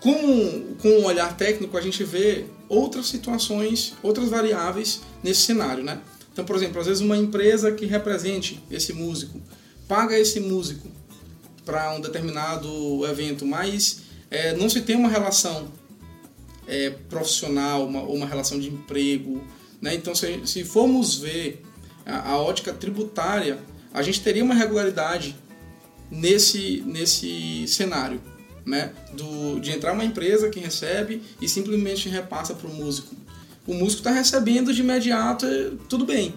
com, 0.00 0.74
com 0.80 0.88
um 0.88 1.04
olhar 1.04 1.36
técnico 1.36 1.76
a 1.76 1.80
gente 1.80 2.04
vê 2.04 2.44
outras 2.68 3.06
situações, 3.06 3.94
outras 4.02 4.28
variáveis 4.28 5.00
nesse 5.22 5.42
cenário, 5.42 5.82
né? 5.82 6.00
Então, 6.32 6.44
por 6.44 6.54
exemplo, 6.54 6.80
às 6.80 6.86
vezes 6.86 7.02
uma 7.02 7.16
empresa 7.16 7.72
que 7.72 7.84
represente 7.84 8.62
esse 8.70 8.92
músico 8.92 9.40
paga 9.88 10.16
esse 10.16 10.38
músico 10.38 10.88
para 11.64 11.94
um 11.94 12.00
determinado 12.00 13.04
evento, 13.06 13.44
mas 13.44 14.02
é, 14.30 14.54
não 14.54 14.68
se 14.68 14.82
tem 14.82 14.94
uma 14.94 15.08
relação 15.08 15.68
é, 16.66 16.90
profissional, 17.08 17.86
uma, 17.86 18.02
uma 18.02 18.26
relação 18.26 18.60
de 18.60 18.68
emprego. 18.68 19.42
Né? 19.80 19.94
Então, 19.94 20.14
se, 20.14 20.46
se 20.46 20.64
formos 20.64 21.16
ver 21.16 21.62
a, 22.08 22.30
a, 22.32 22.38
ótica 22.38 22.72
tributária, 22.72 23.58
a 23.92 24.02
gente 24.02 24.20
teria 24.20 24.42
uma 24.42 24.54
regularidade 24.54 25.36
nesse, 26.10 26.82
nesse 26.86 27.66
cenário. 27.68 28.20
Né? 28.64 28.92
Do, 29.14 29.60
de 29.60 29.70
entrar 29.70 29.92
uma 29.92 30.04
empresa 30.04 30.50
que 30.50 30.60
recebe 30.60 31.22
e 31.40 31.48
simplesmente 31.48 32.08
repassa 32.08 32.52
para 32.52 32.68
o 32.68 32.74
músico. 32.74 33.14
O 33.66 33.72
músico 33.72 34.00
está 34.00 34.10
recebendo 34.10 34.74
de 34.74 34.80
imediato, 34.80 35.46
é, 35.46 35.70
tudo 35.88 36.04
bem. 36.04 36.34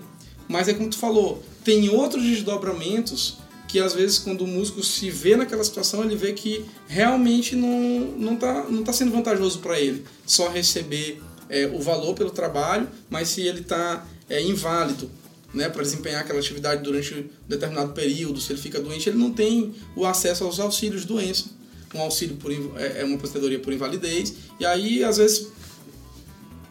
Mas 0.48 0.68
é 0.68 0.74
como 0.74 0.90
tu 0.90 0.98
falou, 0.98 1.44
tem 1.64 1.90
outros 1.90 2.24
desdobramentos 2.24 3.38
que 3.68 3.80
às 3.80 3.94
vezes 3.94 4.20
quando 4.20 4.42
o 4.42 4.48
músico 4.48 4.84
se 4.84 5.10
vê 5.10 5.38
naquela 5.38 5.64
situação, 5.64 6.04
ele 6.04 6.16
vê 6.16 6.34
que 6.34 6.66
realmente 6.88 7.56
não 7.56 8.00
não 8.18 8.36
tá, 8.36 8.66
não 8.70 8.84
tá 8.84 8.92
sendo 8.92 9.12
vantajoso 9.12 9.60
para 9.60 9.80
ele 9.80 10.04
só 10.26 10.50
receber 10.50 11.22
é, 11.50 11.68
o 11.68 11.80
valor 11.80 12.14
pelo 12.14 12.32
trabalho, 12.32 12.90
mas 13.10 13.30
se 13.30 13.42
ele 13.42 13.62
está 13.62 14.06
é, 14.30 14.42
inválido 14.42 15.10
né, 15.54 15.70
para 15.70 15.82
desempenhar 15.84 16.22
aquela 16.22 16.40
atividade 16.40 16.84
durante 16.84 17.14
um 17.14 17.30
determinado 17.48 17.94
período, 17.94 18.40
se 18.40 18.52
ele 18.52 18.62
fica 18.62 18.80
doente, 18.80 19.10
ele 19.10 19.18
não 19.18 19.32
tem 19.32 19.74
o 19.96 20.06
acesso 20.06 20.44
aos 20.44 20.60
auxílios 20.60 21.06
doença. 21.06 21.46
Um 21.94 22.02
auxílio 22.02 22.38
por, 22.38 22.52
é, 22.52 23.02
é 23.02 23.04
uma 23.04 23.16
aposentadoria 23.16 23.60
por 23.60 23.74
invalidez, 23.74 24.34
e 24.60 24.66
aí 24.66 25.04
às 25.04 25.18
vezes 25.18 25.50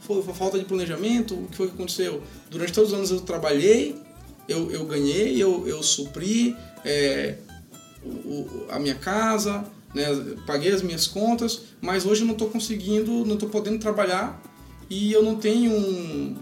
foi, 0.01 0.23
foi 0.23 0.35
falta 0.35 0.59
de 0.59 0.65
planejamento, 0.65 1.35
o 1.35 1.47
que 1.49 1.57
foi 1.57 1.69
que 1.69 1.75
aconteceu? 1.75 2.23
Durante 2.51 2.73
todos 2.73 2.91
os 2.91 2.97
anos 2.97 3.11
eu 3.11 3.21
trabalhei, 3.21 3.97
eu, 4.49 4.71
eu 4.71 4.85
ganhei, 4.87 5.41
eu, 5.41 5.69
eu 5.69 5.83
supri, 5.83 6.57
é, 6.85 7.37
o, 8.03 8.67
a 8.71 8.79
minha 8.79 8.95
casa, 8.95 9.65
né, 9.95 10.07
paguei 10.47 10.73
as 10.73 10.83
minhas 10.83 11.07
contas, 11.07 11.63
mas 11.81 12.07
hoje 12.07 12.23
eu 12.23 12.27
não 12.27 12.33
estou 12.33 12.49
conseguindo, 12.49 13.25
não 13.27 13.35
estou 13.35 13.49
podendo 13.49 13.79
trabalhar 13.79 14.43
e 14.89 15.13
eu 15.13 15.23
não 15.23 15.37
tenho 15.37 15.73
um, 15.73 16.37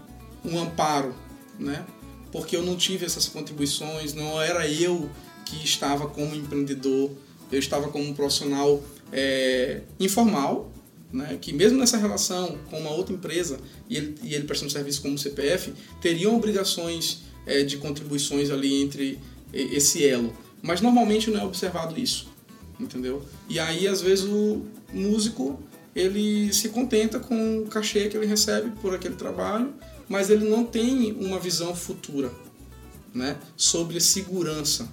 um 0.45 0.59
amparo, 0.59 1.13
né? 1.59 1.85
Porque 2.31 2.55
eu 2.55 2.63
não 2.63 2.75
tive 2.75 3.05
essas 3.05 3.27
contribuições, 3.27 4.13
não 4.13 4.41
era 4.41 4.67
eu 4.67 5.09
que 5.45 5.63
estava 5.63 6.07
como 6.07 6.35
empreendedor, 6.35 7.11
eu 7.51 7.59
estava 7.59 7.89
como 7.89 8.05
um 8.05 8.13
profissional 8.13 8.81
é, 9.11 9.81
informal, 9.99 10.71
né, 11.11 11.37
que 11.41 11.51
mesmo 11.51 11.79
nessa 11.79 11.97
relação 11.97 12.57
com 12.69 12.79
uma 12.79 12.91
outra 12.91 13.13
empresa 13.15 13.59
e 13.89 13.97
ele, 13.97 14.15
e 14.21 14.35
ele 14.35 14.43
prestando 14.45 14.71
serviço 14.71 15.01
como 15.01 15.17
CPF, 15.17 15.73
teriam 15.99 16.35
obrigações 16.35 17.23
é, 17.47 17.63
de 17.63 17.77
contribuições 17.77 18.51
ali 18.51 18.81
entre 18.81 19.19
esse 19.51 20.05
elo. 20.05 20.31
Mas 20.61 20.81
normalmente 20.81 21.31
não 21.31 21.39
é 21.39 21.43
observado 21.43 21.99
isso, 21.99 22.27
entendeu? 22.79 23.23
E 23.47 23.59
aí, 23.59 23.87
às 23.87 24.01
vezes, 24.01 24.25
o 24.25 24.61
músico 24.93 25.59
ele 25.95 26.53
se 26.53 26.69
contenta 26.69 27.19
com 27.19 27.59
o 27.59 27.65
cachê 27.67 28.07
que 28.07 28.17
ele 28.17 28.25
recebe 28.25 28.71
por 28.81 28.93
aquele 28.93 29.15
trabalho, 29.15 29.73
mas 30.09 30.29
ele 30.29 30.49
não 30.49 30.65
tem 30.65 31.13
uma 31.13 31.39
visão 31.39 31.73
futura 31.75 32.31
né, 33.13 33.37
sobre 33.55 34.01
segurança 34.01 34.91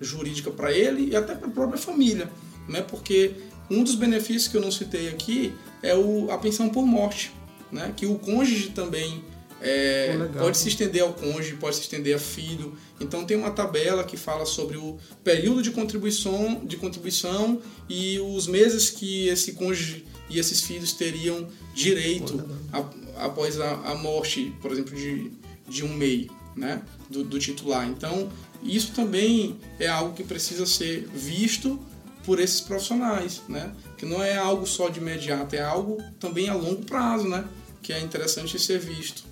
jurídica 0.00 0.50
para 0.50 0.72
ele 0.72 1.10
e 1.10 1.16
até 1.16 1.34
para 1.34 1.46
a 1.46 1.50
própria 1.50 1.78
família, 1.78 2.30
né? 2.68 2.82
Porque 2.82 3.34
Um 3.70 3.82
dos 3.82 3.94
benefícios 3.96 4.48
que 4.48 4.56
eu 4.56 4.60
não 4.60 4.70
citei 4.70 5.08
aqui 5.08 5.52
é 5.82 5.94
o, 5.94 6.30
a 6.30 6.38
pensão 6.38 6.68
por 6.68 6.86
morte, 6.86 7.32
né? 7.70 7.92
que 7.96 8.06
o 8.06 8.16
cônjuge 8.16 8.70
também 8.70 9.24
é, 9.60 10.16
pode 10.38 10.58
se 10.58 10.68
estender 10.68 11.02
ao 11.02 11.12
cônjuge, 11.12 11.54
pode 11.54 11.76
se 11.76 11.82
estender 11.82 12.14
a 12.14 12.18
filho. 12.18 12.76
Então 13.00 13.24
tem 13.24 13.36
uma 13.36 13.50
tabela 13.50 14.04
que 14.04 14.16
fala 14.16 14.46
sobre 14.46 14.76
o 14.76 14.98
período 15.24 15.62
de 15.62 15.70
contribuição, 15.72 16.60
de 16.64 16.76
contribuição 16.76 17.60
e 17.88 18.20
os 18.20 18.46
meses 18.46 18.90
que 18.90 19.28
esse 19.28 19.54
cônjuge 19.54 20.04
e 20.28 20.38
esses 20.38 20.60
filhos 20.62 20.92
teriam 20.92 21.46
direito 21.74 22.44
a, 22.72 23.24
após 23.26 23.60
a, 23.60 23.74
a, 23.90 23.94
morte, 23.94 24.52
por 24.60 24.72
exemplo, 24.72 24.96
de, 24.96 25.30
de 25.68 25.84
um 25.84 25.92
MEI, 25.94 26.30
né, 26.54 26.82
do, 27.10 27.22
do 27.22 27.38
titular. 27.38 27.86
Então 27.88 28.30
isso 28.62 28.92
também 28.92 29.56
é 29.78 29.86
algo 29.86 30.14
que 30.14 30.24
precisa 30.24 30.66
ser 30.66 31.08
visto 31.14 31.78
por 32.24 32.40
esses 32.40 32.60
profissionais, 32.60 33.42
né? 33.48 33.72
Que 33.96 34.04
não 34.04 34.22
é 34.22 34.36
algo 34.36 34.66
só 34.66 34.88
de 34.88 34.98
imediato, 34.98 35.54
é 35.54 35.62
algo 35.62 36.02
também 36.18 36.48
a 36.48 36.54
longo 36.54 36.84
prazo, 36.84 37.28
né? 37.28 37.44
Que 37.80 37.92
é 37.92 38.00
interessante 38.00 38.58
ser 38.58 38.80
visto. 38.80 39.24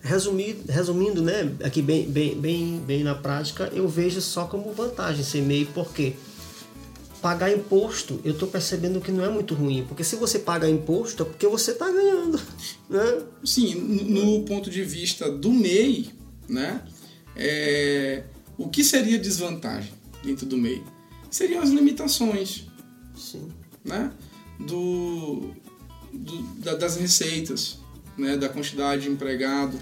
Resumindo, 0.00 0.72
resumindo, 0.72 1.20
né, 1.20 1.52
aqui 1.62 1.82
bem, 1.82 2.08
bem, 2.08 2.40
bem, 2.40 2.78
bem 2.78 3.04
na 3.04 3.14
prática, 3.14 3.70
eu 3.74 3.88
vejo 3.88 4.20
só 4.22 4.44
como 4.44 4.72
vantagem 4.72 5.24
ser 5.24 5.42
MEI, 5.42 5.66
porque 5.74 6.14
pagar 7.20 7.52
imposto, 7.52 8.20
eu 8.24 8.32
estou 8.32 8.48
percebendo 8.48 9.00
que 9.00 9.10
não 9.10 9.24
é 9.24 9.28
muito 9.28 9.54
ruim, 9.54 9.84
porque 9.86 10.04
se 10.04 10.16
você 10.16 10.38
paga 10.38 10.68
imposto 10.68 11.22
é 11.22 11.26
porque 11.26 11.46
você 11.46 11.72
está 11.72 11.90
ganhando, 11.90 12.40
né? 12.88 13.22
Sim, 13.44 13.74
no 13.74 14.44
ponto 14.44 14.70
de 14.70 14.82
vista 14.82 15.30
do 15.30 15.50
MEI, 15.50 16.10
né, 16.48 16.82
é, 17.34 18.24
o 18.56 18.68
que 18.68 18.84
seria 18.84 19.18
desvantagem 19.18 19.92
dentro 20.22 20.46
do 20.46 20.56
MEI? 20.56 20.82
Seriam 21.30 21.62
as 21.62 21.70
limitações, 21.70 22.66
Sim. 23.16 23.48
né, 23.84 24.12
do, 24.58 25.50
do 26.12 26.76
das 26.76 26.96
receitas, 26.96 27.78
né, 28.16 28.36
da 28.36 28.48
quantidade 28.48 29.02
de 29.02 29.08
empregado. 29.08 29.78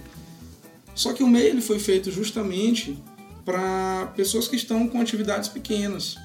Só 0.95 1.12
que 1.12 1.22
o 1.22 1.28
MEI 1.28 1.49
ele 1.49 1.61
foi 1.61 1.78
feito 1.78 2.11
justamente 2.11 2.99
para 3.45 4.12
pessoas 4.16 4.49
que 4.49 4.57
estão 4.57 4.89
com 4.89 5.01
atividades 5.01 5.49
pequenas. 5.49 6.16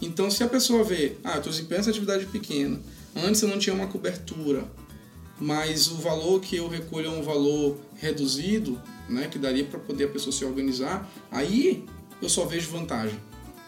Então, 0.00 0.30
se 0.30 0.42
a 0.42 0.48
pessoa 0.48 0.84
vê, 0.84 1.16
ah, 1.24 1.38
estou 1.38 1.52
desempenhando 1.52 1.80
essa 1.80 1.90
atividade 1.90 2.26
pequena, 2.26 2.80
antes 3.16 3.42
eu 3.42 3.48
não 3.48 3.58
tinha 3.58 3.74
uma 3.74 3.86
cobertura, 3.86 4.64
mas 5.40 5.88
o 5.88 5.96
valor 5.96 6.40
que 6.40 6.56
eu 6.56 6.68
recolho 6.68 7.06
é 7.06 7.10
um 7.10 7.22
valor 7.22 7.76
reduzido, 7.96 8.80
né, 9.08 9.28
que 9.28 9.38
daria 9.38 9.64
para 9.64 9.78
poder 9.78 10.04
a 10.04 10.08
pessoa 10.08 10.32
se 10.32 10.44
organizar, 10.44 11.08
aí 11.30 11.84
eu 12.20 12.28
só 12.28 12.44
vejo 12.44 12.70
vantagem 12.70 13.18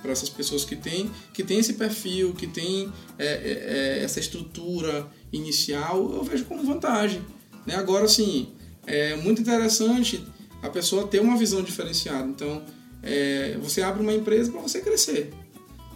para 0.02 0.12
essas 0.12 0.28
pessoas 0.28 0.64
que 0.64 0.74
têm 0.76 1.10
que 1.32 1.44
tem 1.44 1.58
esse 1.58 1.74
perfil, 1.74 2.32
que 2.32 2.46
tem 2.46 2.92
é, 3.18 3.26
é, 3.26 3.98
é, 3.98 4.04
essa 4.04 4.18
estrutura 4.18 5.10
inicial, 5.32 6.12
eu 6.14 6.22
vejo 6.24 6.44
como 6.46 6.64
vantagem. 6.64 7.22
Né? 7.66 7.74
Agora, 7.76 8.08
sim, 8.08 8.52
é 8.86 9.14
muito 9.16 9.40
interessante 9.42 10.24
a 10.62 10.68
pessoa 10.68 11.06
ter 11.06 11.20
uma 11.20 11.36
visão 11.36 11.62
diferenciada. 11.62 12.26
Então, 12.28 12.62
é, 13.02 13.56
você 13.60 13.82
abre 13.82 14.02
uma 14.02 14.12
empresa 14.12 14.50
para 14.50 14.60
você 14.60 14.80
crescer. 14.80 15.32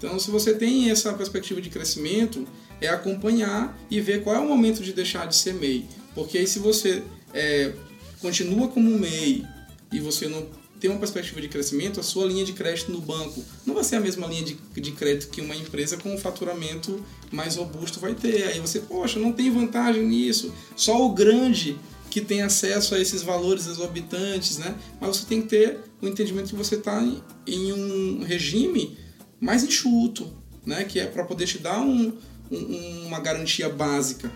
Então, 0.04 0.18
se 0.18 0.30
você 0.30 0.52
tem 0.52 0.90
essa 0.90 1.14
perspectiva 1.14 1.62
de 1.62 1.70
crescimento, 1.70 2.46
é 2.78 2.88
acompanhar 2.88 3.74
e 3.90 4.02
ver 4.02 4.22
qual 4.22 4.36
é 4.36 4.38
o 4.38 4.46
momento 4.46 4.82
de 4.82 4.92
deixar 4.92 5.26
de 5.26 5.34
ser 5.34 5.54
MEI. 5.54 5.86
Porque 6.14 6.36
aí, 6.36 6.46
se 6.46 6.58
você 6.58 7.02
é, 7.32 7.72
continua 8.20 8.68
como 8.68 8.98
MEI 8.98 9.46
e 9.90 10.00
você 10.00 10.28
não 10.28 10.46
tem 10.78 10.90
uma 10.90 11.00
perspectiva 11.00 11.40
de 11.40 11.48
crescimento, 11.48 11.98
a 11.98 12.02
sua 12.02 12.26
linha 12.26 12.44
de 12.44 12.52
crédito 12.52 12.92
no 12.92 13.00
banco 13.00 13.42
não 13.64 13.74
vai 13.74 13.82
ser 13.82 13.96
a 13.96 14.00
mesma 14.00 14.26
linha 14.26 14.42
de, 14.44 14.58
de 14.78 14.92
crédito 14.92 15.30
que 15.30 15.40
uma 15.40 15.56
empresa 15.56 15.96
com 15.96 16.12
um 16.14 16.18
faturamento 16.18 17.02
mais 17.32 17.56
robusto 17.56 17.98
vai 17.98 18.14
ter. 18.14 18.48
Aí 18.48 18.60
você, 18.60 18.80
poxa, 18.80 19.18
não 19.18 19.32
tem 19.32 19.50
vantagem 19.50 20.06
nisso. 20.06 20.52
Só 20.76 21.02
o 21.02 21.14
grande 21.14 21.78
que 22.10 22.20
tem 22.20 22.42
acesso 22.42 22.94
a 22.94 23.00
esses 23.00 23.22
valores 23.22 23.66
exorbitantes, 23.66 24.58
né? 24.58 24.76
Mas 25.00 25.16
você 25.16 25.26
tem 25.26 25.40
que 25.40 25.48
ter 25.48 25.80
o 26.02 26.06
entendimento 26.06 26.50
que 26.50 26.56
você 26.56 26.74
está 26.74 27.02
em, 27.02 27.22
em, 27.46 27.72
um 27.72 28.22
regime 28.22 29.02
mais 29.44 29.62
enxuto, 29.62 30.32
né? 30.64 30.84
Que 30.84 30.98
é 31.00 31.06
para 31.06 31.24
poder 31.24 31.46
te 31.46 31.58
dar 31.58 31.80
um, 31.80 32.12
um, 32.50 33.06
uma 33.06 33.20
garantia 33.20 33.68
básica 33.68 34.30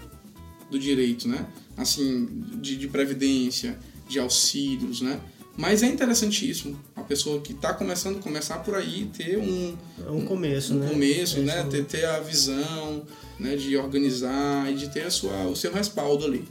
do 0.70 0.78
direito, 0.78 1.26
né? 1.26 1.46
Assim, 1.76 2.44
de, 2.60 2.76
de 2.76 2.88
previdência, 2.88 3.78
de 4.08 4.18
auxílios, 4.18 5.00
né? 5.00 5.20
Mas 5.56 5.82
é 5.82 5.86
interessantíssimo 5.86 6.78
a 6.94 7.02
pessoa 7.02 7.40
que 7.40 7.52
está 7.52 7.74
começando, 7.74 8.20
começar 8.20 8.58
por 8.58 8.76
aí, 8.76 9.10
ter 9.16 9.38
um, 9.38 9.76
é 10.06 10.10
um 10.10 10.24
começo, 10.24 10.74
um 10.74 10.78
né? 10.78 10.88
começo, 10.88 11.40
né? 11.40 11.64
Ter, 11.64 11.84
ter 11.84 12.04
a 12.04 12.20
visão 12.20 13.02
né? 13.40 13.56
de 13.56 13.76
organizar 13.76 14.70
e 14.70 14.76
de 14.76 14.88
ter 14.88 15.04
a 15.04 15.10
sua, 15.10 15.46
o 15.46 15.56
seu 15.56 15.72
respaldo 15.72 16.24
ali. 16.24 16.44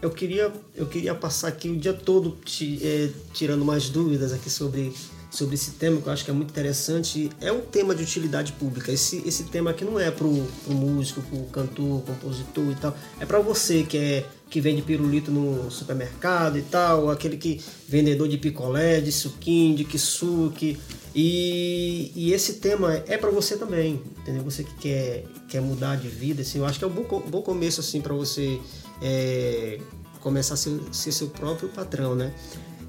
Eu 0.00 0.10
queria, 0.10 0.52
eu 0.74 0.86
queria 0.86 1.14
passar 1.14 1.48
aqui 1.48 1.68
o 1.68 1.76
dia 1.76 1.92
todo 1.92 2.36
te, 2.44 2.78
é, 2.82 3.10
tirando 3.32 3.64
mais 3.64 3.88
dúvidas 3.88 4.32
aqui 4.32 4.50
sobre, 4.50 4.92
sobre 5.34 5.56
esse 5.56 5.72
tema, 5.72 6.00
que 6.00 6.06
eu 6.06 6.12
acho 6.12 6.24
que 6.24 6.30
é 6.30 6.34
muito 6.34 6.50
interessante. 6.50 7.28
É 7.40 7.50
um 7.50 7.60
tema 7.60 7.94
de 7.94 8.04
utilidade 8.04 8.52
pública. 8.52 8.92
Esse, 8.92 9.20
esse 9.26 9.44
tema 9.44 9.70
aqui 9.70 9.84
não 9.84 9.98
é 9.98 10.10
para 10.10 10.26
o 10.26 10.48
músico, 10.68 11.20
para 11.22 11.38
o 11.38 11.44
cantor, 11.46 12.02
compositor 12.02 12.70
e 12.70 12.74
tal. 12.76 12.96
É 13.18 13.26
para 13.26 13.40
você 13.40 13.82
que 13.82 13.98
é 13.98 14.26
que 14.48 14.60
vende 14.60 14.82
pirulito 14.82 15.32
no 15.32 15.68
supermercado 15.68 16.56
e 16.56 16.62
tal, 16.62 17.10
aquele 17.10 17.36
que 17.36 17.60
vendedor 17.88 18.28
de 18.28 18.38
picolé, 18.38 19.00
de 19.00 19.10
suquinho, 19.10 19.74
de 19.74 19.84
kisuke. 19.84 20.78
E, 21.12 22.12
e 22.14 22.32
esse 22.32 22.54
tema 22.54 23.02
é 23.08 23.18
para 23.18 23.30
você 23.30 23.56
também, 23.56 24.00
entendeu? 24.18 24.44
Você 24.44 24.62
que 24.62 24.74
quer, 24.74 25.24
quer 25.48 25.60
mudar 25.60 25.96
de 25.96 26.06
vida, 26.06 26.42
assim, 26.42 26.58
eu 26.58 26.66
acho 26.66 26.78
que 26.78 26.84
é 26.84 26.88
um 26.88 26.92
bom, 26.92 27.22
bom 27.26 27.42
começo 27.42 27.80
assim 27.80 28.00
para 28.00 28.14
você 28.14 28.60
é, 29.02 29.80
começar 30.20 30.54
a 30.54 30.56
ser, 30.56 30.80
ser 30.92 31.10
seu 31.10 31.28
próprio 31.28 31.68
patrão, 31.70 32.14
né? 32.14 32.32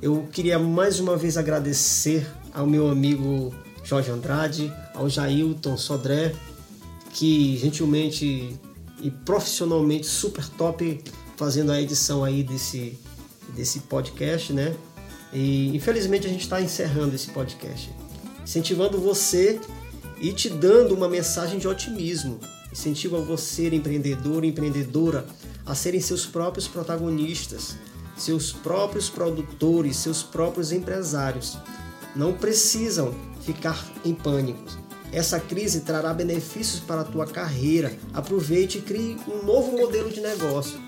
Eu 0.06 0.28
queria 0.32 0.60
mais 0.60 0.99
uma 0.99 1.18
vez 1.18 1.36
agradecer 1.36 2.28
ao 2.53 2.68
meu 2.68 2.89
amigo 2.89 3.51
Jorge 3.84 4.12
Andrade, 4.12 4.72
ao 4.93 5.10
Jailton 5.10 5.76
Sodré, 5.78 6.32
que 7.12 7.58
gentilmente 7.58 8.56
e 9.01 9.10
profissionalmente 9.10 10.06
super 10.06 10.47
top 10.47 11.01
fazendo 11.36 11.72
a 11.72 11.82
edição 11.82 12.24
aí 12.24 12.43
desse, 12.43 12.99
desse 13.56 13.80
podcast, 13.80 14.53
né? 14.53 14.76
E 15.34 15.76
infelizmente 15.76 16.28
a 16.28 16.30
gente 16.30 16.43
está 16.43 16.62
encerrando 16.62 17.16
esse 17.16 17.32
podcast, 17.32 17.89
incentivando 18.43 18.99
você 18.99 19.60
e 20.22 20.32
te 20.34 20.51
dando 20.51 20.93
uma 20.93 21.10
mensagem 21.10 21.58
de 21.58 21.68
otimismo. 21.68 22.39
Incentiva 22.72 23.20
você, 23.22 23.70
empreendedor, 23.70 24.45
empreendedora, 24.45 25.26
a 25.66 25.74
serem 25.74 25.99
seus 25.99 26.28
próprios 26.28 26.68
protagonistas, 26.68 27.76
seus 28.16 28.51
próprios 28.51 29.09
produtores, 29.09 29.97
seus 29.97 30.24
próprios 30.24 30.72
empresários. 30.72 31.57
Não 32.16 32.34
precisam 32.34 33.13
ficar 33.41 33.84
em 34.03 34.13
pânico. 34.13 34.63
Essa 35.11 35.39
crise 35.39 35.82
trará 35.82 36.13
benefícios 36.13 36.80
para 36.80 37.01
a 37.01 37.05
tua 37.05 37.26
carreira. 37.26 37.93
Aproveite 38.13 38.80
e 38.80 38.82
crie 38.82 39.18
um 39.28 39.45
novo 39.45 39.78
modelo 39.78 40.09
de 40.09 40.22
negócio. 40.22 40.80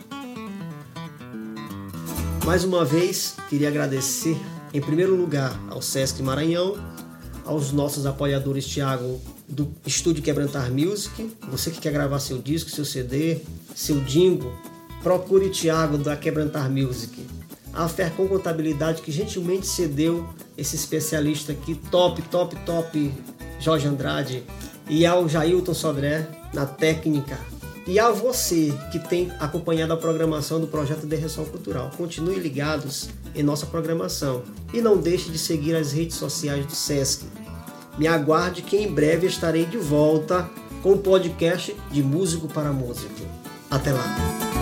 Mais 2.46 2.64
uma 2.64 2.86
vez, 2.86 3.36
queria 3.50 3.68
agradecer, 3.68 4.38
em 4.74 4.80
primeiro 4.80 5.16
lugar, 5.16 5.60
ao 5.70 5.82
Sesc 5.82 6.24
Maranhão, 6.24 6.76
aos 7.46 7.72
nossos 7.72 8.06
apoiadores 8.06 8.66
Thiago 8.66 9.22
do 9.48 9.74
Estúdio 9.86 10.22
Quebrantar 10.22 10.72
Music, 10.72 11.32
você 11.50 11.72
que 11.72 11.80
quer 11.80 11.94
gravar 11.94 12.20
seu 12.20 12.38
disco, 12.38 12.70
seu 12.70 12.84
CD, 12.84 13.40
seu 13.74 14.02
jingle, 14.02 14.52
procure 15.02 15.50
Thiago 15.50 15.98
da 15.98 16.16
Quebrantar 16.16 16.70
Music. 16.70 17.26
A 17.74 17.88
Fercom 17.88 18.28
Contabilidade 18.28 19.02
que 19.02 19.12
gentilmente 19.12 19.68
cedeu 19.68 20.28
esse 20.58 20.76
especialista 20.76 21.52
aqui, 21.52 21.76
top, 21.76 22.22
top, 22.24 22.56
top, 22.66 23.14
Jorge 23.60 23.88
Andrade, 23.88 24.44
e 24.90 25.06
ao 25.06 25.28
Jailton 25.28 25.74
Sodré 25.74 26.28
na 26.54 26.66
técnica 26.66 27.38
e 27.88 28.00
a 28.00 28.12
você 28.12 28.74
que 28.92 29.00
tem 29.00 29.32
acompanhado 29.40 29.94
a 29.94 29.98
programação 29.98 30.60
do 30.60 30.68
projeto 30.68 31.08
de 31.08 31.16
Ressol 31.16 31.46
Cultural. 31.46 31.90
Continue 31.96 32.38
ligados 32.38 33.10
em 33.34 33.42
nossa 33.42 33.66
programação 33.66 34.44
e 34.74 34.82
não 34.82 34.98
deixe 34.98 35.32
de 35.32 35.38
seguir 35.38 35.76
as 35.76 35.94
redes 35.94 36.18
sociais 36.18 36.66
do 36.66 36.76
SESC. 36.76 37.26
Me 37.98 38.06
aguarde 38.06 38.62
que 38.62 38.78
em 38.78 38.92
breve 38.92 39.26
estarei 39.26 39.66
de 39.66 39.78
volta 39.78 40.50
com 40.84 40.94
o 40.94 40.98
podcast 40.98 41.76
de 41.90 42.04
Músico 42.04 42.48
para 42.48 42.74
Músico. 42.74 43.26
Até 43.72 43.94
lá! 43.94 44.57